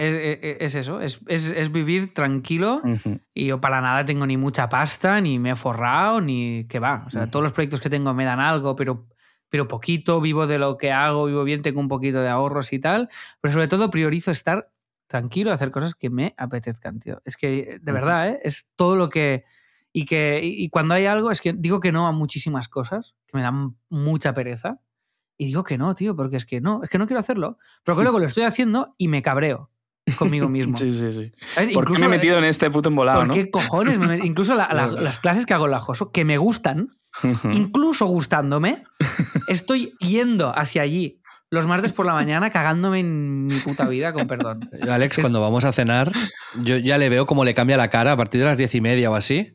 [0.61, 3.19] es eso, es, vivir tranquilo uh -huh.
[3.33, 7.03] y yo para nada tengo ni mucha pasta, ni me he forrado, ni qué va.
[7.07, 7.31] O sea, uh -huh.
[7.31, 9.07] todos los proyectos que tengo me dan algo, pero,
[9.49, 12.79] pero poquito, vivo de lo que hago, vivo bien, tengo un poquito de ahorros y
[12.79, 13.09] tal,
[13.41, 14.69] pero sobre todo priorizo estar
[15.07, 17.21] tranquilo, hacer cosas que me apetezcan, tío.
[17.25, 18.39] Es que, de verdad, ¿eh?
[18.43, 19.45] es todo lo que...
[19.93, 23.37] Y, que, y cuando hay algo, es que digo que no a muchísimas cosas, que
[23.37, 24.79] me dan mucha pereza,
[25.37, 27.57] Y digo que no, tío, porque es que no, es que no quiero hacerlo.
[27.83, 29.69] Pero que luego lo estoy haciendo y me cabreo
[30.17, 30.75] conmigo mismo.
[30.77, 31.31] Sí, sí, sí.
[31.53, 31.73] ¿Sabes?
[31.73, 33.33] ¿Por qué me he Incluso- metido en este puto embolado, ¿Por no?
[33.33, 33.97] qué cojones?
[33.99, 35.01] me met- Incluso la- la- Verdad.
[35.01, 36.97] las clases que hago en la JOSO, que me gustan,
[37.53, 38.83] incluso gustándome,
[39.47, 44.27] estoy yendo hacia allí los martes por la mañana cagándome en mi puta vida, con
[44.27, 44.69] perdón.
[44.89, 46.11] Alex, cuando vamos a cenar,
[46.55, 48.81] yo ya le veo cómo le cambia la cara a partir de las diez y
[48.81, 49.53] media o así.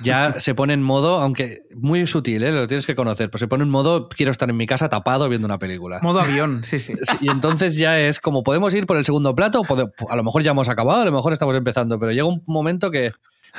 [0.00, 2.52] Ya se pone en modo, aunque muy sutil, ¿eh?
[2.52, 5.28] lo tienes que conocer, pues se pone en modo quiero estar en mi casa tapado
[5.28, 5.98] viendo una película.
[6.02, 6.94] Modo avión, sí, sí.
[7.20, 9.62] Y entonces ya es como, ¿podemos ir por el segundo plato?
[10.08, 12.90] A lo mejor ya hemos acabado, a lo mejor estamos empezando, pero llega un momento
[12.90, 13.12] que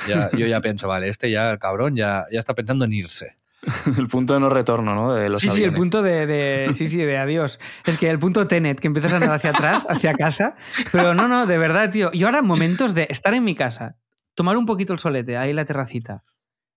[0.08, 3.36] ya- yo ya pienso, vale, este ya, cabrón, ya, ya está pensando en irse.
[3.98, 5.14] El punto de no retorno, ¿no?
[5.14, 7.58] De los Sí, sí, el punto de, de- Sí, sí, de adiós.
[7.84, 10.56] Es que el punto Tenet, que empiezas a andar hacia atrás, hacia casa.
[10.92, 12.10] Pero no, no, de verdad, tío.
[12.12, 13.96] Y ahora momentos de estar en mi casa,
[14.34, 16.22] tomar un poquito el solete ahí en la terracita,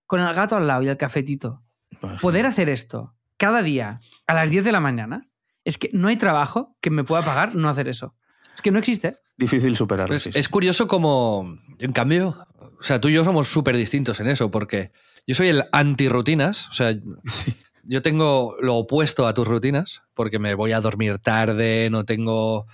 [0.07, 1.63] con el gato al lado y el cafetito.
[1.99, 5.27] Pues, Poder hacer esto cada día a las 10 de la mañana,
[5.63, 8.15] es que no hay trabajo que me pueda pagar no hacer eso.
[8.55, 9.17] Es que no existe.
[9.37, 10.15] Difícil superarlo.
[10.15, 10.39] Es, sí, sí.
[10.39, 12.47] es curioso como, en cambio,
[12.79, 14.91] o sea, tú y yo somos súper distintos en eso, porque
[15.27, 16.93] yo soy el anti-rutinas, o sea,
[17.25, 17.55] Sí.
[17.83, 22.67] yo tengo lo opuesto a tus rutinas, porque me voy a dormir tarde, no tengo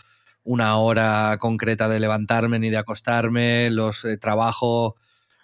[0.44, 4.96] una hora concreta de levantarme ni de acostarme, los eh, trabajo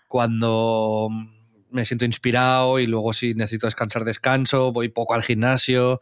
[0.08, 1.10] cuando
[1.72, 6.00] me siento inspirado y luego si necesito descansar, descanso, voy poco al gimnasio.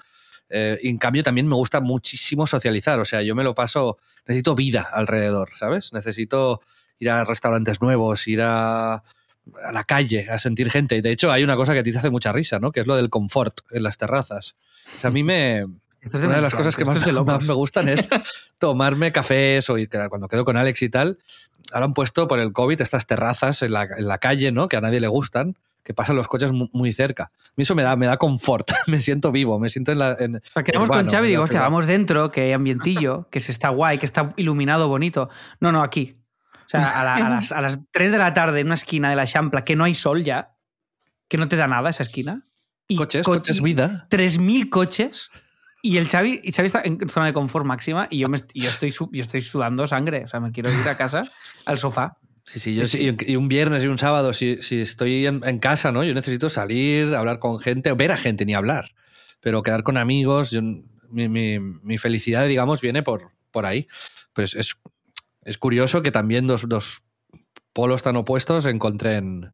[0.50, 3.98] Eh, y en cambio también me gusta muchísimo socializar, o sea, yo me lo paso,
[4.28, 5.94] necesito vida alrededor, ¿sabes?
[5.94, 6.60] Necesito
[7.00, 9.02] ir a restaurantes nuevos, ir a,
[9.66, 10.96] a la calle, a sentir gente.
[10.98, 12.72] Y de hecho hay una cosa que a ti te hace mucha risa, ¿no?
[12.72, 14.56] Que es lo del confort en las terrazas.
[14.98, 15.66] O sea, a mí me...
[16.02, 17.06] Esto es Una de las cosas que más,
[17.48, 18.08] me gustan es
[18.60, 21.20] tomarme cafés o ir, cuando quedo con Alex y tal.
[21.72, 24.68] Ahora han puesto por el COVID estas terrazas en la, en la calle, ¿no?
[24.68, 27.26] Que a nadie le gustan, que pasan los coches mu- muy, cerca.
[27.26, 30.16] A mí eso me da, me da confort, me siento vivo, me siento en la...
[30.20, 33.28] En, O sea, quedamos urbano, con Xavi y digo, hostia, vamos dentro, que hay ambientillo,
[33.30, 35.30] que se está guay, que está iluminado, bonito.
[35.60, 36.16] No, no, aquí.
[36.80, 39.10] O sea, a, la- a las, a las 3 de la tarde en una esquina
[39.10, 40.52] de la Champla, que no hay sol ya,
[41.28, 42.46] que no te da nada esa esquina.
[42.88, 44.08] Y Coches, co- coches, vida.
[44.10, 45.30] 3.000 coches.
[45.84, 48.70] Y el Xavi, y Xavi está en zona de confort máxima y yo, me, yo,
[48.70, 50.24] estoy, yo estoy sudando sangre.
[50.26, 51.24] O sea, me quiero ir a casa
[51.66, 52.18] al sofá.
[52.46, 55.42] Sí, sí, yo Sí, sí, y un viernes y un sábado, si, si estoy en,
[55.44, 56.04] en casa, ¿no?
[56.04, 58.92] Yo necesito salir, hablar con gente, ver a gente, ni hablar,
[59.40, 60.52] pero quedar con amigos.
[60.52, 60.62] yo-
[61.10, 63.88] mi, mi- mi felicidad, digamos, viene por, por ahí.
[64.34, 64.76] Pues es,
[65.44, 67.02] es curioso que también dos, dos
[67.74, 69.54] polos tan opuestos se encuentren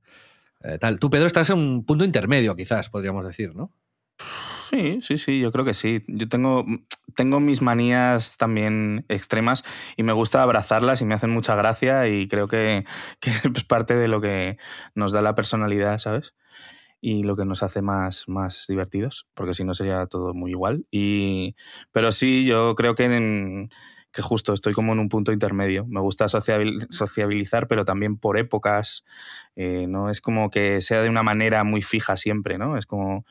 [0.63, 0.99] eh, tal.
[0.99, 3.73] Tú, Pedro, estás en un punto intermedio, quizás, podríamos decir, ¿no?
[4.69, 6.03] Sí, sí, sí, yo creo que sí.
[6.07, 6.65] Yo tengo,
[7.15, 9.63] tengo mis manías también extremas
[9.95, 12.85] y me gusta abrazarlas y me hacen mucha gracia y creo que,
[13.21, 14.57] que es parte de lo que
[14.95, 16.33] nos da la personalidad, ¿sabes?
[17.01, 20.85] Y lo que nos hace más, más divertidos, porque si no sería todo muy igual.
[20.91, 21.55] Y,
[21.91, 23.69] pero sí, yo creo que, en-
[24.11, 25.85] que justo estoy como en un punto intermedio.
[25.85, 29.03] Me gusta sociabil- sociabilizar, pero también por épocas.
[29.55, 32.77] Eh, no es como que sea de una manera muy fija siempre, ¿no?
[32.77, 33.25] Es como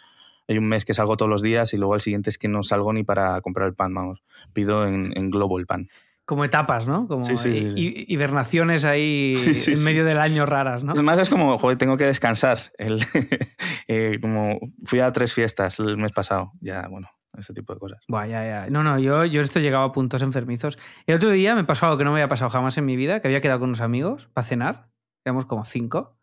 [0.49, 2.62] hay un mes que salgo todos los días y luego al siguiente es que no
[2.62, 4.22] salgo ni para comprar el pan, vamos.
[4.53, 5.89] Pido en, en Globo el pan.
[6.24, 7.07] Como etapas, ¿no?
[7.09, 7.81] Como Sí, sí, sí, sí.
[7.81, 9.35] hi- hibernaciones ahí
[9.66, 10.93] en medio del año raras, ¿no?
[10.93, 12.59] Además es como, joder, tengo que descansar.
[12.79, 13.01] El,
[13.89, 17.09] eh, como fui a tres fiestas el mes pasado, ya, bueno,
[17.39, 18.05] ese tipo de cosas.
[18.09, 18.70] Buah, ya, ya.
[18.70, 20.78] No, no, yo, yo esto llegaba a puntos enfermizos.
[21.07, 23.20] El otro día me pasó algo que no me había pasado jamás en mi vida,
[23.20, 24.89] que había quedado con unos amigos para cenar,
[25.24, 26.16] éramos como cinco,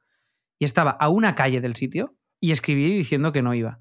[0.59, 3.79] y estaba a una calle del sitio y escribí diciendo que no iba.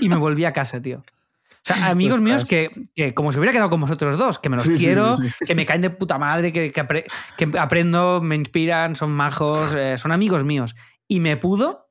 [0.00, 0.98] Y me volví a casa, tío.
[1.00, 4.56] O sea, amigos míos que, que como se hubiera quedado con vosotros dos, que me
[4.56, 5.44] los sí, quiero, sí, sí.
[5.44, 7.04] que me caen de puta madre, que, que, apre-
[7.36, 10.76] que aprendo, me inspiran, son majos, eh, son amigos míos.
[11.06, 11.87] Y me pudo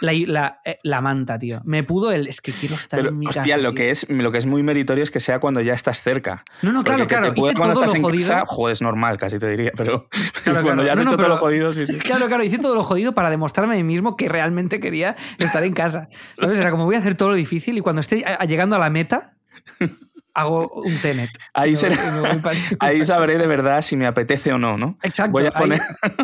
[0.00, 1.60] la, la, eh, la manta, tío.
[1.64, 2.26] Me pudo el.
[2.28, 3.56] Es que quiero estar Pero, en mi hostia, casa.
[3.58, 3.74] lo tío".
[3.76, 6.44] que, es, lo que es muy meritorio es que sea cuando ya estás cerca.
[6.62, 7.34] No, no, claro, Porque que claro.
[7.34, 8.28] te Hice cuando estás lo en jodido.
[8.28, 10.08] casa, joder, es normal, casi te diría, pero
[10.44, 10.84] Claro, cuando claro.
[10.84, 11.94] ya has No, no, hecho todo lo jodido, sí, sí.
[11.98, 15.62] Claro, claro, hice todo lo jodido para demostrarme a mí mismo que realmente quería estar
[15.64, 16.08] en casa.
[16.34, 16.58] ¿Sabes?
[16.58, 19.34] Era como voy a hacer todo lo difícil y cuando esté llegando a la meta,
[20.34, 21.30] hago un tenet.
[21.54, 24.58] Ahí, Me será- voy- me voy pa- ahí sabré de verdad si me apetece o
[24.58, 24.98] no, ¿no?
[25.02, 25.32] Exacto.
[25.32, 25.80] Voy a ahí- poner-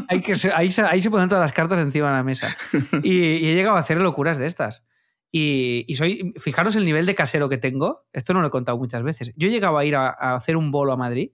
[0.08, 2.56] ahí, que se, ahí, ahí se ponen todas las cartas encima de la mesa.
[3.02, 4.84] Y, y he llegado a hacer locuras de estas.
[5.32, 8.04] Y, y soy, fijaros el nivel de casero que tengo.
[8.12, 9.32] Esto no lo he contado muchas veces.
[9.36, 11.30] Yo he llegado a ir a, a hacer un bolo a Madrid,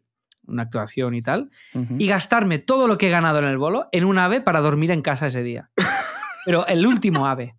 [0.47, 1.51] una actuación y tal,
[1.99, 4.91] y gastarme todo lo que he ganado en el bolo en un ave para dormir
[4.91, 5.71] en casa ese día.
[6.45, 7.57] Pero el último ave.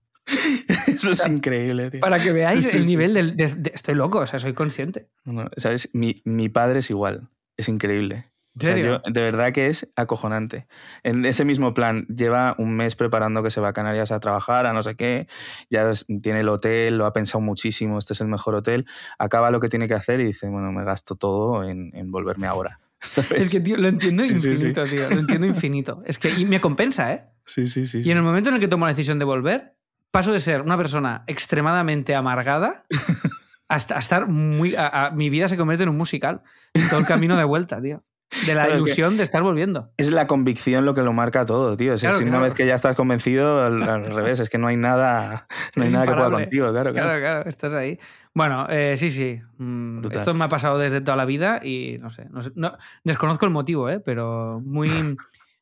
[0.88, 1.99] Eso es increíble, tío.
[2.01, 2.89] Para que veáis Sí, el sí.
[2.89, 3.36] nivel del.
[3.38, 5.07] de- de- estoy loco, o sea, soy consciente.
[5.26, 5.89] No, ¿Sabes?
[5.93, 7.30] Mi, mi padre es igual.
[7.57, 8.32] Es increíble.
[8.55, 9.01] O sea, serio?
[9.05, 10.65] yo- de verdad que es acojonante.
[11.03, 14.65] En ese mismo plan, lleva un mes preparando que se va a Canarias a trabajar,
[14.65, 15.28] a no sé qué,
[15.70, 15.91] ya
[16.24, 18.88] tiene el hotel, lo ha pensado muchísimo, este es el mejor hotel,
[19.20, 22.47] acaba lo que tiene que hacer y dice, bueno, me gasto todo en, en volverme
[22.47, 22.80] ahora.
[22.99, 23.43] ¿Sabes?
[23.43, 25.07] Es que, tío, lo entiendo Sí, sí, infinito, tío.
[25.11, 26.01] Lo entiendo infinito.
[26.07, 27.26] Es que y me compensa, ¿eh?
[27.45, 28.01] Sí, sí, sí.
[28.03, 29.76] Y en el momento en el que tomo la decisión de volver,
[30.12, 32.86] paso de ser una persona extremadamente amargada
[33.70, 34.76] hasta a estar muy.
[34.76, 36.41] a- a- mi vida se convierte en un musical.
[36.89, 38.03] Todo el camino de vuelta, tío.
[38.45, 39.91] De la Claro, es que- ilusión de estar volviendo.
[39.95, 41.95] Es la convicción lo que lo marca todo, tío.
[41.95, 44.76] Claro, decir, una vez que ya estás convencido, al, al revés, es que no hay
[44.76, 47.08] nada, no hay Es nada que pueda contigo, claro, claro.
[47.08, 47.97] Claro, claro, estás ahí.
[48.34, 49.39] Bueno, eh, sí, sí.
[49.58, 52.28] Mm, esto me ha pasado desde toda la vida y no sé.
[52.30, 54.01] no sé- no- desconozco el motivo, ¿eh?
[54.01, 54.89] pero muy,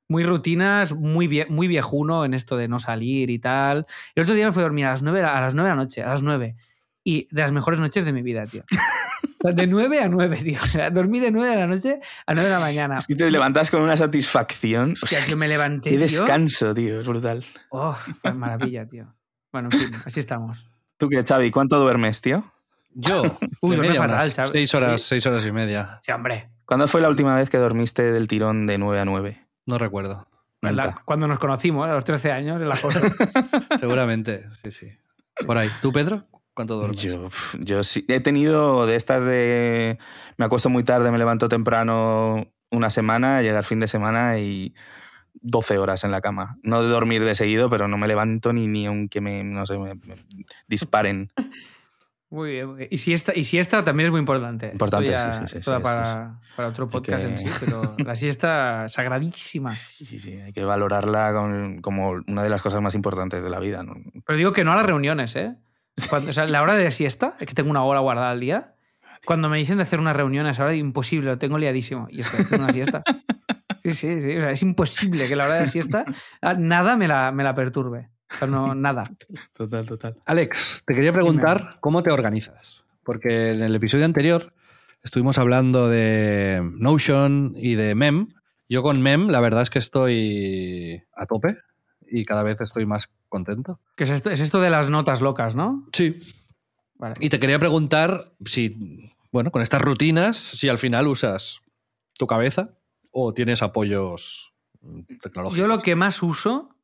[0.08, 3.86] muy rutinas, muy, vie- muy viejuno en esto de no salir y tal.
[4.16, 5.82] El otro día me fui a dormir a las 9, a las 9 de la
[5.82, 6.56] noche, a las 9.
[7.04, 8.64] Y de las mejores noches de mi vida, tío.
[9.44, 10.60] De 9 a 9, tío.
[10.60, 12.98] O sea, dormí de 9 de la noche a 9 de la mañana.
[12.98, 14.94] Es que te levantas con una satisfacción.
[15.04, 17.00] O sea, yo me levanté, qué descanso, tío.
[17.02, 17.46] Es brutal.
[17.70, 19.14] Oh, fue maravilla, tío.
[19.52, 20.68] Bueno, en fin, así estamos.
[20.98, 21.52] ¿Tú qué, Xavi?
[21.52, 22.44] ¿Cuánto duermes, tío?
[22.96, 24.50] Yo, Uy, duerme fatal, Xavi.
[24.52, 26.00] seis horas, seis horas y media.
[26.04, 26.50] Sí, hombre.
[26.66, 29.45] ¿Cuándo fue la última vez que dormiste del tirón de 9 a 9?
[29.66, 30.28] No recuerdo.
[30.62, 33.02] La- cuando nos conocimos, a los 13 años, en la cosa.
[33.80, 34.88] Seguramente, sí, sí.
[35.46, 35.70] Por ahí.
[35.82, 36.26] ¿Tú, Pedro?
[36.54, 37.02] ¿Cuánto duermes?
[37.02, 38.06] Yo, yo sí.
[38.08, 40.00] He tenido de estas de.
[40.38, 44.74] Me acuesto muy tarde, me levanto temprano una semana, llega el fin de semana y
[45.34, 46.58] 12 horas en la cama.
[46.64, 49.78] No de dormir de seguido, pero no me levanto ni, ni aunque me, no sé,
[49.78, 50.16] me, me
[50.68, 51.30] disparen.
[52.36, 52.88] Muy bien, muy bien.
[52.92, 54.70] Y si esta, y si esta también es muy importante.
[54.72, 57.46] Importante, ya- sí, sí, sí, esto da sí, para, para otro podcast que- en sí,
[57.62, 59.72] pero la siesta sagradísima.
[59.72, 60.34] Sí, sí, sí.
[60.34, 63.84] Hay que valorarla con- como una de las cosas más importantes de la vida.
[63.84, 63.96] ¿no?
[64.26, 65.56] Pero digo que no a las reuniones, ¿eh?
[66.10, 68.74] Cuando- o sea, la hora de siesta, es que tengo una hora guardada al día.
[69.26, 72.08] Cuando me dicen de hacer una reunión a esa hora, imposible, lo tengo liadísimo.
[72.12, 73.02] Y estoy haciendo una siesta.
[73.82, 74.38] Sí, sí, sí.
[74.38, 76.06] O sea, es imposible que la hora de la siesta
[76.42, 78.10] ah, nada me la, me la perturbe.
[78.32, 79.04] O sea, no, nada.
[79.54, 80.18] Total, total.
[80.26, 82.84] Alex, te quería preguntar cómo te organizas.
[83.04, 84.54] Porque en el episodio anterior
[85.04, 88.30] estuvimos hablando de Notion y de Mem.
[88.68, 91.56] Yo con Mem, la verdad es que estoy a tope
[92.08, 93.80] y cada vez estoy más contento.
[93.96, 94.32] ¿Qué es esto?
[94.32, 95.88] Es esto de las notas locas, ¿no?
[95.94, 96.20] Sí.
[96.96, 97.16] Vale.
[97.20, 101.62] Y te quería preguntar si, bueno, con estas rutinas, si al final usas
[102.14, 102.70] tu cabeza
[103.12, 104.54] o tienes apoyos
[105.22, 105.58] tecnológicos.
[105.58, 106.75] Yo lo que más uso,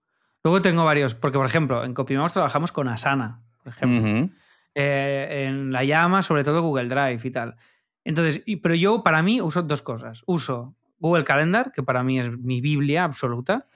[0.44, 4.08] luego tengo varios, porque por ejemplo, en Copymouse trabajamos con Asana, por ejemplo.
[4.76, 7.56] Eh, en la llama, sobre todo Google Drive y tal.
[8.06, 10.24] Entonces, y- pero yo para mí uso dos cosas.
[10.26, 13.68] Uso Google Calendar, que para mí es mi Biblia absoluta,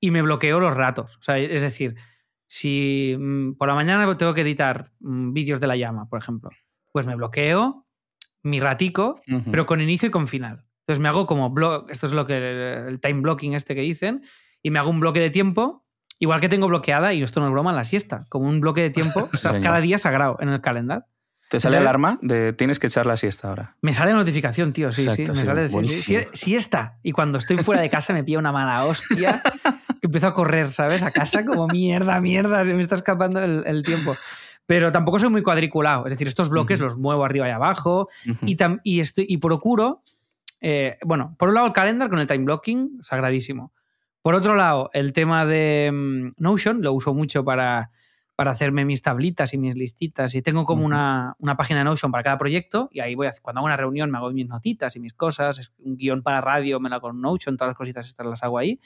[0.00, 1.16] y me bloqueo los ratos.
[1.18, 1.94] O sea, es decir,
[2.46, 6.50] si mm, por la mañana tengo que editar mm, vídeos de la llama, por ejemplo,
[6.92, 7.86] pues me bloqueo
[8.42, 10.64] mi ratico, pero con inicio y con final.
[10.80, 14.22] Entonces me hago como blog, esto es lo que el time blocking este que dicen,
[14.62, 15.83] y me hago un bloque de tiempo,
[16.18, 18.90] igual que tengo bloqueada, y esto no es broma, la siesta, como un bloque de
[18.90, 21.06] tiempo o sea, cada día sagrado en el calendar.
[21.50, 23.76] ¿Te sale Entonces- alarma de tienes que echar la siesta ahora?
[23.82, 26.98] Me sale notificación, tío, sí, sí, Exacto, me sí, sale sí, sí, sí, siesta.
[27.02, 29.42] Y cuando estoy fuera de casa me pilla una mala hostia
[30.00, 31.02] que empiezo a correr, ¿sabes?
[31.02, 34.16] A casa como mierda, mierda, se me está escapando el, el tiempo.
[34.66, 36.88] Pero tampoco soy muy cuadriculado, es decir, estos bloques Ujú.
[36.88, 38.38] los muevo arriba y abajo Ujú.
[38.46, 40.02] y, tam- y, estoy, y procuro,
[40.62, 43.72] eh, bueno, por un lado el calendar con el time blocking, sagradísimo.
[44.24, 47.90] Por otro lado, el tema de mm, Notion lo uso mucho para,
[48.34, 50.34] para hacerme mis tablitas y mis listitas.
[50.34, 53.32] Y tengo como una, una página de Notion para cada proyecto y ahí voy, a,
[53.42, 56.40] cuando hago una reunión me hago mis notitas y mis cosas, es un guion para
[56.40, 58.80] radio me la hago con Notion, todas las cositas estas las hago ahí.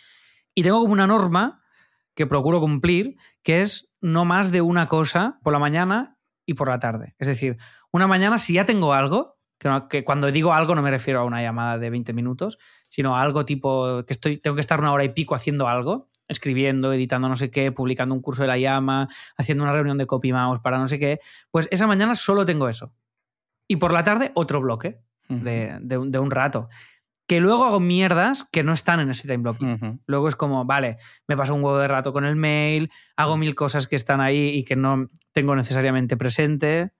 [0.57, 1.63] Y tengo como una norma
[2.17, 3.15] que procuro cumplir,
[3.45, 7.15] que es no más de una cosa por la mañana y por la tarde.
[7.21, 7.59] Es decir,
[7.93, 11.21] una mañana si ya tengo algo, que, no- que cuando digo algo no me refiero
[11.21, 12.59] a una llamada de 20 minutos,
[12.89, 16.93] sino algo tipo que estoy, tengo que estar una hora y pico haciendo algo, escribiendo,
[16.93, 20.33] editando no sé qué, publicando un curso de la llama, haciendo una reunión de copy
[20.33, 21.21] mouse para no sé qué,
[21.51, 22.93] pues esa mañana solo tengo eso.
[23.67, 26.69] Y por la tarde otro bloque de, de un- de un rato.
[27.27, 29.51] Que luego hago mierdas que no están en ese time.
[29.51, 30.01] Ujú.
[30.07, 33.55] Luego es como, vale, me paso un huevo de rato con el mail, hago mil
[33.55, 36.93] cosas que están ahí y que no tengo necesariamente presente.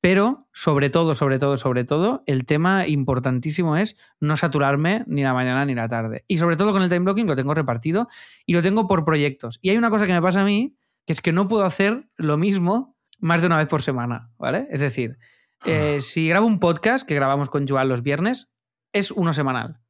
[0.00, 5.34] Pero, sobre todo, sobre todo, sobre todo, el tema importantísimo es no saturarme ni la
[5.34, 6.24] mañana ni la tarde.
[6.28, 8.08] Y sobre todo con el time blocking lo tengo repartido
[8.46, 9.58] y lo tengo por proyectos.
[9.60, 12.08] Y hay una cosa que me pasa a mí, que es que no puedo hacer
[12.16, 14.66] lo mismo más de una vez por semana, ¿vale?
[14.70, 15.18] Es decir,
[15.64, 18.48] eh, si grabo un podcast que grabamos con Joan los viernes,
[18.92, 19.80] es uno semanal.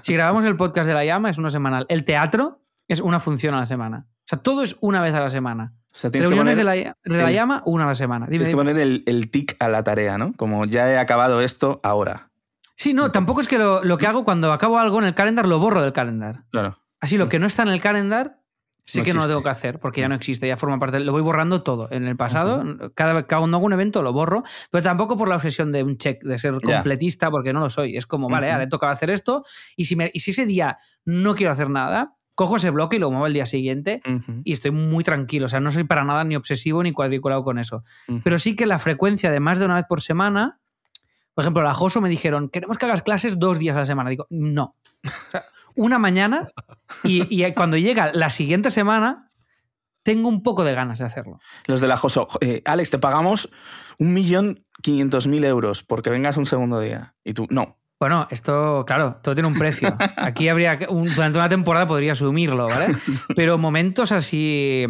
[0.00, 1.84] Si grabamos el podcast de la llama, es uno semanal.
[1.88, 4.06] El teatro es una función a la semana.
[4.08, 5.74] O sea, todo es una vez a la semana.
[5.94, 7.94] O sea, tienes que Reuniones poner, de la, de la el- llama, una a la
[7.94, 8.26] semana.
[8.26, 10.32] Dime, tienes que poner el, el tic a la tarea, ¿no?
[10.34, 12.30] Como ya he acabado esto, ahora.
[12.76, 15.46] Sí, no, tampoco es que lo, lo que hago cuando acabo algo en el calendar
[15.46, 16.42] lo borro del calendar.
[16.50, 16.78] Claro.
[17.00, 18.40] Así, lo que no está en el calendar,
[18.84, 20.98] sí No que no lo tengo que hacer, porque ya no existe, ya forma parte.
[20.98, 21.86] Lo voy borrando todo.
[21.92, 22.64] En el pasado,
[22.96, 24.42] cada vez que cuando hago un evento lo borro,
[24.72, 27.96] pero tampoco por la obsesión de un check, de ser completista, porque no lo soy.
[27.96, 28.54] Es como, vale, Ujú.
[28.54, 29.44] ahora toca hacer esto,
[29.76, 32.98] y si, me- y si ese día no quiero hacer nada, cojo ese bloque y
[32.98, 34.00] lo muevo al día siguiente.
[34.44, 37.58] Y estoy muy tranquilo, o sea, no soy para nada ni obsesivo ni cuadriculado con
[37.58, 37.84] eso.
[38.22, 40.60] Pero sí que la frecuencia de más de una vez por semana,
[41.34, 44.10] por ejemplo, la Joso me dijeron, queremos que hagas clases dos días a la semana.
[44.10, 44.76] Digo, no.
[45.04, 45.44] O sea,
[45.76, 46.48] una mañana
[47.02, 49.32] y, y cuando llega la siguiente semana,
[50.04, 51.40] tengo un poco de ganas de hacerlo.
[51.66, 53.50] Los de la Joso, eh, Alex, te pagamos
[53.98, 57.16] un millón quinientos mil euros porque vengas un segundo día.
[57.24, 57.78] Y tú, no.
[58.04, 59.96] Bueno, esto, claro, todo tiene un precio.
[60.16, 62.94] Aquí habría durante una temporada podría asumirlo, ¿vale?
[63.34, 64.84] Pero momentos así,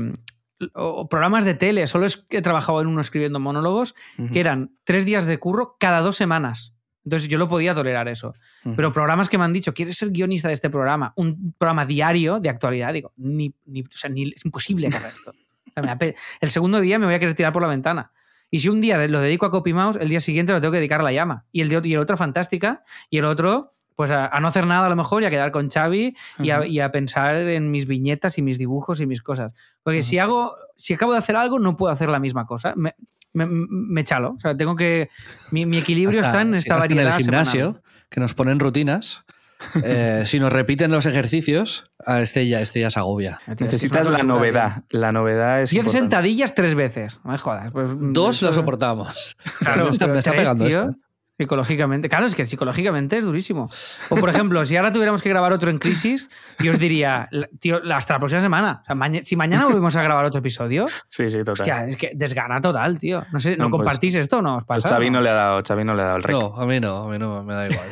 [0.75, 3.95] o programas de tele, solo es que he trabajado en uno escribiendo monólogos,
[4.33, 6.75] que eran tres días de curro cada dos semanas.
[7.05, 8.33] Entonces yo lo podía tolerar eso.
[8.77, 11.13] Pero programas que me han dicho, ¿quieres ser guionista de este programa?
[11.17, 12.93] Un programa diario de actualidad.
[12.95, 15.33] Digo, ni, ni- o sea, ni- es imposible que haga esto.
[15.77, 15.99] O sea,
[16.41, 18.11] el segundo día me voy a querer tirar por la ventana.
[18.55, 21.01] Y si un día lo dedico a CopyMouse, el día siguiente lo tengo que dedicar
[21.01, 21.45] a la llama.
[21.51, 22.85] Y el, de, y el otro fantástica.
[23.11, 25.51] Y el otro, pues a, a no hacer nada a lo mejor y a quedar
[25.51, 26.69] con Xavi y, a, Ujú.
[26.69, 29.51] y a pensar en mis viñetas y mis dibujos y mis cosas.
[29.83, 32.75] Porque si hago, si acabo de hacer algo, no puedo hacer la misma cosa.
[32.77, 32.95] Me,
[33.33, 34.35] me, me chalo.
[34.37, 35.09] O sea, tengo que.
[35.51, 37.07] Mi, mi equilibrio Hasta- está en sí, esta hasta variedad.
[37.09, 37.83] en el gimnasio, semanal.
[38.09, 39.25] que nos ponen rutinas.
[39.85, 43.41] eh, si nos repiten los ejercicios, a este ya, este ya se agobia.
[43.59, 44.85] Necesitas la novedad.
[44.91, 45.71] La novedad es.
[45.71, 45.99] 10 importante.
[46.01, 47.21] sentadillas tres veces.
[47.25, 47.71] No me jodas.
[47.73, 49.37] Pues, Dos esto- lo soportamos.
[49.61, 50.97] Claro, me está, pero me está tres, pegando tío, esto.
[51.37, 52.09] Psicológicamente.
[52.09, 53.69] Claro, es que psicológicamente es durísimo.
[54.09, 56.29] O, por ejemplo, si ahora tuviéramos que grabar otro en crisis,
[56.61, 57.29] yo os diría,
[57.59, 58.81] tío, hasta la próxima semana.
[58.83, 61.53] O sea, maña- si mañana volvemos a grabar otro episodio, Sí, sí, total.
[61.55, 63.25] hostia, es que desgana total, tío.
[63.33, 64.95] No sé, ¿no, No, pues- compartís esto o no os Pues pasa?
[64.95, 65.19] Xavi ¿no?
[65.19, 66.37] no le ha dado, Xavi no le ha dado el rec.
[66.41, 67.87] No, a mí no, a mí no, me da igual.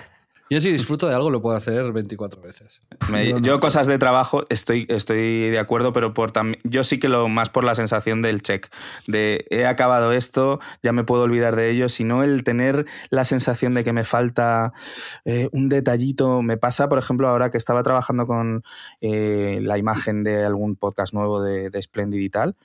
[0.53, 2.81] Yo si disfruto de algo lo puedo hacer 24 veces.
[3.11, 3.43] Me- Yo no.
[3.43, 7.27] yo cosas de trabajo estoy, estoy de acuerdo, pero por tam- yo sí que lo
[7.29, 8.69] más por la sensación del check,
[9.07, 13.75] de he acabado esto, ya me puedo olvidar de ello, sino el tener la sensación
[13.75, 14.73] de que me falta
[15.25, 16.43] eh, un detallito.
[16.43, 18.63] Me pasa, por ejemplo, ahora que estaba trabajando con
[19.01, 22.57] eh, la imagen de algún podcast nuevo de, de Splendid y tal.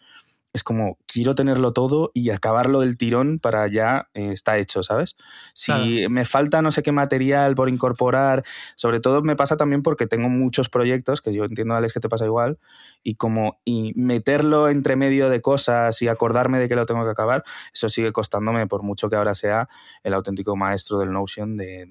[0.57, 5.15] Es como, quiero tenerlo todo y acabarlo del tirón para ya eh, está hecho, ¿sabes?
[5.53, 6.09] Si Claro.
[6.09, 8.43] me falta no sé qué material por incorporar,
[8.75, 12.09] sobre todo me pasa también porque tengo muchos proyectos, que yo entiendo, Alex, que te
[12.09, 12.57] pasa igual,
[13.03, 17.11] y como y meterlo entre medio de cosas y acordarme de que lo tengo que
[17.11, 19.69] acabar, eso sigue costándome, por mucho que ahora sea
[20.01, 21.87] el auténtico maestro del Notion de...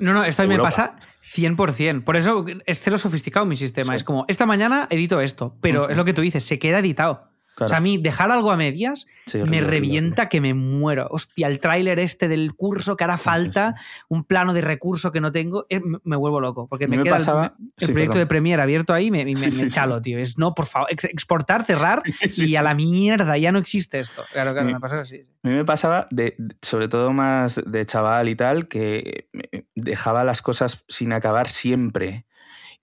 [0.00, 2.02] No, no, esto a mí me pasa 100%.
[2.02, 3.92] Por eso es cero sofisticado mi sistema.
[3.92, 3.96] Sí.
[3.96, 5.90] Es como, esta mañana edito esto, pero Ujú.
[5.92, 7.28] es lo que tú dices, se queda editado.
[7.54, 7.66] Claro.
[7.66, 10.54] O sea, a mí dejar algo a medias Sí, me horrible, horrible, revienta que me
[10.54, 11.06] muero.
[11.10, 13.74] Hostia, el tráiler este del curso que hará Sí, sí, falta,
[14.08, 16.66] un plano de recurso que no tengo, eh, me- vuelvo loco.
[16.68, 18.18] Porque me, me queda el- pasaba- proyecto perdón.
[18.18, 19.34] de Premiere abierto ahí me, me-
[19.68, 20.18] chalo, tío.
[20.18, 22.02] Es no, por favor, ex- exportar, cerrar
[22.36, 24.22] y a la mierda, ya no existe esto.
[24.32, 25.24] Claro, claro, me pasa así.
[25.42, 30.24] A mí me pasaba, de, sobre todo más de chaval y tal, que me- dejaba
[30.24, 32.26] las cosas sin acabar siempre.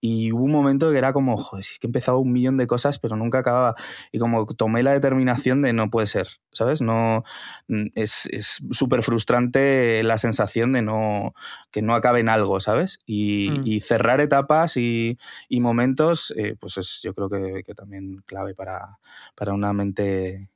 [0.04, 2.58] Y hubo un momento que era como, joder, si es que he empezado un millón
[2.58, 3.76] de cosas, pero nunca acababa.
[4.12, 6.82] Y como tomé la determinación de no puede ser, ¿sabes?
[6.82, 7.24] No,
[7.68, 11.34] mm, es es súper frustrante la sensación de no,
[11.70, 12.98] que no acabe en algo, ¿sabes?
[13.06, 13.62] Y, Mm.
[13.68, 18.56] y cerrar etapas y, y momentos, eh, pues es yo creo que, que también clave
[18.56, 18.98] para,
[19.36, 20.50] para una mente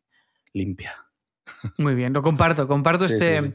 [0.53, 0.93] limpia.
[1.77, 2.67] Muy bien, lo comparto.
[2.67, 3.41] Comparto Sí, este.
[3.41, 3.53] sí, sí.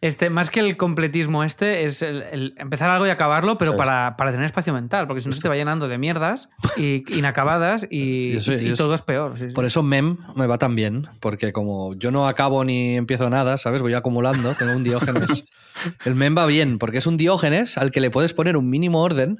[0.00, 4.16] Este, más que el completismo este, es el, el empezar algo y acabarlo, pero para,
[4.16, 7.84] para tener espacio mental, porque si no se te va llenando de mierdas y inacabadas
[7.90, 9.36] y, Yo soy- y- y yo todo es peor.
[9.36, 9.54] sí, sí.
[9.54, 13.58] Por eso MEM me va tan bien, porque como yo no acabo ni empiezo nada,
[13.58, 13.82] ¿sabes?
[13.82, 15.44] Voy acumulando, tengo un diógenes.
[16.04, 19.02] El MEM va bien, porque es un diógenes al que le puedes poner un mínimo
[19.02, 19.38] orden,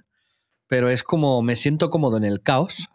[0.67, 2.89] pero es como me siento cómodo en el caos,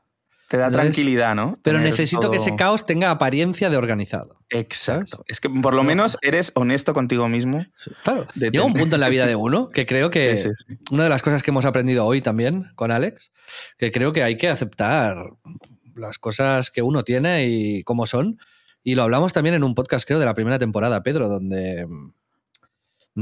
[0.54, 1.58] Te da Entonces, tranquilidad, ¿no?
[1.64, 4.38] pero Tener necesito que ese caos tenga apariencia de organizado.
[4.52, 5.24] Exacto.
[5.28, 7.66] Es que por lo menos eres honesto contigo mismo.
[8.04, 10.78] Claro, De llega un punto en la vida de uno que creo que Sí, sí,
[10.92, 13.32] una de las cosas que hemos aprendido hoy también con Alex,
[13.80, 15.26] que creo que hay que aceptar
[15.96, 18.38] las cosas que uno tiene y cómo son.
[18.84, 21.88] Y lo hablamos también en un podcast, creo, de la primera temporada, Pedro, donde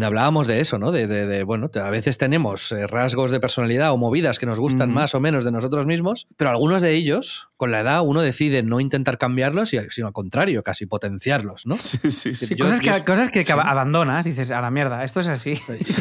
[0.02, 0.92] hablábamos de eso, ¿no?
[0.92, 4.60] De, de- de, bueno, a veces tenemos eh, rasgos de personalidad o movidas que nos
[4.60, 8.22] gustan más o menos de nosotros mismos, pero algunos de ellos, con la edad, uno
[8.22, 11.76] decide no intentar cambiarlos, y- sino al contrario, casi potenciarlos, ¿no?
[11.80, 12.56] Sí, sí, sí.
[12.56, 13.52] Yo- cosas, yo- que, cosas que sí.
[13.52, 15.56] abandonas y dices, a la mierda, esto es así.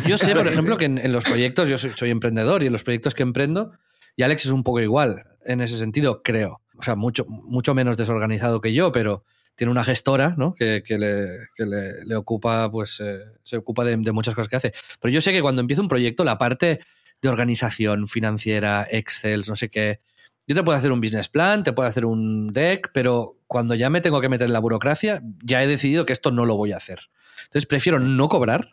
[0.07, 2.72] Yo sé, por ejemplo, que en, en los proyectos, yo soy, soy emprendedor y en
[2.72, 3.72] los proyectos que emprendo,
[4.16, 6.61] y Alex es un poco igual en ese sentido, creo.
[6.76, 9.24] O sea, mucho, mucho menos desorganizado que yo, pero
[9.61, 10.54] tiene una gestora, ¿no?
[10.54, 14.48] Que, que le, que le- le ocupa, pues, eh, se ocupa de, de muchas cosas
[14.48, 14.72] que hace.
[14.98, 16.80] Pero yo sé que cuando empiezo un proyecto, la parte
[17.20, 20.00] de organización financiera, Excel, no sé qué,
[20.46, 23.90] yo te puedo hacer un business plan, te puedo hacer un deck, pero cuando ya
[23.90, 26.72] me tengo que meter en la burocracia, ya he decidido que esto no lo voy
[26.72, 27.00] a hacer.
[27.44, 28.70] Entonces prefiero no cobrar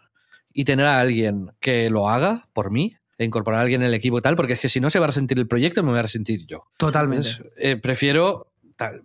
[0.54, 3.94] y tener a alguien que lo haga por mí e incorporar a alguien en el
[3.94, 5.90] equipo y tal, porque es que si no se va a resentir el proyecto, me
[5.90, 6.64] voy a resentir yo.
[6.78, 7.28] Totalmente.
[7.30, 8.54] Entonces, eh, prefiero.
[8.78, 9.02] Tal.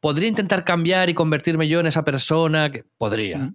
[0.00, 2.84] Podría intentar cambiar y convertirme yo en esa persona que.
[2.96, 3.52] Podría.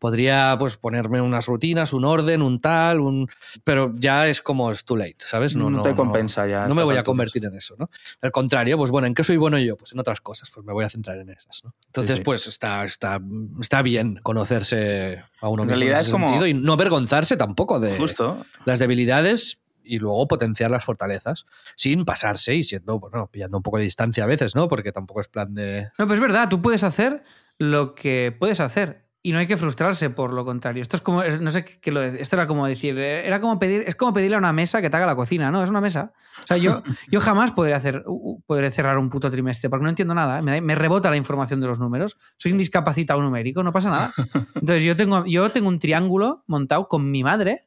[0.00, 3.26] Podría pues ponerme unas rutinas, un orden, un tal, un.
[3.62, 5.56] Pero ya es como es too late, ¿sabes?
[5.56, 6.66] No, te compensa ya.
[6.68, 7.88] No me voy a convertir en eso, ¿no?
[8.20, 9.76] Al contrario, pues bueno, ¿en qué soy bueno yo?
[9.78, 11.74] Pues en otras cosas, pues me voy a centrar en esas, ¿no?
[11.86, 12.22] Entonces, sí.
[12.22, 13.18] pues está, está,
[13.60, 17.36] está bien conocerse a uno En mismo realidad ese es como- sentido y no avergonzarse
[17.38, 18.44] tampoco de Justo.
[18.66, 21.44] las debilidades y luego potenciar las fortalezas
[21.76, 24.68] sin pasarse y siendo, bueno, pillando un poco de distancia a veces, ¿no?
[24.68, 25.84] Porque tampoco es plan de...
[25.98, 27.22] No, pero es verdad, tú puedes hacer
[27.58, 30.82] lo que puedes hacer y no hay que frustrarse por lo contrario.
[30.82, 33.82] Esto es como, no sé qué lo esto era como decir, eh, era como pedir,
[33.86, 35.64] es como pedirle a una mesa que te haga la cocina, ¿no?
[35.64, 36.12] Es una mesa.
[36.42, 38.04] O sea, yo, yo jamás podré hacer,
[38.44, 40.60] podré cerrar un puto trimestre porque no entiendo nada, ¿eh?
[40.60, 42.18] me rebota la información de los números.
[42.36, 44.12] Soy un discapacitado numérico, no pasa nada.
[44.54, 47.60] Entonces yo tengo, yo tengo un triángulo montado con mi madre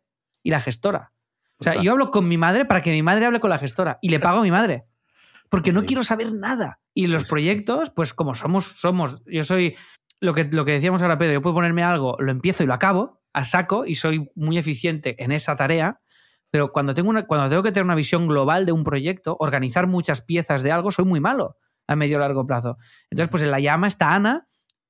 [0.44, 1.12] y la gestora.
[1.60, 1.86] O sea, Total.
[1.86, 4.20] yo hablo con mi madre para que mi madre hable con la gestora y le
[4.20, 4.86] pago a mi madre.
[5.50, 6.80] Porque no quiero saber nada.
[6.94, 9.76] Y los proyectos, pues como somos, somos, yo soy
[10.20, 12.74] lo que, lo que decíamos ahora, Pedro, yo puedo ponerme algo, lo empiezo y lo
[12.74, 16.02] acabo a saco y soy muy eficiente en esa tarea,
[16.50, 19.88] pero cuando tengo, una, cuando tengo que tener una visión global de un proyecto, organizar
[19.88, 22.78] muchas piezas de algo, soy muy malo a medio o largo plazo.
[23.10, 24.47] Entonces, pues en la llama está Ana,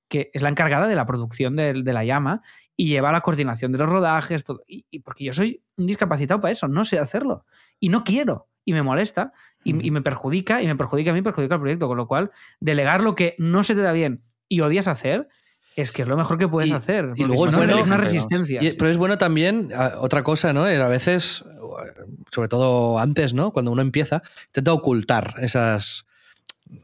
[0.07, 2.41] que es la encargada de la producción de, de la llama
[2.75, 4.63] y lleva la coordinación de los rodajes, todo.
[4.67, 7.45] Y, y porque yo soy un discapacitado para eso, no sé hacerlo.
[7.79, 8.47] Y no quiero.
[8.65, 9.31] Y me molesta.
[9.63, 10.61] Y, me perjudica.
[10.61, 11.87] Y me perjudica a mí, perjudica al proyecto.
[11.87, 15.27] Con lo cual, delegar lo que no se te da bien y odias hacer,
[15.75, 17.11] es que es lo mejor que puedes Y- hacer.
[17.15, 18.61] y luego es no, bueno- es una resistencia.
[18.63, 18.75] Y- sí.
[18.79, 20.63] pero es bueno también, a- otra cosa, ¿no?
[20.63, 21.43] A veces,
[22.31, 23.51] sobre todo antes, ¿no?
[23.51, 26.05] Cuando uno empieza, intenta ocultar esas...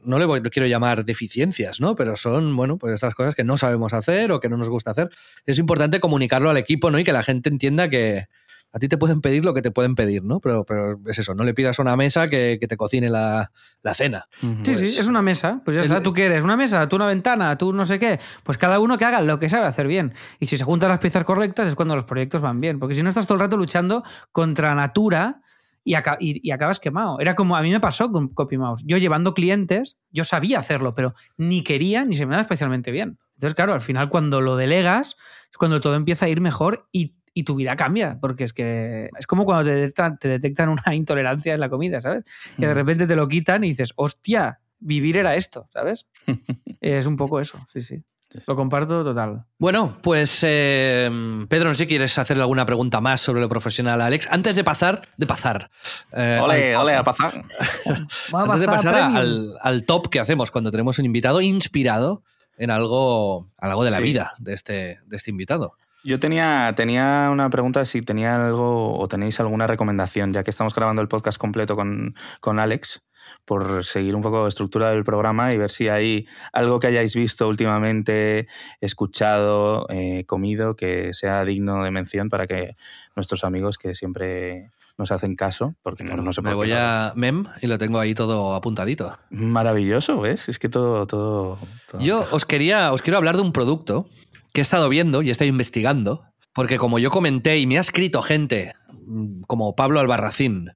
[0.03, 1.95] No le voy, no quiero llamar deficiencias, ¿no?
[1.95, 4.91] Pero son, bueno, pues esas cosas que no sabemos hacer o que no nos gusta
[4.91, 5.09] hacer.
[5.45, 6.99] Es importante comunicarlo al equipo, ¿no?
[6.99, 8.27] Y que la gente entienda que
[8.75, 10.39] a ti te pueden pedir lo que te pueden pedir, ¿no?
[10.39, 13.51] Pero, pero es eso, no le pidas a una mesa que, que te cocine la,
[13.83, 14.25] la cena.
[14.39, 15.61] Sí, sí, Pues- es una mesa.
[15.63, 16.01] Pues ya el- está.
[16.01, 16.43] ¿Tú qué eres?
[16.43, 16.89] ¿Una mesa?
[16.89, 17.55] ¿Tú una ventana?
[17.59, 18.19] ¿Tú no sé qué?
[18.43, 20.13] Pues cada uno que haga lo que sabe hacer bien.
[20.39, 22.79] Y si se juntan las piezas correctas es cuando los proyectos van bien.
[22.79, 25.41] Porque si no estás todo el rato luchando contra natura
[25.83, 27.19] y, y- y acabas quemado.
[27.19, 28.83] Era como a mí me pasó con Copy Mouse.
[28.85, 33.19] Yo llevando clientes, yo sabía hacerlo, pero ni quería ni se me daba especialmente bien.
[33.35, 35.17] Entonces, claro, al final cuando lo delegas
[35.51, 38.19] es cuando todo empieza a ir mejor y, y tu vida cambia.
[38.21, 41.99] Porque es que es como cuando te detectan, te detectan una intolerancia en la comida,
[42.01, 42.23] ¿sabes?
[42.57, 42.79] que de Ujú.
[42.79, 46.07] repente te lo quitan y dices, hostia, vivir era esto, ¿sabes?
[46.81, 48.03] es un poco eso, sí, sí.
[48.47, 49.45] Lo comparto total.
[49.59, 51.09] Bueno, pues eh,
[51.49, 54.27] Pedro, no sé si quieres hacerle alguna pregunta más sobre lo profesional a Alex.
[54.31, 55.69] Antes de pasar, de pasar.
[56.13, 57.43] eh, Ole, al- ole, a pasar.
[58.33, 62.23] Antes de pasar a- al, al top que hacemos cuando tenemos un invitado inspirado
[62.57, 64.03] en algo, en algo de la Sí.
[64.03, 65.73] vida de este, de este invitado.
[66.05, 70.75] Yo tenía, tenía una pregunta si tenía algo o tenéis alguna recomendación, ya que estamos
[70.75, 73.01] grabando el podcast completo con, con Alex,
[73.45, 77.15] por seguir un poco la estructura del programa y ver si hay algo que hayáis
[77.15, 78.47] visto últimamente,
[78.81, 82.75] escuchado, eh, comido, que sea digno de mención para que
[83.15, 86.75] nuestros amigos que siempre nos hacen caso, porque no, no sé Me por voy qué.
[86.77, 89.17] a Mem y lo tengo ahí todo apuntadito.
[89.31, 90.49] Maravilloso, ¿ves?
[90.49, 91.07] Es que todo...
[91.07, 91.57] todo,
[91.89, 94.07] todo Yo os quería, os quiero hablar de un producto
[94.53, 97.81] que he estado viendo y he estado investigando, porque como yo comenté y me ha
[97.81, 98.75] escrito gente
[99.07, 100.73] mm, como Pablo Albarracín,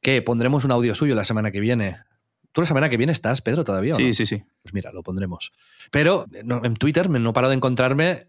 [0.00, 1.98] que pondremos un audio suyo la semana que viene.
[2.52, 3.92] ¿Tú la semana que viene estás, Pedro, todavía?
[3.92, 4.14] o Sí, no?
[4.14, 4.42] sí, sí.
[4.62, 5.52] Pues mira, lo pondremos.
[5.90, 8.28] Pero no, en Twitter me no paro de encontrarme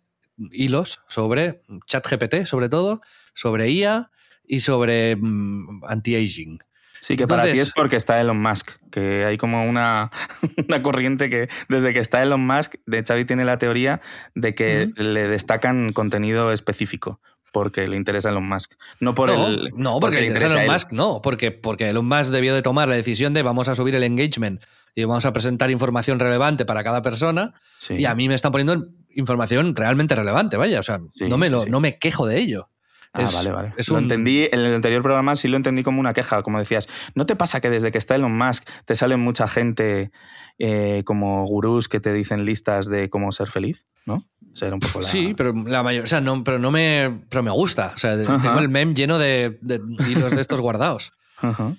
[0.51, 3.01] hilos sobre ChatGPT, sobre todo,
[3.33, 4.11] sobre IA
[4.45, 6.59] y sobre mm, anti-aging.
[7.01, 10.11] Sí, que para ti es porque está Elon Musk, que hay como una,
[10.67, 14.01] una corriente que desde que está Elon Musk, de Xavi tiene la teoría
[14.35, 17.21] de que le destacan contenido específico
[17.51, 20.73] porque le interesa Elon Musk, no por no, el no, porque, le interesa a Elon.
[20.73, 23.95] Musk, no, porque, porque Elon Musk debió de tomar la decisión de vamos a subir
[23.95, 24.63] el engagement
[24.95, 27.95] y vamos a presentar información relevante para cada persona Sí.
[27.95, 31.49] y a mí me están poniendo información realmente relevante, vaya, o sea, Sí, no, me
[31.49, 31.69] lo, sí.
[31.69, 32.69] no me quejo de ello.
[33.13, 33.73] Ah, Es- vale, vale.
[33.77, 36.59] es lo un- entendí, en el anterior programa sí lo entendí como una queja, como
[36.59, 40.11] decías, ¿no te pasa que desde que está Elon Musk te sale mucha gente
[40.59, 43.87] eh, como gurús que te dicen listas de cómo ser feliz?
[44.05, 44.25] ¿No?
[44.51, 45.07] O sea, era un poco la...
[45.07, 47.93] Sí, pero la mayor, o sea, no, pero no me, pero me gusta.
[47.95, 48.41] O sea, Ajá.
[48.41, 51.11] tengo el meme lleno de, de hilos de estos guardados.
[51.37, 51.75] Ajá.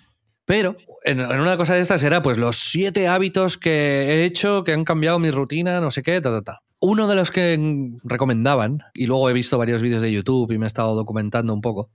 [0.47, 4.65] Pero en, en una cosa de estas era pues los siete hábitos que he hecho
[4.65, 6.59] que han cambiado mi rutina, no sé qué, ta, ta, ta.
[6.81, 7.59] Uno de los que
[8.05, 11.61] recomendaban, y luego he visto varios vídeos de YouTube y me he estado documentando un
[11.61, 11.91] poco,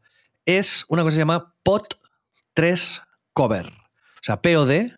[0.46, 3.02] es una cosa que se llama POT3
[3.34, 3.66] Cover.
[3.68, 4.92] O sea, POD,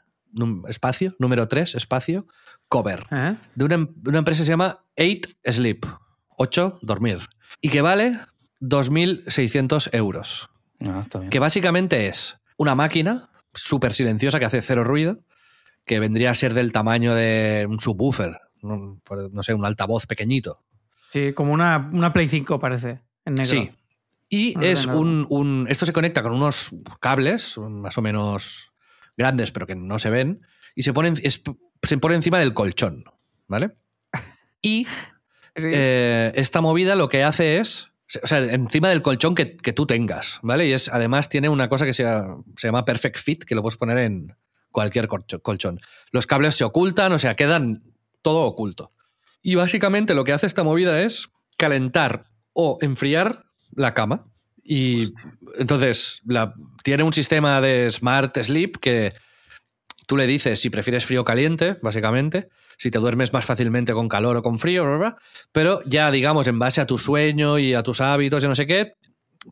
[0.67, 2.27] espacio, número 3, espacio,
[2.67, 3.05] cover.
[3.11, 3.35] ¿Eh?
[3.55, 5.85] De una, em- de una empresa que se llama 8 Sleep.
[6.37, 7.19] 8, dormir.
[7.61, 8.19] Y que vale
[8.61, 10.49] 2.600 euros.
[10.81, 11.29] Ah, está bien.
[11.29, 15.19] Que básicamente es una máquina súper silenciosa que hace cero ruido,
[15.85, 18.99] que vendría a ser del tamaño de un subwoofer, no,
[19.43, 20.63] sé, un altavoz pequeñito.
[21.11, 23.49] Sí, como una, una Play 5 parece, en negro.
[23.51, 23.71] Sí.
[24.29, 28.73] Y es un, un- Esto se conecta con unos cables, más o menos
[29.15, 30.41] grandes, pero que no se ven,
[30.75, 31.41] y se pone, es-
[31.83, 33.05] se pone encima del colchón,
[33.47, 33.71] ¿vale?
[34.61, 34.85] Y
[35.55, 35.63] Sí.
[35.73, 37.87] eh, esta movida lo que hace es.
[38.23, 40.67] O sea, encima del colchón que, que tú tengas, ¿vale?
[40.67, 42.03] Y es, además tiene una cosa que se,
[42.57, 44.35] se llama Perfect Fit, que lo puedes poner en
[44.71, 45.79] cualquier colchón.
[46.11, 47.83] Los cables se ocultan, o sea, quedan
[48.21, 48.91] todo oculto.
[49.41, 54.25] Y básicamente lo que hace esta movida es calentar o enfriar la cama.
[54.63, 55.03] Y
[55.57, 56.53] entonces la,
[56.83, 59.13] tiene un sistema de Smart Sleep que
[60.07, 64.09] tú le dices si prefieres frío o caliente, básicamente, si te duermes más fácilmente con
[64.09, 65.15] calor o con frío, bla, bla,
[65.51, 68.67] pero ya digamos en base a tu sueño y a tus hábitos y no sé
[68.67, 68.93] qué,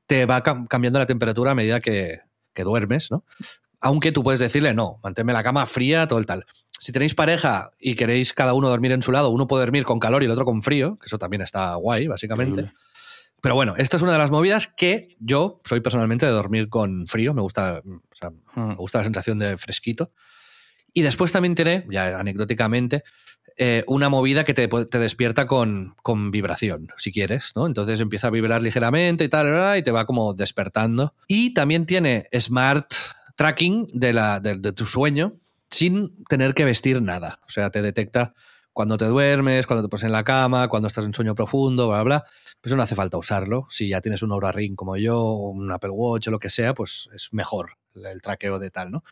[0.05, 2.19] te va cam- cambiando la temperatura a medida que,
[2.53, 3.23] que duermes, ¿no?
[3.85, 6.43] Aunque tú puedes decirle, no, manténme la cama fría, todo el tal.
[6.79, 9.99] Si tenéis pareja y queréis cada uno dormir en su lado, uno puede dormir con
[9.99, 12.61] calor y el otro con frío, que eso también está guay, básicamente.
[12.61, 12.73] Increíble.
[13.43, 17.05] Pero bueno, esta es una de las movidas que yo soy personalmente de dormir con
[17.05, 18.69] frío, me gusta, o sea, Mm.
[18.69, 20.11] me gusta la sensación de fresquito.
[20.93, 23.03] Y después también tiene, ya anecdóticamente,
[23.57, 27.67] eh, una movida que te, te despierta con, con vibración, si quieres, ¿no?
[27.67, 31.13] Entonces empieza a vibrar ligeramente y tal, y te va como despertando.
[31.27, 32.87] Y también tiene smart
[33.35, 35.37] tracking de, la, de, de tu sueño
[35.69, 37.39] sin tener que vestir nada.
[37.47, 38.33] O sea, te detecta
[38.71, 42.03] cuando te duermes, cuando te pones en la cama, cuando estás en sueño profundo, bla,
[42.03, 42.23] bla.
[42.61, 43.67] Pues eso no hace falta usarlo.
[43.69, 46.49] Si ya tienes un Aura Ring como yo, o un Apple Watch o lo que
[46.49, 49.03] sea, pues es mejor el traqueo de tal, ¿no?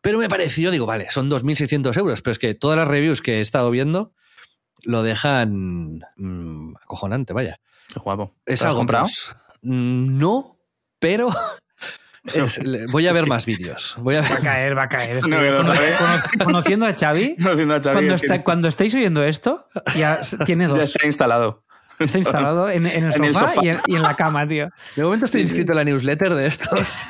[0.00, 3.38] Pero me pareció, digo, vale, son 2.600 euros, pero es que todas las reviews que
[3.38, 4.12] he estado viendo
[4.84, 7.60] lo dejan mm, acojonante, vaya.
[7.92, 8.34] Qué guapo.
[8.46, 9.06] Es ¿Te lo has algo, comprado?
[9.62, 10.58] mm, no,
[10.98, 11.28] pero
[12.24, 12.60] es-
[12.90, 13.94] voy a ver más vídeos.
[13.98, 15.26] Voy a Va a caer, va a caer.
[15.26, 15.38] No,
[16.44, 19.66] conociendo a Xavi, a cuando, es que cuando estáis oyendo esto,
[19.96, 20.84] ya tiene ya dos.
[20.84, 21.64] está instalado.
[21.98, 23.64] Está instalado en, en el, En el sofá sofá.
[23.64, 24.70] Y, en, y en la cama, tío.
[24.94, 27.04] De momento estoy inscrito en la newsletter de estos.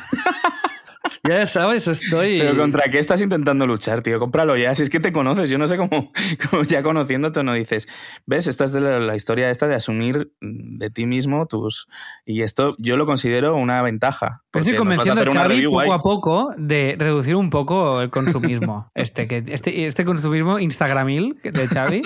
[1.28, 2.38] Ya sabes, estoy.
[2.38, 4.18] Pero contra qué estás intentando luchar, tío.
[4.18, 4.74] Cómpralo ya.
[4.74, 6.12] Si es que te conoces, yo no sé cómo,
[6.50, 7.88] cómo ya conociéndote no dices.
[8.26, 8.46] ¿Ves?
[8.46, 11.88] Esta es de la, la historia esta de asumir de ti mismo tus.
[12.24, 14.42] Y esto yo lo considero una ventaja.
[14.50, 15.90] Pero estoy convenciendo a Xavi poco guay.
[15.90, 18.90] a poco de reducir un poco el consumismo.
[18.98, 22.02] Este, que, este, este consumismo instagramil de Xavi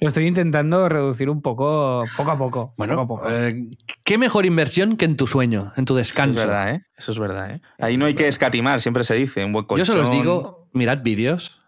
[0.00, 2.74] lo estoy intentando reducir un poco, poco a poco.
[2.76, 3.30] Bueno, poco a poco.
[3.30, 3.68] eh,
[4.04, 6.40] ¿qué mejor inversión que en tu sueño, en tu Eso es descanso?
[6.40, 6.82] verdad, ¿eh?
[6.96, 7.60] Eso es verdad, ¿eh?
[7.78, 9.44] Ahí no hay que escatimar, siempre se dice.
[9.44, 9.86] Un buen Yo colchón.
[9.86, 11.60] solo os digo, mirad vídeos.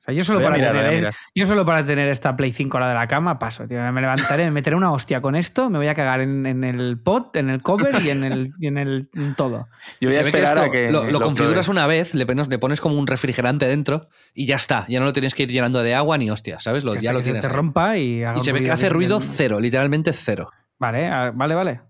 [0.00, 2.52] O sea, yo solo, a para mirar, tener, a yo solo para tener esta Play
[2.52, 3.80] 5 la de la cama paso, tío.
[3.92, 7.00] Me levantaré, me meteré una hostia con esto, me voy a cagar en, en el
[7.02, 9.66] pot, en el cover y en el, y en el en todo.
[10.00, 10.92] Yo voy a Se ve que esperar esto a que.
[10.92, 11.80] lo, lo configuras pruebe.
[11.80, 14.86] una vez, le pones, le pones como un refrigerante dentro y ya está.
[14.88, 16.84] Ya no lo tienes que ir llenando de agua ni hostia, ¿sabes?
[16.84, 17.42] Lo, ya lo que se tienes.
[17.42, 20.52] te rompa y haga Y se ve que hace ruido cero, literalmente cero.
[20.78, 21.80] Vale, a- vale, vale.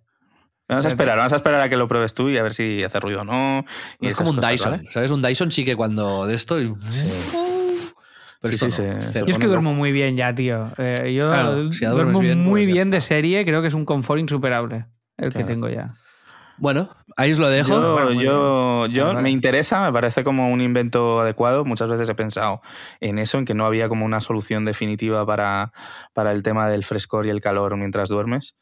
[0.68, 2.82] Vamos a esperar, vamos a esperar a que lo pruebes tú y a ver si
[2.82, 3.64] hace ruido o no.
[4.00, 4.88] Y es como un cosas, Dyson, ¿vale?
[4.92, 5.10] ¿sabes?
[5.12, 6.60] Un Dyson sí que cuando de esto.
[6.60, 6.74] y-
[8.40, 9.26] Pero Sí, esto sí, no.
[9.26, 10.70] Yo es que duermo muy bien ya, tío.
[10.78, 13.68] Eh, yo Claro, si ya duermes duermo bien, muy pues bien de serie, creo que
[13.68, 14.86] es un confort insuperable
[15.16, 15.94] el que tengo ya.
[16.58, 17.68] Bueno, ahí os lo dejo.
[17.68, 21.64] Yo, Bueno, yo, me interesa, me parece como un invento adecuado.
[21.64, 22.60] Muchas veces he pensado
[23.00, 25.72] en eso, en que no había como una solución definitiva para,
[26.14, 28.54] para el tema del frescor y el calor mientras duermes.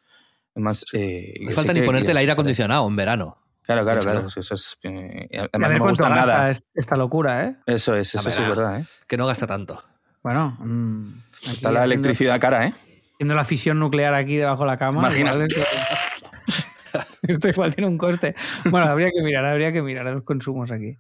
[0.55, 3.38] Además, eh, No falta ni que- ponerte el aire acondicionado en verano.
[3.62, 4.22] Claro, claro, Mucho, claro.
[4.22, 4.28] ¿no?
[4.28, 6.50] Eso es, eh, además no me gusta nada.
[6.50, 7.57] est- esta locura, ¿eh?
[7.66, 8.80] Eso es, eso es verdad.
[8.80, 8.84] ¿eh?
[9.09, 9.82] Que no gasta tanto.
[10.22, 11.14] Bueno, mm,
[11.50, 12.74] Está la haciendo- electricidad cara, ¿eh?
[13.14, 14.98] Haciendo la fisión nuclear aquí debajo de la cama.
[14.98, 15.36] Imaginas.
[15.36, 15.61] igual esto,
[17.22, 18.34] esto igual tiene un coste.
[18.66, 20.98] Bueno, habría que mirar, habría que mirar los consumos aquí.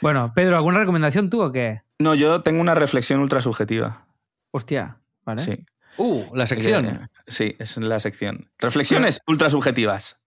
[0.00, 1.82] Bueno, Pedro, ¿alguna recomendación tú o qué?
[1.98, 4.06] No, yo tengo una reflexión ultra subjetiva.
[4.50, 5.42] Hostia, ¿vale?
[5.42, 5.64] Sí.
[5.98, 7.08] Uh, la sección.
[7.26, 8.50] Sí, es la sección.
[8.58, 10.18] Reflexiones ultra subjetivas.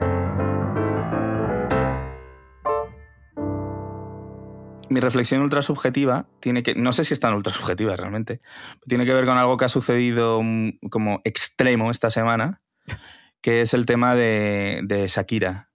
[4.89, 6.75] Mi reflexión ultra subjetiva tiene que.
[6.75, 8.41] No sé si es tan ultra subjetiva realmente.
[8.87, 10.41] Tiene que ver con algo que ha sucedido
[10.89, 12.61] como extremo esta semana,
[13.41, 15.69] que es el tema de, de Shakira.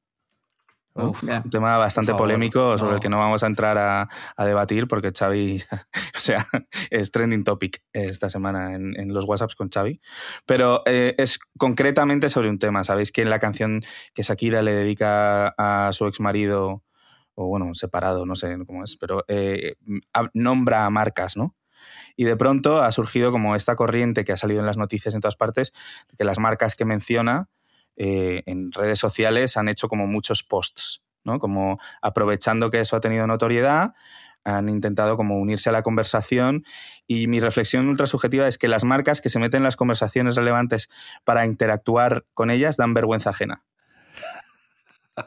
[0.95, 1.11] ¿No?
[1.11, 1.43] Uf, Ya.
[1.45, 2.97] Un tema bastante favor, polémico sobre no.
[2.97, 5.63] el que no vamos a entrar a, a debatir porque Xavi,
[6.17, 6.47] o sea,
[6.91, 10.01] es trending topic esta semana en, en los WhatsApps con Xavi.
[10.47, 12.85] Pero eh, es concretamente sobre un tema.
[12.85, 13.83] Sabéis que en la canción
[14.15, 16.83] que Shakira le dedica a su ex marido,
[17.35, 19.77] o bueno, separado, no sé cómo es, pero eh,
[20.35, 21.57] nombra a marcas, ¿no?
[22.17, 25.21] Y de pronto ha surgido como esta corriente que ha salido en las noticias en
[25.21, 25.73] todas partes,
[26.11, 27.49] de que las marcas que menciona
[28.03, 31.39] eh, en redes sociales han hecho como muchos posts, ¿no?
[31.39, 33.93] Como aprovechando que eso ha tenido notoriedad,
[34.43, 36.65] han intentado como unirse a la conversación
[37.07, 40.37] y mi reflexión ultra subjetiva es que las marcas que se meten en las conversaciones
[40.37, 40.89] relevantes
[41.25, 43.65] para interactuar con ellas dan vergüenza ajena.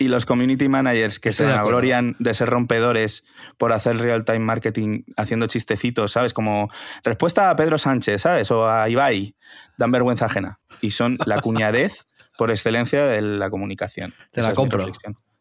[0.00, 3.22] Y los community managers que Estoy se de vanaglorian de ser rompedores
[3.56, 6.34] por hacer real-time marketing haciendo chistecitos, ¿sabes?
[6.34, 6.70] Como
[7.04, 8.50] respuesta a Pedro Sánchez, ¿sabes?
[8.50, 9.36] O a Ibai,
[9.76, 10.58] dan vergüenza ajena.
[10.80, 12.06] Y son la cuñadez
[12.38, 14.12] por excelencia de la comunicación.
[14.32, 14.86] Te Esa la es compro.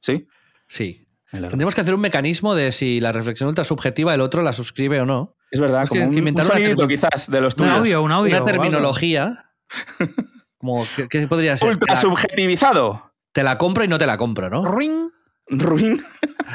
[0.02, 0.28] ¿Sí?
[0.68, 1.02] Sí.
[1.32, 5.02] Tendríamos que hacer un mecanismo de si la reflexión ultra subjetiva el otro la suscribe
[5.02, 5.36] o no.
[5.52, 7.74] Es verdad, Es que- como que un, un sonidito quizás de los Un tuyos.
[7.80, 8.36] audio, un audio.
[8.38, 9.52] Una terminología.
[10.58, 11.70] Como, ¿qué, qué podría ser?
[11.70, 13.12] Ultra subjetivizado.
[13.34, 14.64] te la compro y no te la compro, ¿no?
[14.74, 15.10] Ring.
[15.48, 16.04] Ruin.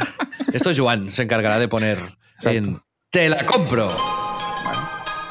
[0.52, 2.80] Esto Joan se encargará de poner en
[3.10, 3.86] te la compro.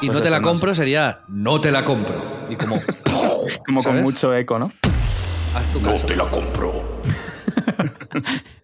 [0.00, 2.46] y pues no te la no compro sería no te la compro.
[2.48, 2.80] Y como
[3.66, 4.70] Como con mucho eco, ¿no?
[5.54, 6.06] Haz tu caso.
[6.14, 7.00] la compro.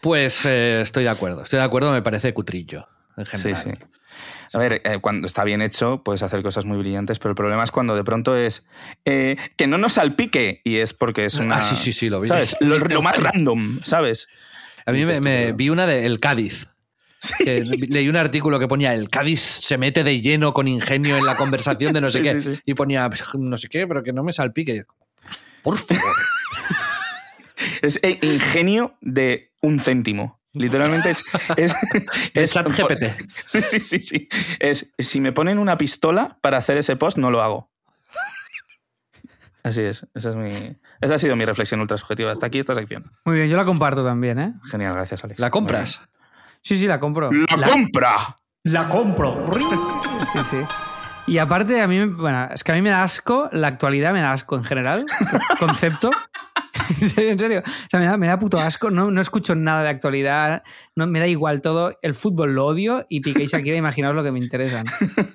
[0.00, 1.42] Pues eh, estoy de acuerdo.
[1.42, 3.62] Estoy de acuerdo, me parece cutrillo en Sí, general.
[3.62, 3.70] sí.
[4.54, 7.62] A ver, eh, cuando está bien hecho, puedes hacer cosas muy brillantes, pero el problema
[7.64, 8.66] es cuando de pronto es
[9.04, 11.58] eh, que no nos salpique y es porque es una.
[11.58, 12.28] Ah, sí, sí, sí, lo vi.
[12.28, 12.56] ¿Sabes?
[12.60, 14.28] Lo, lo más random, ¿sabes?
[14.84, 16.68] A mí me, vi una de El Cádiz.
[17.38, 21.24] Que leí un artículo que ponía el Cádiz se mete de lleno con ingenio en
[21.26, 22.40] la conversación de no sé Sí, qué.
[22.40, 22.60] sí, sí.
[22.66, 23.08] Y ponía
[23.38, 24.84] no sé qué, pero que no me salpique.
[25.62, 26.14] Por favor.
[27.86, 30.40] Es el ingenio de un céntimo.
[30.52, 31.24] Literalmente es.
[32.34, 33.04] es, chat GPT.
[33.44, 34.28] Sí, sí, sí, sí.
[34.58, 37.70] Es, si me ponen una pistola para hacer ese post, no lo hago.
[39.62, 40.06] Así es.
[40.14, 42.30] Esa, es mi, esa ha sido mi reflexión ultra subjetiva.
[42.30, 43.10] Hasta aquí esta sección.
[43.24, 44.54] Muy bien, yo la comparto también, ¿eh?
[44.70, 45.40] Genial, gracias, Alex.
[45.40, 46.00] ¿La compras?
[46.62, 47.30] Sí, sí, la compro.
[47.30, 47.46] Bien.
[47.58, 48.16] ¡La, compra!
[48.62, 49.44] La compro.
[50.34, 50.56] Sí, sí.
[51.26, 54.12] Y aparte, a mí, me- bueno, es que a mí me da asco, la actualidad
[54.12, 55.04] me da asco en general,
[55.58, 56.10] concepto.
[57.00, 57.62] En serio, en serio.
[57.66, 58.90] O sea, me da, me da puto asco.
[58.90, 60.62] No, no escucho nada de actualidad.
[60.94, 61.98] No, me da igual todo.
[62.02, 64.84] El fútbol lo odio y Piqué y Shakira, imaginaos lo que me interesan.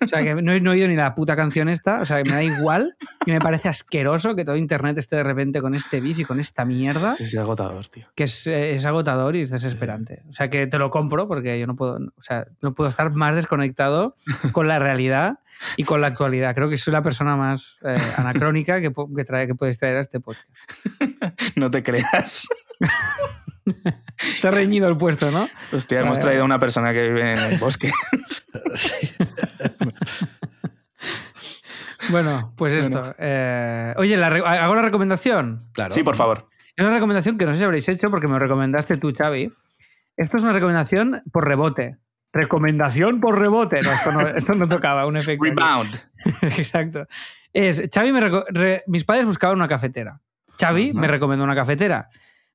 [0.03, 2.01] O sea, que no, he- no he oído ni la puta canción esta.
[2.01, 2.95] O sea, que me da igual
[3.25, 6.39] y me parece asqueroso que todo Internet esté de repente con este vicio y con
[6.39, 8.05] esta mierda Sí, sí, agotador, tío.
[8.15, 10.23] que es, es agotador y es desesperante.
[10.29, 13.11] O sea, que te lo compro porque yo no puedo, o sea, no puedo estar
[13.11, 14.15] más desconectado
[14.51, 15.39] con la realidad
[15.77, 16.55] y con la actualidad.
[16.55, 19.99] Creo que soy la persona más eh, anacrónica que, que, trae, que puedes traer a
[20.01, 20.47] este podcast.
[21.55, 22.47] No te creas.
[24.41, 25.47] Te ha reñido el puesto, ¿no?
[25.71, 27.91] Hostia, hemos traído a una persona que vive en el bosque.
[32.09, 33.15] Bueno, pues esto.
[33.19, 35.69] Eh, oye, la ¿hago la recomendación?
[35.73, 35.93] Claro.
[35.93, 36.47] Sí, por favor.
[36.75, 39.53] Es una recomendación que no sé si habréis hecho porque me lo recomendaste tú, Xavi.
[40.17, 41.97] Esto es una recomendación por rebote.
[42.33, 43.81] Recomendación por rebote.
[43.81, 45.43] No, esto, no, esto no tocaba, un efecto.
[45.45, 45.93] Rebound.
[46.41, 47.05] Exacto.
[47.53, 50.21] Es, Xavi me re- mis padres buscaban una cafetera.
[50.59, 52.09] Xavi me recomendó una cafetera.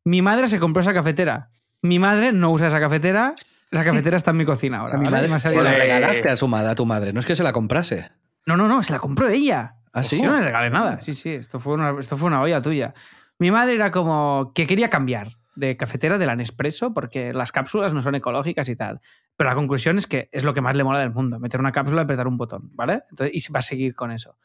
[0.04, 1.50] Mi madre se compró esa cafetera.
[1.82, 3.34] Mi madre no usa esa cafetera.
[3.70, 4.94] Esa cafetera está en mi cocina ahora.
[4.94, 7.12] A mi madre Me ha se la regalaste a, su madre, a tu madre.
[7.12, 8.10] No es que se la comprase.
[8.46, 9.74] No, no, no, se la compró ella.
[9.92, 10.18] ¿Ah, sí?
[10.22, 11.00] Yo no le regalé nada.
[11.00, 12.94] Sí, sí, esto fue una, esto fue una olla tuya.
[13.38, 17.92] Mi madre era como que quería cambiar de cafetera de la Nespresso porque las cápsulas
[17.92, 19.00] no son ecológicas y tal.
[19.36, 21.72] Pero la conclusión es que es lo que más le mola del mundo, meter una
[21.72, 23.02] cápsula y apretar un botón, ¿vale?
[23.10, 24.36] Entonces, y va a seguir con eso.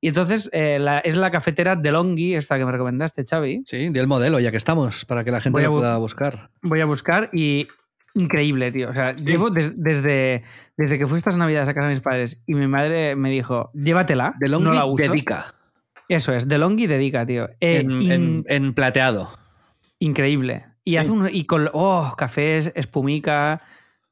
[0.00, 3.62] Y entonces eh, la- es la cafetera DeLonghi, esta que me recomendaste, Xavi.
[3.66, 6.50] Sí, di el modelo, ya que estamos, para que la gente lo pueda buscar.
[6.62, 7.68] Voy a buscar y
[8.14, 8.88] increíble, tío.
[8.88, 10.42] O sea, llevo des- desde,
[10.78, 13.70] desde que fui estas navidades a casa de mis padres y mi madre me dijo,
[13.74, 15.02] llévatela, De Longhi no la uso.
[15.02, 15.54] dedica.
[16.08, 17.50] Eso es, DeLonghi dedica, tío.
[17.60, 19.38] Eh, en, in- en- en plateado.
[19.98, 20.64] Increíble.
[20.82, 20.96] Y Sí.
[20.96, 21.28] hace un.
[21.30, 21.68] Y con.
[21.72, 23.60] Oh, cafés, espumica.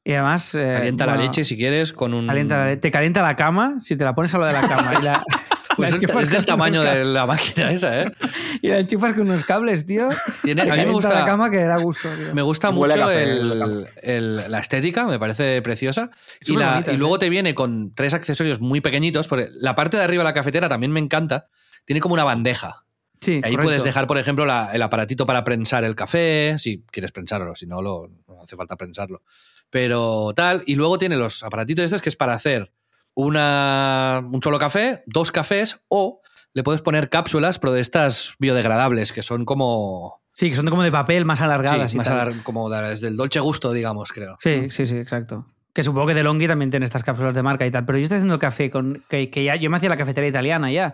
[0.09, 0.55] Y además.
[0.55, 2.25] eh, Calienta la leche si quieres con un.
[2.27, 4.61] calienta la le- te calienta la cama si te la pones a lo de la
[4.67, 4.93] cama.
[4.99, 5.23] y la,
[5.77, 8.11] Pues la es, del tamaño de la máquina esa, ¿eh?
[8.61, 10.09] Y la enchufas con unos cables, tío.
[10.43, 12.33] Tiene, a mí me gusta, la cama que da gusto, tío.
[12.33, 16.09] me gusta Huele mucho café, el- huele a el- la estética, me parece preciosa.
[16.41, 17.19] Y, Súper la- bonita, y luego sí.
[17.19, 20.67] te viene con tres accesorios muy pequeñitos, porque la parte de arriba de la cafetera
[20.67, 21.47] también me encanta.
[21.85, 22.83] Tiene como una bandeja.
[23.21, 23.63] Sí, Ahí correcto.
[23.63, 27.67] puedes dejar, por ejemplo, la- el aparatito para prensar el café, si quieres prensarlo, si
[27.67, 29.21] no, lo, no hace falta prensarlo.
[29.69, 32.71] Pero tal, y luego tiene los aparatitos estos que es para hacer
[33.15, 36.21] una, un solo café, dos cafés, o
[36.53, 40.83] le puedes poner cápsulas, pero de estas biodegradables, que son como Sí, que son como
[40.83, 41.91] de papel, más alargadas.
[41.91, 42.29] Sí, y más tal.
[42.29, 44.37] alar- como de- desde el Dolce Gusto, digamos, creo.
[44.39, 45.45] Sí, sí, sí, exacto.
[45.79, 47.85] Que supongo que DeLonghi también tiene estas cápsulas de marca y tal.
[47.85, 49.01] Pero yo estoy haciendo el café con.
[49.07, 49.55] Que, que ya.
[49.55, 50.93] Yo me hacía la cafetería italiana ya.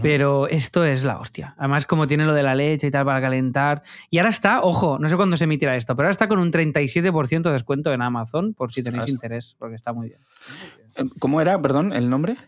[0.00, 1.54] Pero esto es la hostia.
[1.58, 3.82] Además, como tiene lo de la leche y tal para calentar.
[4.08, 6.50] Y ahora está, ojo, no sé cuándo se emitirá esto, pero ahora está con un
[6.50, 9.14] 37% de descuento en Amazon, por si tenéis Ostras.
[9.14, 11.10] interés, porque está muy bien.
[11.18, 12.38] ¿Cómo era, perdón, el nombre?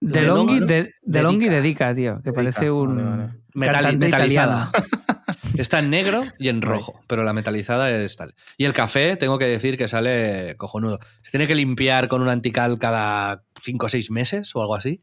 [0.00, 1.92] DeLonghi, de, DeLonghi dedica.
[1.92, 3.32] dedica, tío, que Dedica, parece un vale, vale.
[3.54, 4.70] Metali- cantante metalizada.
[5.58, 8.34] Está en negro y en rojo, pero la metalizada es tal.
[8.56, 11.00] Y el café, tengo que decir que sale cojonudo.
[11.22, 15.02] Se tiene que limpiar con un antical cada 5 o 6 meses o algo así.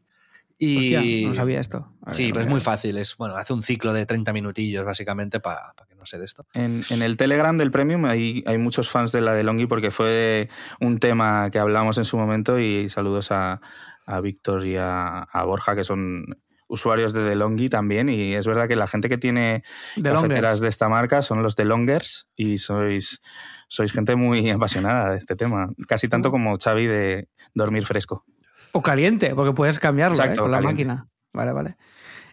[0.58, 1.92] Y Hostia, no sabía esto.
[2.12, 2.96] Sí, ver, pero es muy fácil.
[2.98, 6.46] Es, bueno, hace un ciclo de 30 minutillos, básicamente, para que no sé de esto.
[6.54, 9.92] En, en el Telegram del Premium hay, hay muchos fans de la de Longi porque
[9.92, 10.48] fue
[10.80, 13.60] un tema que hablamos en su momento y saludos a,
[14.08, 16.24] a Víctor y a, a Borja que son
[16.70, 19.62] usuarios de DeLonghi también y es verdad que la gente que tiene
[19.96, 20.60] De cafeteras Longers.
[20.60, 23.22] de esta marca son los DeLongers y sois,
[23.68, 28.24] sois gente muy apasionada de este tema, casi tanto como Xavi de dormir fresco.
[28.72, 30.44] O caliente, porque puedes cambiarlo Exacto, ¿eh?
[30.44, 30.84] con la caliente.
[30.84, 31.08] máquina.
[31.32, 31.76] Vale, vale.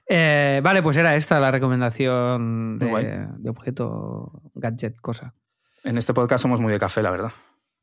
[0.08, 5.34] Eh, vale, pues era esta la recomendación de, de objeto, gadget, cosa.
[5.84, 7.32] En este podcast somos muy de café, la verdad.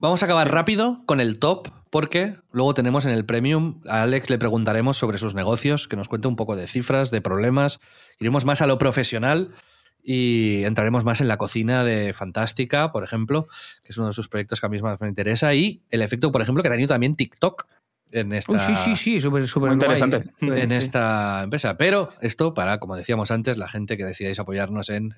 [0.02, 4.30] Vamos a acabar rápido con el top, porque luego tenemos en el Premium, a Alex
[4.30, 7.78] le preguntaremos sobre sus negocios, que nos cuente un poco de cifras, de problemas.
[8.18, 9.50] Iremos más a lo profesional
[10.02, 13.46] y entraremos más en la cocina de Fantástica, por ejemplo,
[13.84, 16.32] que es uno de sus proyectos que a mí más me interesa, y el efecto,
[16.32, 17.66] por ejemplo, que ha tenido también TikTok
[18.10, 20.16] en esta, Uy, sí, sí, sí, súper, súper interesante.
[20.16, 20.24] ¿eh?
[20.40, 20.74] en Sí.
[20.74, 21.76] esta empresa.
[21.78, 25.14] Pero esto para, como decíamos antes, la gente que decidáis apoyarnos en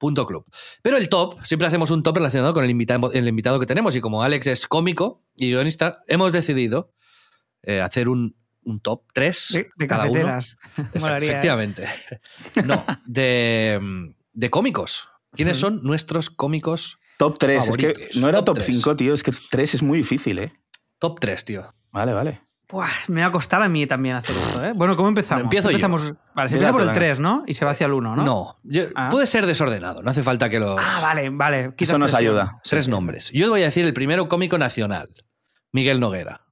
[0.00, 0.44] splendid.club.
[0.82, 3.94] Pero el top, siempre hacemos un top relacionado con el invitado, el invitado que tenemos.
[3.96, 6.92] Y como Alex es cómico y guionista, hemos decidido
[7.62, 10.12] eh, hacer un, un top 3 De, de cada uno.
[10.12, 10.56] cafeteras.
[11.00, 11.30] Molaría, ¿eh?
[11.32, 11.88] Efectivamente.
[12.64, 13.80] No, de,
[14.32, 15.08] de cómicos.
[15.32, 18.66] ¿Quiénes son nuestros cómicos Top 3, es que no era Top top tres.
[18.66, 20.54] 5, tío, es que 3 es muy difícil, ¿eh?
[20.98, 21.74] top 3, tío?
[21.92, 22.40] Vale, vale.
[22.70, 24.72] Buah, me va a costar a mí también hacer esto, ¿eh?
[24.76, 25.42] Bueno, ¿cómo empezamos?
[25.44, 25.76] Empiezo yo.
[25.76, 26.98] empezamos, Vale, se empieza por el venga.
[27.00, 27.42] 3, ¿no?
[27.46, 28.24] Y se va hacia el 1, ¿no?
[28.24, 29.08] No, yo- Ah.
[29.10, 30.78] puede ser desordenado, no hace falta que lo...
[30.78, 31.72] Ah, vale, vale.
[31.76, 32.30] Eso nos presión.
[32.38, 32.60] ayuda.
[32.62, 33.30] Tres nombres.
[33.32, 35.08] Yo voy a decir el primero cómico nacional,
[35.72, 36.42] Miguel Noguera.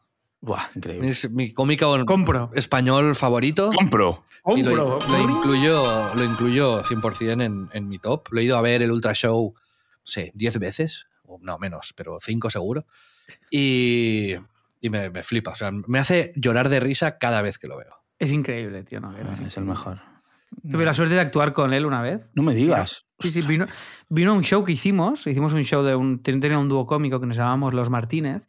[0.40, 1.08] Buah, increíble.
[1.08, 2.50] Es mi cómico Compro.
[2.54, 3.70] español favorito.
[3.74, 4.24] Compro.
[4.56, 5.18] Y lo, Compro.
[5.18, 8.28] lo incluyo, lo incluyo 100% en, en mi top.
[8.30, 9.60] Lo he ido a ver el Ultra Show, no
[10.04, 12.86] sé, 10 veces, o no menos, pero 5 seguro.
[13.50, 14.34] Y,
[14.80, 15.52] y me, me flipa.
[15.52, 17.94] O sea, me hace llorar de risa cada vez que lo veo.
[18.18, 19.00] Es increíble, tío.
[19.00, 20.00] No, Ah, Es el mejor.
[20.70, 22.30] Tuve la suerte de actuar con él una vez.
[22.34, 23.04] No me digas.
[23.20, 23.66] Sí, sí, vino,
[24.08, 25.26] vino a un show que hicimos.
[25.26, 26.22] Hicimos un show de un.
[26.22, 28.46] ten- Tenía un dúo cómico que nos llamábamos Los Martínez.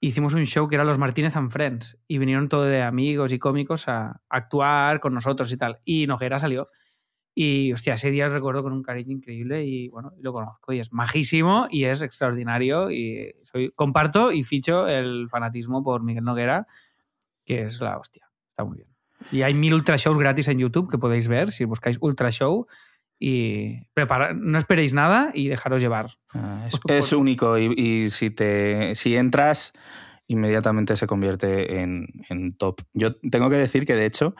[0.00, 1.96] Hicimos un show que era Los Martínez and Friends.
[2.08, 5.78] Y vinieron todo de amigos y cómicos a actuar con nosotros y tal.
[5.84, 6.68] Y Noguera salió.
[7.40, 9.64] Y, hostia, ese día lo recuerdo con un cariño increíble.
[9.64, 10.72] Y bueno, lo conozco.
[10.72, 12.90] Y es majísimo y es extraordinario.
[12.90, 16.66] Y soy, comparto y ficho el fanatismo por Miguel Noguera,
[17.44, 18.28] que es la hostia.
[18.50, 18.88] Está muy bien.
[19.30, 22.66] Y hay mil ultra shows gratis en YouTube que podéis ver si buscáis ultra show
[23.20, 26.18] y prepara- no esperéis nada y dejaros llevar.
[26.34, 29.72] Ah, es, es único y, y si, te, si entras,
[30.26, 32.80] inmediatamente se convierte en, en top.
[32.94, 34.34] Yo tengo que decir que, de hecho,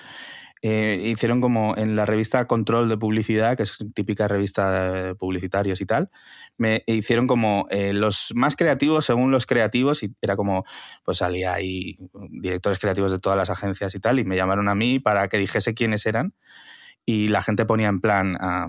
[0.63, 5.81] eh, hicieron como en la revista Control de Publicidad, que es típica revista de publicitarios
[5.81, 6.11] y tal,
[6.57, 10.65] me hicieron como eh, los más creativos según los creativos y era como,
[11.05, 11.97] pues salía ahí
[12.31, 15.39] directores creativos de todas las agencias y tal y me llamaron a mí para que
[15.39, 16.35] dijese quiénes eran
[17.07, 18.69] y la gente ponía en plan a,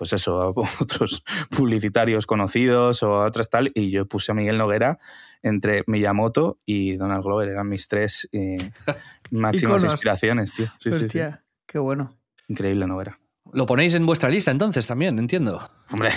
[0.00, 4.98] pues eso, otros publicitarios conocidos o otras tal y yo puse a Miguel Noguera
[5.42, 8.70] entre Miyamoto y Donald Glover, eran mis tres eh,
[9.30, 9.92] máximas Iconos.
[9.92, 10.66] inspiraciones, tío.
[10.78, 11.04] Sí, sí, sí.
[11.06, 12.16] Hostia, qué bueno.
[12.48, 13.18] Increíble Noguera.
[13.52, 15.70] Lo ponéis en vuestra lista entonces también, entiendo.
[15.90, 16.10] Hombre,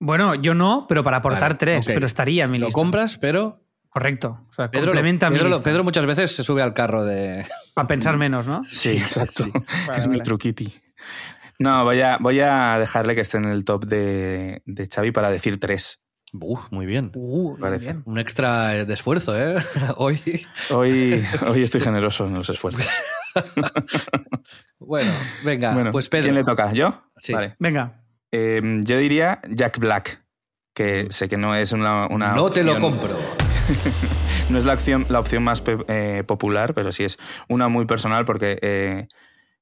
[0.00, 2.78] Bueno, yo no, pero para aportar Vale, tres, pero estaría en mi Lo lista.
[2.80, 3.60] compras, pero
[3.90, 4.44] Correcto.
[4.50, 5.70] O sea, Pedro, complementa mi Pedro, lo- lista.
[5.70, 7.46] Pedro muchas veces se sube al carro de...
[7.74, 8.62] Para pensar menos, ¿no?
[8.68, 9.44] sí, exacto.
[9.44, 9.52] sí.
[9.86, 10.74] Vale, es mi truquiti.
[11.60, 15.30] No, voy a, voy a dejarle que esté en el top de, de Xavi para
[15.30, 16.02] decir tres.
[16.40, 17.10] Uf, muy bien.
[17.14, 17.84] Uh, bien, Parece.
[17.86, 18.02] bien.
[18.06, 19.56] Un extra de esfuerzo, ¿eh?
[19.96, 20.20] Hoy.
[20.70, 22.86] Hoy, hoy estoy generoso en los esfuerzos.
[24.78, 25.12] Bueno,
[25.44, 26.24] venga, bueno, pues Pedro.
[26.24, 26.70] ¿quién le toca?
[26.72, 27.02] ¿Yo?
[27.16, 27.32] Sí.
[27.32, 27.56] Vale.
[27.58, 28.04] Venga.
[28.30, 30.22] Eh, yo diría Jack Black,
[30.74, 33.16] que sé que no es una, una no te lo compro.
[34.50, 38.26] No es la opción, la opción más eh, popular, pero sí es una muy personal
[38.26, 39.08] porque eh,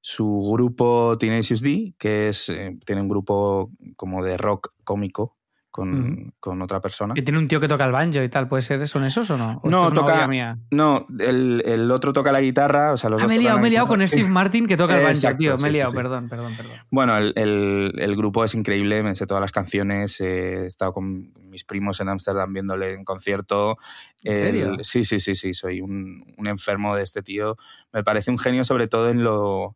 [0.00, 5.36] su grupo Tenacious D, que es, eh, tiene un grupo como de rock cómico,
[5.72, 7.14] con, con, otra persona.
[7.16, 8.86] Y tiene un tío que toca el banjo y tal, ¿puede ser?
[8.86, 9.58] ¿Son esos o no?
[9.62, 10.28] ¿O no, es toca.
[10.28, 10.58] Mía?
[10.70, 12.92] No, el, el, otro toca la guitarra.
[12.92, 14.28] O sea, los ah, dos me he liado, me he liado con Steve.
[14.28, 15.56] Martin que toca el banjo, Exacto, tío.
[15.56, 15.96] sí, Me he liado, sí.
[15.96, 16.76] perdón, perdón, perdón.
[16.90, 21.32] Bueno, el, el, el, grupo es increíble, me sé todas las canciones, he estado con
[21.48, 23.78] mis primos en Ámsterdam viéndole en concierto.
[24.22, 24.76] ¿En serio?
[24.82, 27.56] Sí, sí, sí, sí, soy un, un, enfermo de este tío.
[27.92, 29.74] Me parece un genio sobre todo en lo,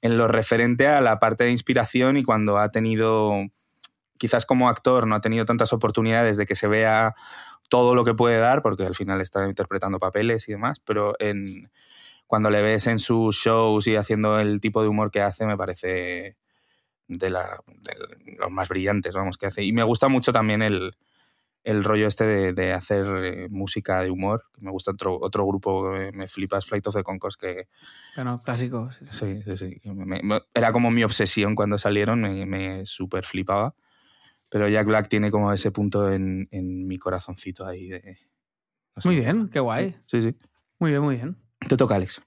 [0.00, 3.32] en lo referente a la parte de inspiración y cuando ha tenido,
[4.18, 7.14] quizás como actor, no ha tenido tantas oportunidades de que se vea
[7.68, 11.70] todo lo que puede dar, porque al final está interpretando papeles y demás, pero en,
[12.26, 15.56] cuando le ves en sus shows y haciendo el tipo de humor que hace, me
[15.56, 16.36] parece
[17.08, 19.64] de, la, de los más brillantes, vamos, que hace.
[19.64, 20.96] Y me gusta mucho también el,
[21.64, 24.44] el rollo este de, de hacer eh, música de humor.
[24.60, 27.68] Me gusta otro, otro grupo, me, me flipas, Flight of the Conchords, que...
[28.16, 28.90] Bueno, clásico.
[29.10, 29.80] Sí, sí, sí.
[29.84, 33.74] Me, me, era como mi obsesión cuando salieron, me, me súper flipaba.
[34.48, 38.16] Pero Jack Black tiene como ese punto en, en mi corazoncito ahí de...
[38.96, 39.96] No sé, muy bien, qué guay.
[40.06, 40.34] Sí, sí.
[40.78, 41.36] Muy bien, muy bien.
[41.68, 42.22] Te toca, Alex.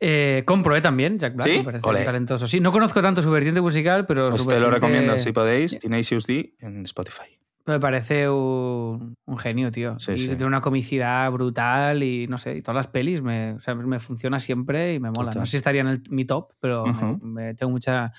[0.00, 0.80] Eh, compro, ¿eh?
[0.80, 1.58] También, Jack Black, ¿Sí?
[1.58, 2.46] me parece talentoso.
[2.48, 5.78] Sí, no conozco tanto su vertiente musical, pero Pues su te lo recomiendo, si podéis,
[5.78, 7.38] Tenacious D en Spotify.
[7.66, 9.96] Me parece un, un genio, tío.
[10.00, 10.26] Sí, y sí.
[10.26, 14.00] tiene una comicidad brutal y no sé, y todas las pelis me, o sea, me
[14.00, 15.30] funciona siempre y me mola.
[15.30, 15.42] Total.
[15.42, 17.20] No sé si estaría en el- mi top, pero Ujú.
[17.22, 18.12] me, me- tengo mucha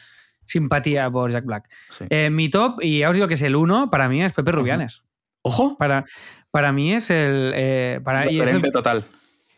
[0.45, 1.69] simpatía por Jack Black.
[1.97, 2.05] Sí.
[2.09, 4.51] Eh, mi top, y ya os digo que es el uno, para mí es Pepe
[4.51, 5.03] Rubianes.
[5.41, 5.77] ¡Ojo!
[5.77, 6.05] Para,
[6.51, 7.51] para mí es el.
[7.55, 9.03] eh, para, es el- total.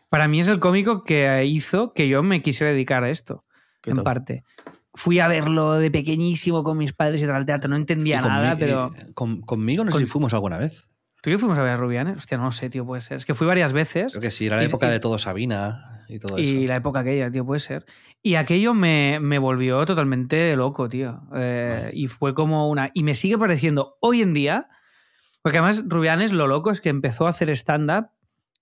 [0.08, 3.44] para mí es el cómico que hizo que yo me quisiera dedicar a esto,
[3.82, 4.04] Qué en top.
[4.04, 4.44] parte.
[4.94, 8.56] Fui a verlo de pequeñísimo con mis padres y tal al teatro, no entendía nada,
[8.58, 8.94] pero.
[9.08, 10.88] y con- conmigo no sé Con- si fuimos alguna vez.
[11.26, 12.18] ¿Tú y yo fuimos a ver a Rubianes?
[12.18, 13.16] Hostia, no lo sé, tío, puede ser.
[13.16, 14.12] Es que fui varias veces.
[14.12, 16.68] Creo que sí, era la Y- época y- de todo Sabina y todo Y eso.
[16.68, 17.84] la época aquella, tío, puede ser.
[18.22, 21.22] Y aquello me, me volvió totalmente loco, tío.
[21.34, 21.90] Eh, Vale.
[21.96, 22.90] Y fue como una.
[22.94, 24.66] Y me sigue pareciendo hoy en día.
[25.42, 28.06] Porque además, Rubianes, lo loco es que empezó a hacer stand-up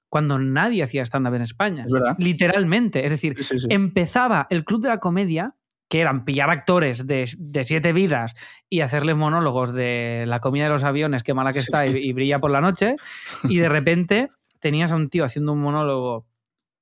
[0.08, 1.84] cuando nadie hacía stand-up en España.
[1.84, 2.16] Es verdad.
[2.18, 3.04] Literalmente.
[3.04, 3.66] Es decir, Sí, sí, sí.
[3.68, 5.54] empezaba el Club de la Comedia,
[5.88, 8.34] que eran pillar actores de, de siete vidas
[8.68, 11.66] y hacerles monólogos de la comida de los aviones, qué mala que Sí.
[11.66, 12.96] está y, y brilla por la noche,
[13.44, 14.28] y de repente
[14.60, 16.26] tenías a un tío haciendo un monólogo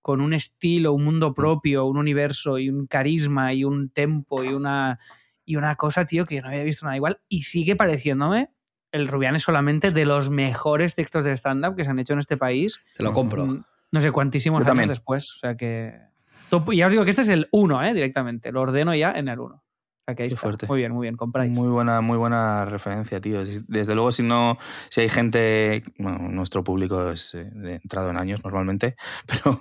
[0.00, 4.48] con un estilo, un mundo propio, un universo y un carisma y un tempo y
[4.48, 4.98] una,
[5.44, 8.50] y una cosa, tío, que yo no había visto nada igual y sigue pareciéndome
[8.92, 12.36] el Rubianes solamente de los mejores textos de stand-up que se han hecho en este
[12.36, 13.46] país Te lo compro.
[13.46, 14.88] Mm, No sé cuantísimos Yo años también.
[14.88, 15.32] después.
[15.36, 15.98] O sea que.
[16.52, 17.94] Top- y ya os digo que este es el 1, ¿eh?
[17.94, 18.52] Directamente.
[18.52, 19.62] Lo ordeno ya en el 1.
[20.16, 20.40] Qué está.
[20.40, 20.66] fuerte.
[20.66, 21.16] Muy bien, muy bien.
[21.16, 21.50] Compráis.
[21.52, 23.44] Muy buena, muy buena referencia, tío.
[23.44, 24.58] Desde luego, si no,
[24.88, 28.96] si hay gente, bueno, nuestro público es eh, de entrado en años normalmente,
[29.26, 29.60] pero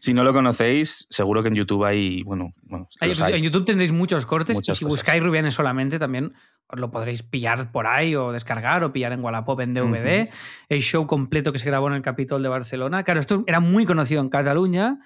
[0.00, 3.40] si no lo conocéis, seguro que en YouTube hay, bueno, bueno los en hay.
[3.40, 4.98] YouTube tendréis muchos cortes Muchas y si cosas.
[4.98, 6.32] buscáis Rubianes solamente también
[6.70, 10.28] os lo podréis pillar por ahí o descargar o pillar en Wallapop en DVD.
[10.68, 13.04] El show completo que se grabó en el Capitol de Barcelona.
[13.04, 14.98] Claro, esto era muy conocido en Cataluña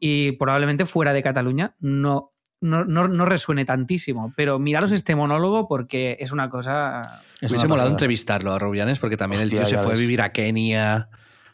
[0.00, 4.32] y probablemente fuera de Cataluña no, no, no, no resuene tantísimo.
[4.36, 7.22] Pero miraros este monólogo porque es una cosa...
[7.40, 10.22] Es Hubiese una molado entrevistarlo a Rubianes porque también el tío se fue a vivir
[10.22, 11.08] a Kenia.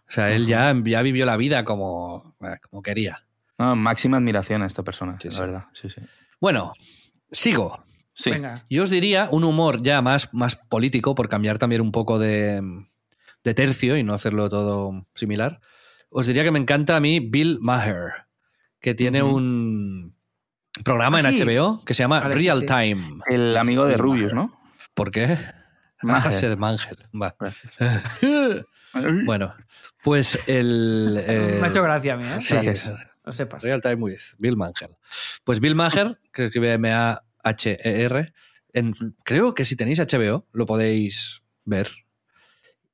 [0.08, 3.24] O sea, él ya, ya vivió la vida como, eh, como quería.
[3.58, 5.40] No, máxima admiración a esta persona, Sí, la sí.
[5.40, 5.64] verdad.
[5.72, 6.00] Sí, sí.
[6.40, 6.72] Bueno,
[7.30, 7.84] sigo.
[8.14, 8.30] Sí.
[8.30, 8.66] Venga.
[8.68, 12.60] Yo os diría un humor ya más, más político, por cambiar también un poco de,
[13.42, 15.60] de tercio y no hacerlo todo similar.
[16.10, 18.26] Os diría que me encanta a mí Bill Maher,
[18.80, 20.14] que tiene un
[20.82, 21.42] programa Ah, en sí.
[21.44, 22.66] HBO que se llama Vale, Real sí.
[22.66, 23.20] Time.
[23.28, 24.32] El amigo de Rubius.
[24.32, 24.58] ¿no?
[24.94, 25.38] ¿Por qué?
[26.02, 26.52] Maher.
[26.52, 26.96] Ah, Mangel.
[27.20, 27.34] Va.
[27.38, 27.78] Gracias.
[29.24, 29.54] bueno,
[30.02, 31.22] pues el...
[31.26, 32.40] eh, Me ha hecho gracia a mí, ¿eh?
[32.40, 32.92] sí, Gracias.
[33.24, 33.62] Lo sepas.
[33.62, 34.96] Real Time with Bill Maher.
[35.44, 38.32] Pues Bill Maher, que escribe M-A-H-E-R,
[38.72, 38.94] en-
[39.24, 41.88] creo que si tenéis HBO lo podéis ver.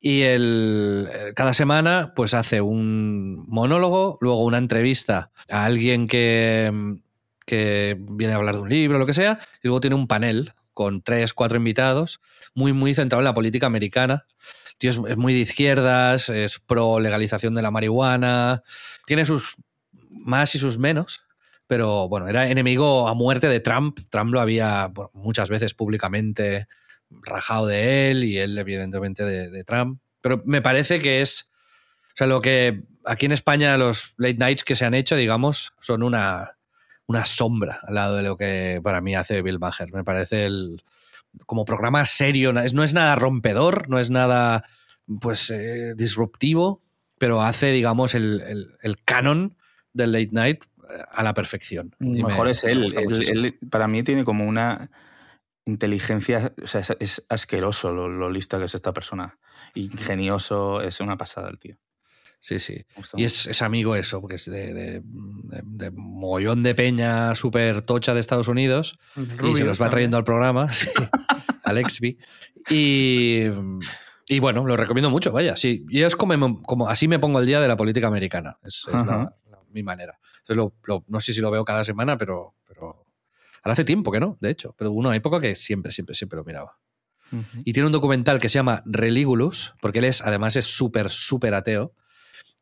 [0.01, 6.71] Y el, eh, cada semana pues hace un monólogo, luego una entrevista a alguien que,
[7.49, 10.53] que viene a hablar de un libro, lo que sea, y luego tiene un panel
[10.75, 12.21] con tres, cuatro invitados,
[12.55, 14.27] muy, muy centrado en la política americana.
[14.77, 18.63] Tío, es, muy de izquierdas, es pro legalización de la marihuana,
[19.07, 19.57] tiene sus
[20.11, 21.23] más y sus menos,
[21.67, 23.99] pero bueno, era enemigo a muerte de Trump.
[24.11, 26.69] Trump lo había muchas veces públicamente
[27.11, 30.01] rajado de él y él evidentemente de, de Trump.
[30.21, 31.49] Pero me parece que es,
[32.09, 35.73] o sea, lo que aquí en España los late nights que se han hecho, digamos,
[35.81, 36.58] son una,
[37.09, 39.93] una sombra al lado de lo que para mí hace Bill Maher.
[39.93, 40.83] Me parece el
[41.47, 44.65] como programa serio, no es, nada rompedor, no es nada
[45.21, 46.83] pues eh, disruptivo,
[47.19, 49.57] pero hace, digamos, el, el- el canon
[49.93, 51.95] del late night eh, a la perfección.
[51.99, 52.29] Y me-
[52.93, 53.45] Mejor es él.
[53.47, 54.91] Él- para mí tiene como una
[55.65, 59.39] inteligencia, o sea, es, es asqueroso lo, lo lista que es esta persona.
[59.75, 61.77] Ingenioso, es una pasada el tío.
[62.41, 62.85] Sí, sí.
[63.19, 67.83] Y es, es amigo eso, porque es de, de, de- de mogollón de peña súper
[67.83, 70.89] tocha de Estados Unidos y se los va trayendo al programa, sí,
[71.65, 72.17] al Exby.
[72.71, 73.43] Y,
[74.29, 75.57] y bueno, lo recomiendo mucho, vaya.
[75.57, 78.59] Sí, y es como, como así me pongo el día de la política americana.
[78.63, 79.37] Es, es la- Ajá.
[79.51, 80.19] la- mi manera.
[80.41, 83.07] Entonces, lo- lo- no sé si lo veo cada semana, pero, pero
[83.63, 84.75] ahora hace tiempo que no, de hecho.
[84.79, 86.79] Pero una época que siempre, siempre, siempre lo miraba.
[87.65, 91.53] Y tiene un documental que se llama Religulus, porque él es, además, es súper, súper
[91.53, 91.93] ateo.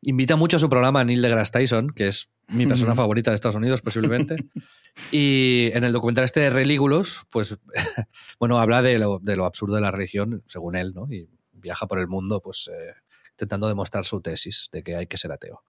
[0.01, 3.35] Invita mucho a su programa a Neil deGrasse Tyson, que es mi persona favorita de
[3.35, 4.37] Estados Unidos, posiblemente.
[5.11, 7.57] y en el documental este de Religulus, pues,
[8.39, 11.11] bueno, habla de lo, de lo absurdo de la religión, según él, ¿no?
[11.11, 12.93] Y viaja por el mundo, pues, eh,
[13.31, 15.63] intentando demostrar su tesis de que hay que ser ateo.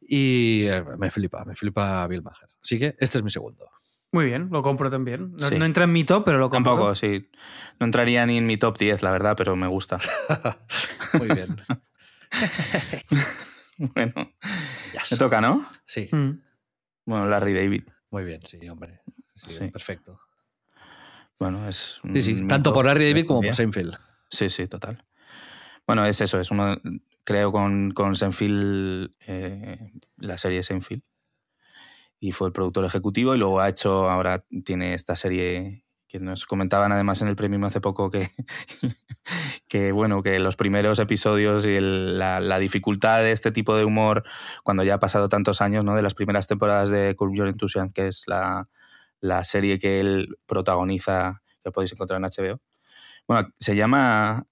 [0.00, 2.48] Y eh, me flipa, me flipa Bill Maher.
[2.62, 3.68] Así que este es mi segundo.
[4.12, 5.32] Muy bien, lo compro también.
[5.32, 5.56] No, Sí.
[5.58, 6.72] no entra en mi top, pero lo compro.
[6.74, 7.28] Tampoco, sí.
[7.80, 9.98] No entraría ni en mi top 10, la verdad, pero me gusta.
[11.18, 11.56] Muy bien.
[13.94, 14.12] Bueno,
[14.92, 15.12] Yes.
[15.12, 15.66] me toca, ¿no?
[15.86, 16.40] Sí, Mm.
[17.06, 17.84] Bueno, Larry David.
[18.10, 19.00] muy bien, sí, hombre.
[19.34, 19.68] Sí, Sí.
[19.70, 20.20] perfecto.
[21.38, 22.00] Bueno, es.
[22.12, 23.54] Sí, sí, tanto por Larry David como por.
[23.54, 23.96] Seinfeld.
[24.30, 25.04] Sí, sí, total.
[25.86, 26.76] Bueno, es eso, es uno.
[27.24, 31.02] Creo con, con Seinfeld, eh, la serie Seinfeld.
[32.20, 35.83] Y fue el productor ejecutivo y luego ha hecho, ahora tiene esta serie
[36.14, 38.30] que nos comentaban además en el premio hace poco que,
[39.68, 43.84] que bueno, que los primeros episodios y el- la, la dificultad de este tipo de
[43.84, 44.22] humor,
[44.62, 45.96] cuando ya ha pasado tantos años, ¿no?
[45.96, 48.68] De las primeras temporadas de Curb Your Enthusiasm, que es la,
[49.20, 52.60] la serie que él protagoniza, que podéis encontrar en HBO.
[53.26, 54.46] Bueno, se llama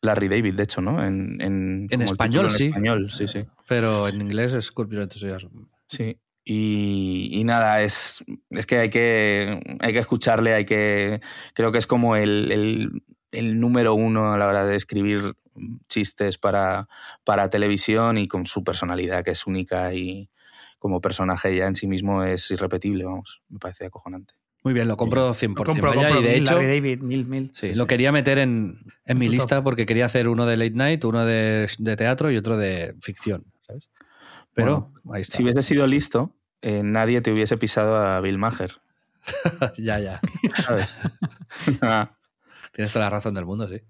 [0.00, 1.04] Larry David, de hecho, ¿no?
[1.04, 2.64] En, en, el español, sí.
[2.64, 3.44] En español, sí, sí.
[3.68, 5.66] Pero en inglés es Scorpio Enthusiasm.
[5.86, 6.18] Sí.
[6.44, 11.20] Y, y nada, es, es que hay que hay que escucharle, hay que.
[11.54, 15.34] Creo que es como el, el- el número uno a la hora de escribir
[15.88, 16.86] chistes para,
[17.24, 20.28] para televisión y con su personalidad, que es única y
[20.78, 23.40] como personaje ya en sí mismo es irrepetible, vamos.
[23.48, 24.34] Me parece acojonante.
[24.64, 25.58] Muy bien, lo compro 100%.
[25.58, 26.20] Lo compro, vaya, compro.
[26.20, 27.50] y de Mil, hecho, Larry David, mil, mil.
[27.54, 27.88] sí, Sí, lo sí.
[27.88, 31.68] quería meter en, en mi lista porque quería hacer uno de late night, uno de,
[31.78, 33.44] de teatro y otro de ficción,
[34.54, 35.36] Pero ahí está.
[35.36, 38.72] Si hubiese sido listo, eh, nadie te hubiese pisado a Bill Maher,
[39.78, 40.20] ya, ya.
[40.64, 40.94] ¿sabes?
[41.82, 42.10] Ah,
[42.72, 43.80] Tienes toda la razón del mundo, sí.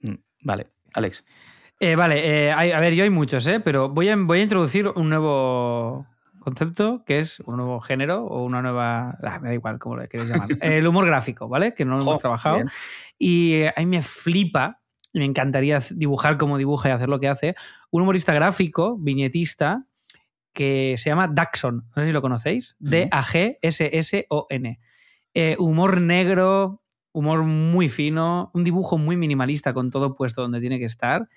[0.00, 1.24] mm, vale, Alex.
[1.78, 3.60] Eh, vale, eh, hay- a ver, yo hay muchos, ¿eh?
[3.60, 6.06] pero voy a, voy a introducir un nuevo
[6.40, 9.18] concepto que es un nuevo género o una nueva.
[9.22, 10.48] ah, me da igual cómo lo queréis llamar.
[10.60, 11.74] El humor gráfico, ¿vale?
[11.74, 12.56] Que no lo Jo, hemos trabajado.
[12.56, 12.68] bien.
[13.18, 14.80] Y eh, a mí me flipa,
[15.12, 17.54] y me encantaría dibujar como dibuja y hacer lo que hace,
[17.90, 19.84] un humorista gráfico, viñetista,
[20.56, 21.84] que se llama Daxon.
[21.94, 22.76] No sé si lo conocéis.
[23.60, 24.80] D-A-G-S-S-O-N.
[25.34, 30.78] Eh, humor negro, humor muy fino, un dibujo muy minimalista con todo puesto donde tiene
[30.78, 31.28] que estar,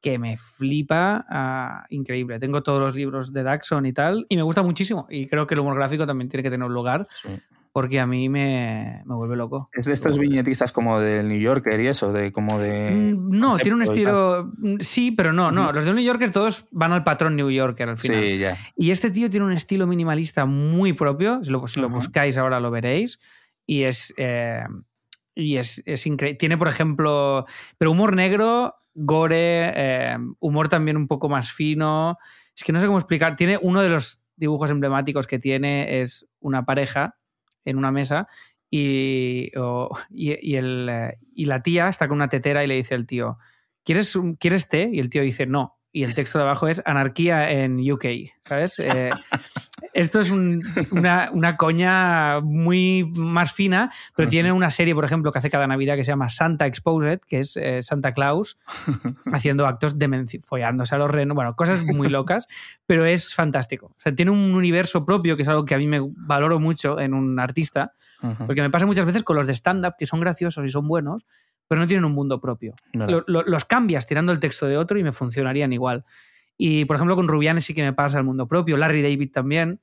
[0.00, 2.38] que me flipa ah, increíble.
[2.38, 5.06] Tengo todos los libros de Daxon y tal, y me gusta muchísimo.
[5.10, 7.28] Y creo que el humor gráfico también tiene que tener un lugar, Sí.
[7.72, 9.70] Porque a mí me, me vuelve loco.
[9.72, 13.14] Es de estos viñetistas como del New Yorker y eso, de como de.
[13.16, 14.52] Mm, No, tiene un estilo.
[14.58, 15.72] mm, Sí, pero no, no.
[15.72, 18.22] Los de New Yorker todos van al patrón New Yorker al final.
[18.22, 18.56] Sí, ya.
[18.76, 21.42] Y este tío tiene un estilo minimalista muy propio.
[21.42, 21.94] Si lo, si lo Ajá.
[21.96, 23.18] buscáis ahora lo veréis.
[23.66, 24.12] Y es.
[24.18, 24.64] eh,
[25.34, 26.36] y es, es increíble.
[26.38, 27.46] Tiene, por ejemplo.
[27.78, 32.18] Pero humor negro, gore, eh, humor también un poco más fino.
[32.54, 33.34] Es que no sé cómo explicar.
[33.34, 37.16] Tiene uno de los dibujos emblemáticos que tiene es una pareja
[37.64, 38.28] en una mesa
[38.70, 39.50] y,
[40.10, 43.38] y, el, eh, y la tía está con una tetera y le dice al tío,
[43.84, 44.88] ¿quieres, ¿quieres té?
[44.90, 45.78] Y el tío dice, no.
[45.94, 48.06] Y el texto de abajo es anarquía en UK,
[48.48, 48.78] ¿sabes?
[48.78, 49.10] Eh,
[49.92, 55.30] esto es un- una, una coña muy más fina, pero tiene una serie, por ejemplo,
[55.32, 58.58] que hace cada Navidad que se llama Santa Exposed, que es eh, Santa Claus
[59.32, 62.46] haciendo actos demenci follándose a los renos, bueno, cosas muy locas,
[62.86, 63.88] pero es fantástico.
[63.94, 66.98] O sea, tiene un universo propio, que es algo que a mí me valoro mucho
[67.00, 67.92] en un artista,
[68.46, 71.26] porque me pasa muchas veces con los de stand-up, que son graciosos y son buenos,
[71.68, 72.74] pero no tienen un mundo propio.
[72.92, 73.22] Verdad.
[73.26, 76.04] Lo- lo- los cambias tirando el texto de otro y me funcionarían igual.
[76.58, 79.80] Y, por ejemplo, con Rubianes sí que me pasa el mundo propio, Larry David también,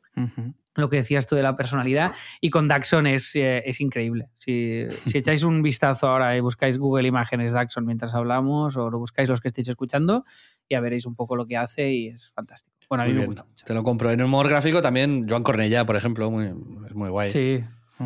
[0.76, 4.30] lo que decías tú de la personalidad, y con Daxon es, eh, es increíble.
[4.38, 8.98] Si, si echáis un vistazo ahora y buscáis Google Imágenes Daxon mientras hablamos, o lo
[9.00, 10.24] buscáis los que estéis escuchando,
[10.70, 12.78] ya veréis un poco lo que hace y es fantástico.
[12.88, 13.26] Bueno, a mí Muy me bien.
[13.28, 13.66] gusta mucho.
[13.66, 14.12] Te lo compro.
[14.12, 16.46] En humor gráfico también, Joan Cornellá, por ejemplo, muy,
[16.86, 17.30] es muy guay.
[17.32, 17.62] Sí,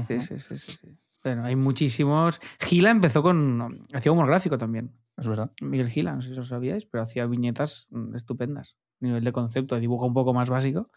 [0.07, 0.97] sí, sí, sí, sí.
[1.23, 2.41] Bueno, hay muchísimos.
[2.59, 3.85] Gila empezó con.
[3.93, 4.91] Hacía humor gráfico también.
[5.17, 5.51] Es verdad.
[5.61, 8.75] Miguel Gila, no sé si lo sabíais, pero hacía viñetas mm, estupendas.
[8.99, 10.89] Nivel de concepto, de dibujo un poco más básico,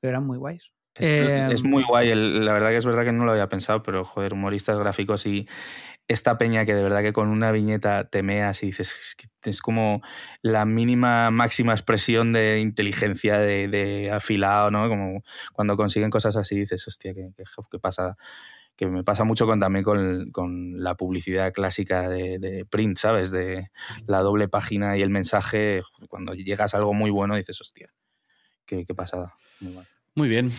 [0.00, 0.72] pero eran muy guays.
[0.94, 3.48] Es, Eh, es muy guay, el- la verdad que es verdad que no lo había
[3.48, 5.48] pensado, pero joder, humoristas gráficos y
[6.08, 9.50] esta peña que de verdad que con una viñeta te meas y dices, es, que
[9.50, 10.02] es como
[10.42, 14.88] la mínima máxima expresión de inteligencia, de, de afilado, ¿no?
[14.88, 15.22] Como
[15.54, 18.16] cuando consiguen cosas así dices, hostia, qué, qué, qué pasa.
[18.82, 23.30] Que me pasa mucho con, también con, con la publicidad clásica de, de print, ¿sabes?
[23.30, 23.70] De
[24.08, 25.82] la doble página y el mensaje.
[26.08, 27.92] Cuando llegas a algo muy bueno dices, hostia,
[28.66, 29.34] qué, qué pasada.
[29.60, 29.86] Muy guay.
[30.16, 30.50] Muy bien.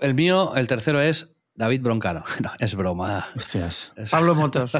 [0.00, 2.24] El mío, el tercero es David Broncano.
[2.42, 3.28] No, es broma.
[3.36, 3.92] Hostias.
[3.94, 4.72] Es- Pablo Motos.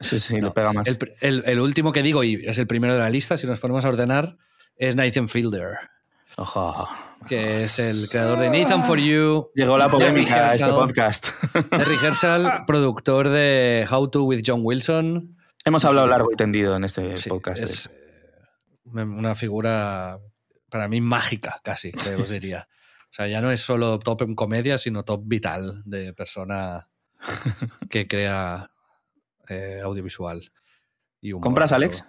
[0.00, 0.88] Sí, sí, No, le pega más.
[1.20, 3.84] El- el último que digo, y es el primero de la lista, si nos ponemos
[3.84, 4.36] a ordenar,
[4.74, 5.76] es Nathan Fielder,
[6.36, 6.88] Ojo.
[7.28, 11.28] Que es el creador de Nathan for You, Llegó la polémica a este podcast.
[11.70, 15.36] de Rehearsal, productor de How to with John Wilson.
[15.64, 17.62] Hemos hablado largo y tendido en este Sí, podcast.
[17.62, 17.92] es eh,
[19.02, 20.18] una figura
[20.70, 22.68] para mí mágica, casi, te os diría.
[23.04, 26.88] O sea, ya no es solo top en comedia, sino top vital de persona
[27.90, 28.70] que crea
[29.48, 30.52] eh, audiovisual.
[31.20, 31.42] Y humor.
[31.42, 32.04] ¿Compras, Alex?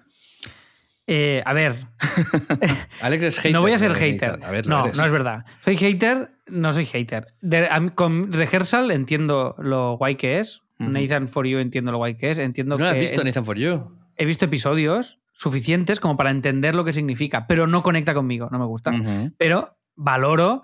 [1.13, 1.75] Eh, a ver,
[3.01, 3.51] Alex es hater.
[3.51, 4.39] no voy a ser hater.
[4.43, 4.97] A ver, no, eres.
[4.97, 5.45] no es verdad.
[5.65, 7.27] Soy hater, no soy hater.
[7.41, 10.61] De- con Rehearsal entiendo lo guay que es.
[10.79, 12.39] Nathan For You entiendo lo guay que es.
[12.39, 13.91] Entiendo ¿No que has visto en- Nathan for You?
[14.15, 18.57] he visto episodios suficientes como para entender lo que significa, pero no conecta conmigo, no
[18.59, 18.91] me gusta.
[19.37, 20.63] Pero valoro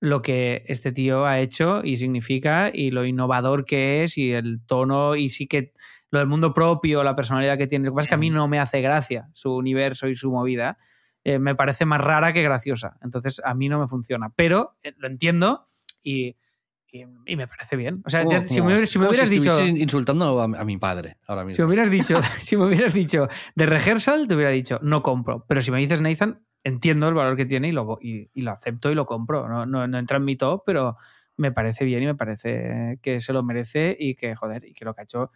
[0.00, 4.60] lo que este tío ha hecho y significa y lo innovador que es y el
[4.66, 5.72] tono y sí que
[6.10, 7.86] lo del mundo propio, la personalidad que tiene.
[7.86, 10.30] Lo que pasa es que a mí no me hace gracia su universo y su
[10.30, 10.76] movida.
[11.22, 12.96] Eh, me parece más rara que graciosa.
[13.02, 14.30] Entonces a mí no me funciona.
[14.34, 15.66] Pero eh, lo entiendo
[16.02, 16.36] y,
[16.90, 18.02] y- y me parece bien.
[18.04, 19.50] O sea, ya- si, me, si me hubieras dicho...
[19.50, 21.56] estuvieses insultando a, a mi padre ahora mismo.
[21.56, 25.44] Si me hubieras dicho, si me hubieras dicho de rehearsal, te hubiera dicho, no compro.
[25.46, 28.50] Pero si me dices Nathan, entiendo el valor que tiene y lo, y, y lo
[28.50, 29.48] acepto y lo compro.
[29.48, 30.96] No, no, no entra en mi top, pero
[31.36, 34.84] me parece bien y me parece que se lo merece y que, joder, y que
[34.84, 35.30] lo que ha hecho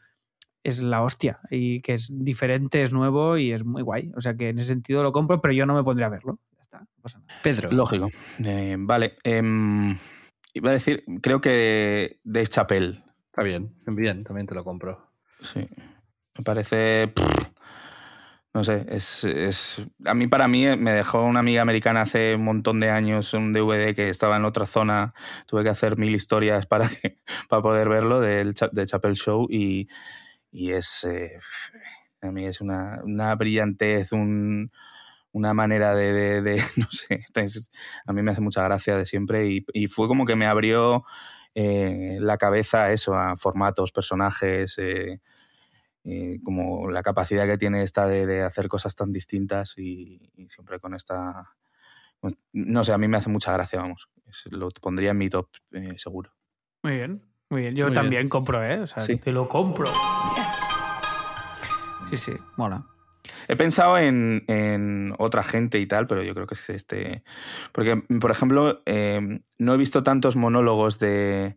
[0.64, 4.10] es la hostia y que es diferente, es nuevo y es muy guay.
[4.16, 6.40] O sea que en ese sentido lo compro, pero yo no me pondría a verlo.
[6.56, 7.40] Ya está, no pasa nada.
[7.42, 7.70] Pedro.
[7.70, 8.08] Lógico.
[8.44, 9.16] Eh, vale.
[9.22, 9.96] em,
[10.54, 13.04] iba a decir, creo que Dave Chappelle.
[13.26, 15.10] Está bien, bien, también te lo compro.
[15.40, 15.60] Sí.
[16.38, 17.08] Me parece.
[17.08, 17.50] pff,
[18.54, 22.44] no sé, es, es- A mí, para mí, me dejó una amiga americana hace un
[22.44, 25.12] montón de años un DVD que estaba en otra zona.
[25.46, 27.18] Tuve que hacer mil historias para, que,
[27.48, 29.88] para poder verlo del de Chappelle Show y,
[30.54, 31.04] y es.
[31.04, 31.40] eh,
[32.22, 34.72] a mí es una, una brillantez, un-
[35.32, 36.40] una manera de,
[36.76, 37.26] no sé,
[38.06, 41.04] a mí me hace mucha gracia de siempre y, y fue como que me abrió
[41.56, 45.20] eh, la cabeza a eso, a formatos, personajes, eh,
[46.04, 50.48] eh, como la capacidad que tiene esta de, de hacer cosas tan distintas y, y
[50.50, 51.56] siempre con esta...
[52.20, 54.08] pues, No sé, a mí me hace mucha gracia, vamos.
[54.50, 56.32] Lo pondría en mi top, eh, seguro.
[56.82, 57.22] Muy bien,
[57.54, 57.76] muy bien.
[57.76, 58.80] Yo Muy también compro, ¿eh?
[58.80, 59.16] O sea, Sí.
[59.16, 59.84] te lo compro.
[62.10, 62.84] Sí, sí, mola.
[63.46, 67.22] He pensado en, en otra gente y tal, pero yo creo que es este.
[67.70, 71.56] Porque, por ejemplo, eh, no he visto tantos monólogos de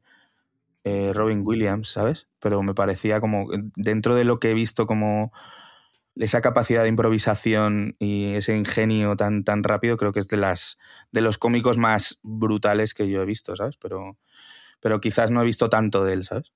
[0.84, 2.28] eh, Robin Williams, ¿sabes?
[2.40, 3.48] Pero me parecía como.
[3.76, 5.34] Dentro de lo que he visto, como
[6.16, 10.78] esa capacidad de improvisación y ese ingenio tan, tan rápido, creo que es de las
[11.12, 13.78] de los cómicos más brutales que yo he visto, ¿sabes?
[13.78, 14.18] Pero,
[14.80, 16.52] pero quizás no he visto tanto de él, ¿sabes?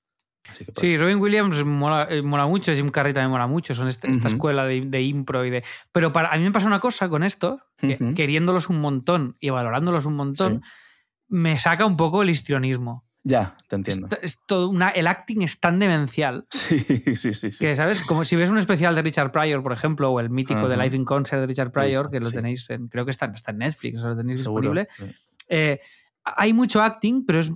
[0.50, 3.74] Así que por Sí, Robin Williams mola, eh, mola mucho, Jim Carrey también mola mucho,
[3.76, 5.62] son este- esta escuela de, de impro y de...
[5.92, 9.50] Pero para, a mí me pasa una cosa con esto, que queriéndolos un montón y
[9.50, 10.62] valorándolos un montón,
[11.28, 13.04] me saca un poco el histrionismo.
[13.24, 14.08] Ya, te entiendo.
[14.20, 16.80] Es, es todo una- el acting es tan demencial Sí,
[17.14, 17.52] sí, sí.
[17.52, 17.58] sí.
[17.60, 18.02] que, ¿sabes?
[18.02, 20.82] Como si ves un especial de Richard Pryor, por ejemplo, o el mítico de Ajá.
[20.82, 22.34] Live in Concert de Richard Pryor, que lo sí.
[22.34, 24.72] tenéis, en, creo que está, en- está en Netflix, o lo tenéis Seguro.
[24.72, 24.88] disponible.
[25.48, 25.78] Eh,
[26.24, 27.52] hay mucho acting, pero es,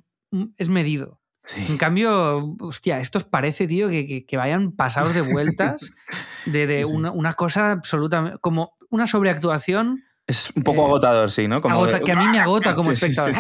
[0.57, 1.21] es medido.
[1.69, 5.81] En cambio, hostia, estos parece, tío, que, que- que vayan pasados de vueltas
[6.47, 6.95] de, de Sí, sí.
[6.97, 8.39] una, una cosa absolutamente.
[8.41, 11.61] como una sobreactuación Es un poco Eh, agotador, sí, ¿no?
[11.61, 13.33] Como agota- de- que a mí me agota como Sí, espectador.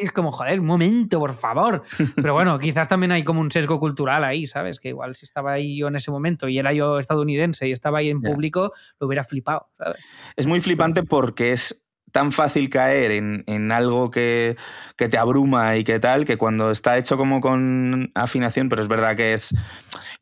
[0.00, 1.84] Es como, joder, un momento, por favor.
[2.16, 4.80] Pero bueno, quizás también hay como un sesgo cultural ahí, ¿sabes?
[4.80, 7.98] Que igual si estaba ahí yo en ese momento y era yo estadounidense y estaba
[7.98, 10.04] ahí en público, lo hubiera flipado, ¿sabes?
[10.34, 14.56] Es muy flipante porque es tan fácil caer en, en algo que,
[14.96, 18.88] que te abruma y que tal, que cuando está hecho como con afinación, pero es
[18.88, 19.54] verdad que es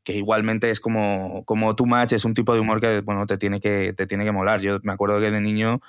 [0.05, 3.37] que igualmente es como, como too much, es un tipo de humor que bueno, te
[3.37, 4.61] tiene que, te tiene que molar.
[4.61, 5.81] Yo me acuerdo que de niño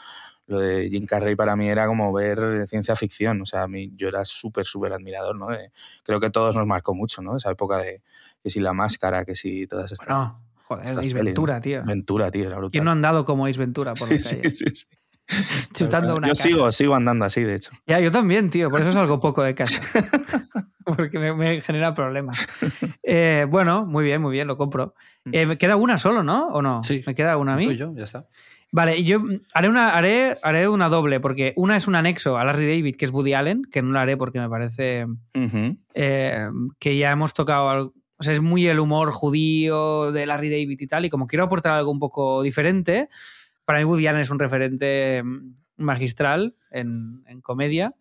[0.47, 3.41] lo de Jim Carrey para mí era como ver ciencia ficción.
[3.41, 5.47] O sea, a mí, yo era súper, súper admirador, ¿no?
[5.47, 5.71] De-
[6.03, 7.37] creo que a todos nos marcó mucho, ¿no?
[7.37, 8.01] Esa época de
[8.43, 10.07] que si la máscara, que si todas estas.
[10.07, 11.61] Bueno, joder, Ace Ventura, ¿no?
[11.61, 11.83] tío.
[11.85, 12.71] Ventura, tío, era brutal.
[12.71, 14.85] ¿Quién no ha andado como Ace Ventura por Sí, sí, sí.
[15.73, 16.43] chutando una Yo caja.
[16.43, 17.71] sigo, sigo andando así, de hecho.
[17.87, 19.81] Ya, yo también, tío, por eso salgo poco de casa.
[20.85, 22.37] Porque me, me genera problemas.
[23.03, 24.93] Eh, bueno, muy bien, muy bien, lo compro.
[25.31, 26.47] Eh, me queda una solo, ¿no?
[26.49, 26.81] ¿O no?
[26.83, 27.03] Sí.
[27.05, 27.73] Me queda una a Tú mí.
[27.73, 28.25] y yo, ya está.
[28.71, 32.45] Vale, yo mm, haré una, haré, haré una doble, porque una es un anexo a
[32.45, 35.77] Larry David, que es Woody Allen, que no la haré porque me parece Ujú.
[35.93, 36.47] eh,
[36.79, 37.93] que ya hemos tocado algo.
[38.17, 41.43] O sea, es muy el humor judío de Larry David y tal, y como quiero
[41.43, 43.09] aportar algo un poco diferente,
[43.65, 47.93] para mí Woody Allen es un referente mm, magistral en, en comedia,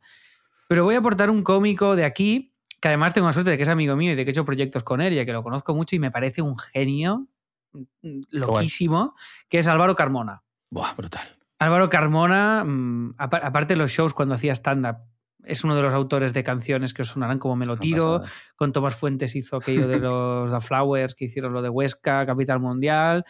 [0.68, 3.62] pero voy a aportar un cómico de aquí, que además tengo la suerte de que
[3.64, 5.74] es amigo mío y de que he hecho proyectos con él, y que lo conozco
[5.74, 7.26] mucho y me parece un genio
[7.72, 9.14] mm, loquísimo,
[9.48, 10.42] que es Álvaro Carmona.
[10.70, 11.22] Buah, brutal.
[11.58, 14.96] Álvaro Carmona, mm, apa- aparte de los shows cuando hacía stand-up,
[15.44, 18.20] es uno de los autores de canciones que os sonarán como Me lo tiro.
[18.56, 22.60] Con Tomás Fuentes hizo aquello de los The Flowers, que hicieron lo de Huesca, Capital
[22.60, 23.24] Mundial.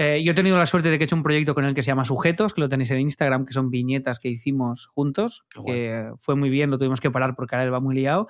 [0.00, 1.82] Eh, yo he tenido la suerte de que he hecho un proyecto con él que
[1.82, 5.60] se llama Sujetos, que lo tenéis en Instagram, que son viñetas que hicimos juntos, Qué
[5.64, 8.28] que fue muy bien, lo tuvimos que parar porque ahora él va muy liado.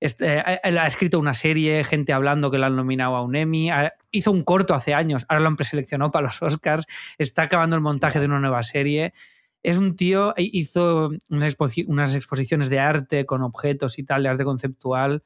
[0.00, 3.36] Este, eh, él ha escrito una serie, gente hablando que lo han nominado a un
[3.36, 3.70] Emmy.
[4.10, 6.86] Hizo un corto hace años, ahora lo han preseleccionado para los Oscars.
[7.18, 9.14] Está acabando el montaje de una nueva serie.
[9.62, 14.28] Es un tío, hizo unas, exposi- unas exposiciones de arte con objetos y tal, de
[14.28, 15.22] arte conceptual.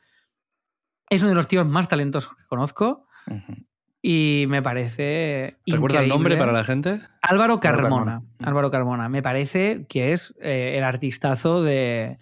[1.09, 3.65] Es uno de los tíos más talentosos que conozco Ujú.
[4.03, 5.57] Y me parece.
[5.67, 7.01] ¿Recuerda el nombre para la gente?
[7.23, 8.23] Álvaro Carmona.
[8.39, 9.09] Álvaro Carmona.
[9.09, 12.19] Me parece que es eh, el artistazo de.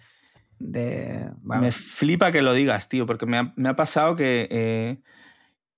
[0.59, 4.97] Me flipa que lo digas, tío, porque me ha, me ha pasado que, eh,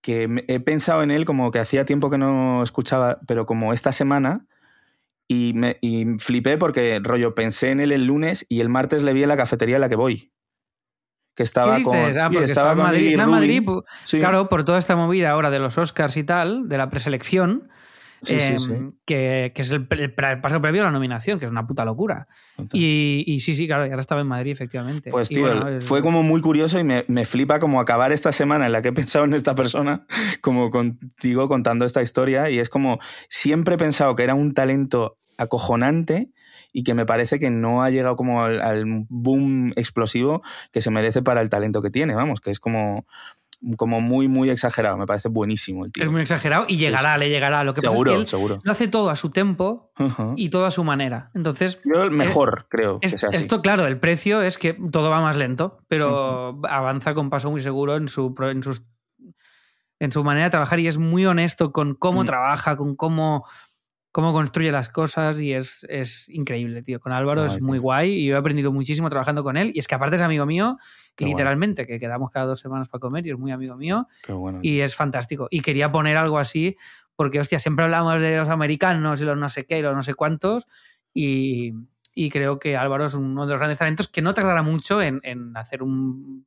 [0.01, 3.91] que he pensado en él como que hacía tiempo que no escuchaba, pero como esta
[3.91, 4.47] semana,
[5.27, 9.13] y, me, y flipé porque, rollo, pensé en él el lunes y el martes le
[9.13, 10.31] vi en la cafetería a la que voy.
[11.35, 11.95] Que estaba ¿Qué con.
[11.97, 12.99] Ah, sí, porque estaba en Madrid.
[12.99, 13.39] Lili Está en Rubin.
[13.39, 16.77] Madrid, pu- Sí, Claro, por toda esta movida ahora de los Oscars y tal, de
[16.77, 17.69] la preselección,
[18.21, 18.73] sí, eh, sí.
[19.05, 19.87] Que, que es el,
[20.41, 22.27] paso previo a la nominación, que es una puta locura.
[22.73, 25.09] Y, y sí, sí, claro, y ahora estaba en Madrid, efectivamente.
[25.09, 28.31] Pues tío, bueno, es- fue como muy curioso y me, me flipa como acabar esta
[28.33, 30.05] semana en la que he pensado en esta persona,
[30.41, 32.99] como contigo contando esta historia, y es como
[33.29, 36.29] siempre he pensado que era un talento acojonante
[36.73, 40.41] y que me parece que no ha llegado como al, al boom explosivo
[40.71, 43.05] que se merece para el talento que tiene, vamos, que es como,
[43.77, 46.03] como muy, muy exagerado, me parece buenísimo el tío.
[46.03, 47.63] Es muy exagerado y Sí, llegará, le llegará.
[47.63, 48.61] Lo que seguro, pasa es que él seguro.
[48.63, 50.33] lo hace todo a su tempo Ujú.
[50.35, 51.29] y todo a su manera.
[51.35, 53.37] Entonces, Yo el mejor, creo es- que sea así.
[53.37, 57.61] esto, claro, el precio es que todo va más lento, pero avanza con paso muy
[57.61, 58.83] seguro en su, en sus
[59.99, 62.25] en su manera de trabajar y es muy honesto con cómo Mm.
[62.25, 63.45] trabaja, con cómo,
[64.11, 66.99] cómo construye las cosas y es, es increíble, tío.
[66.99, 67.83] Con Álvaro es muy tío.
[67.83, 70.45] guay y yo he aprendido muchísimo trabajando con él y es que aparte es amigo
[70.45, 70.77] mío,
[71.15, 74.33] Qué literalmente, que quedamos cada dos semanas para comer y es muy amigo mío Qué
[74.33, 74.59] bueno.
[74.61, 75.47] y es fantástico.
[75.49, 76.75] Y quería poner algo así
[77.15, 80.03] porque, hostia, siempre hablamos de los americanos y los no sé qué y los no
[80.03, 80.67] sé cuántos
[81.13, 81.73] y,
[82.13, 85.21] y creo que Álvaro es uno de los grandes talentos que no tardará mucho en,
[85.23, 86.45] en hacer un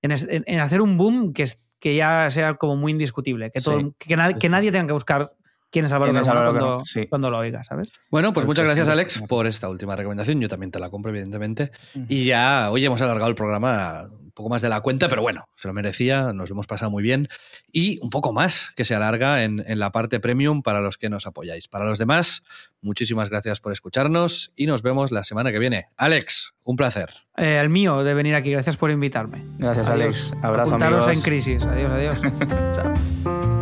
[0.00, 0.12] en,
[0.46, 3.94] en- hacer un boom que, es- que ya sea como muy indiscutible, que, todo, Sí,
[3.98, 5.32] que, sí, que nadie tenga que buscar
[5.72, 6.84] quién es Álvaro ¿Quién es Carmona Álvaro cuando, Carmona?
[6.84, 7.06] Sí.
[7.08, 7.90] cuando lo oiga, ¿sabes?
[8.10, 10.40] Bueno, pues Pues muchas gracias, Alex, por esta última recomendación.
[10.40, 11.72] Yo también te la compro, evidentemente.
[12.08, 15.44] Y ya, hoy hemos alargado el programa un poco más de la cuenta, pero bueno,
[15.56, 17.28] se lo merecía, nos lo hemos pasado muy bien.
[17.70, 21.10] Y un poco más que se alarga en, en la parte premium para los que
[21.10, 21.68] nos apoyáis.
[21.68, 22.42] Para los demás,
[22.80, 25.88] muchísimas gracias por escucharnos y nos vemos la semana que viene.
[25.98, 27.10] Alex, un placer.
[27.36, 29.42] Eh, el mío de venir aquí, gracias por invitarme.
[29.58, 30.30] Gracias, Adiós.
[30.30, 30.44] Alex.
[30.44, 31.18] Abrazo, Apuntaros amigos.
[31.18, 31.62] en crisis.
[31.64, 32.20] Adiós, adiós.
[32.72, 33.61] Chao.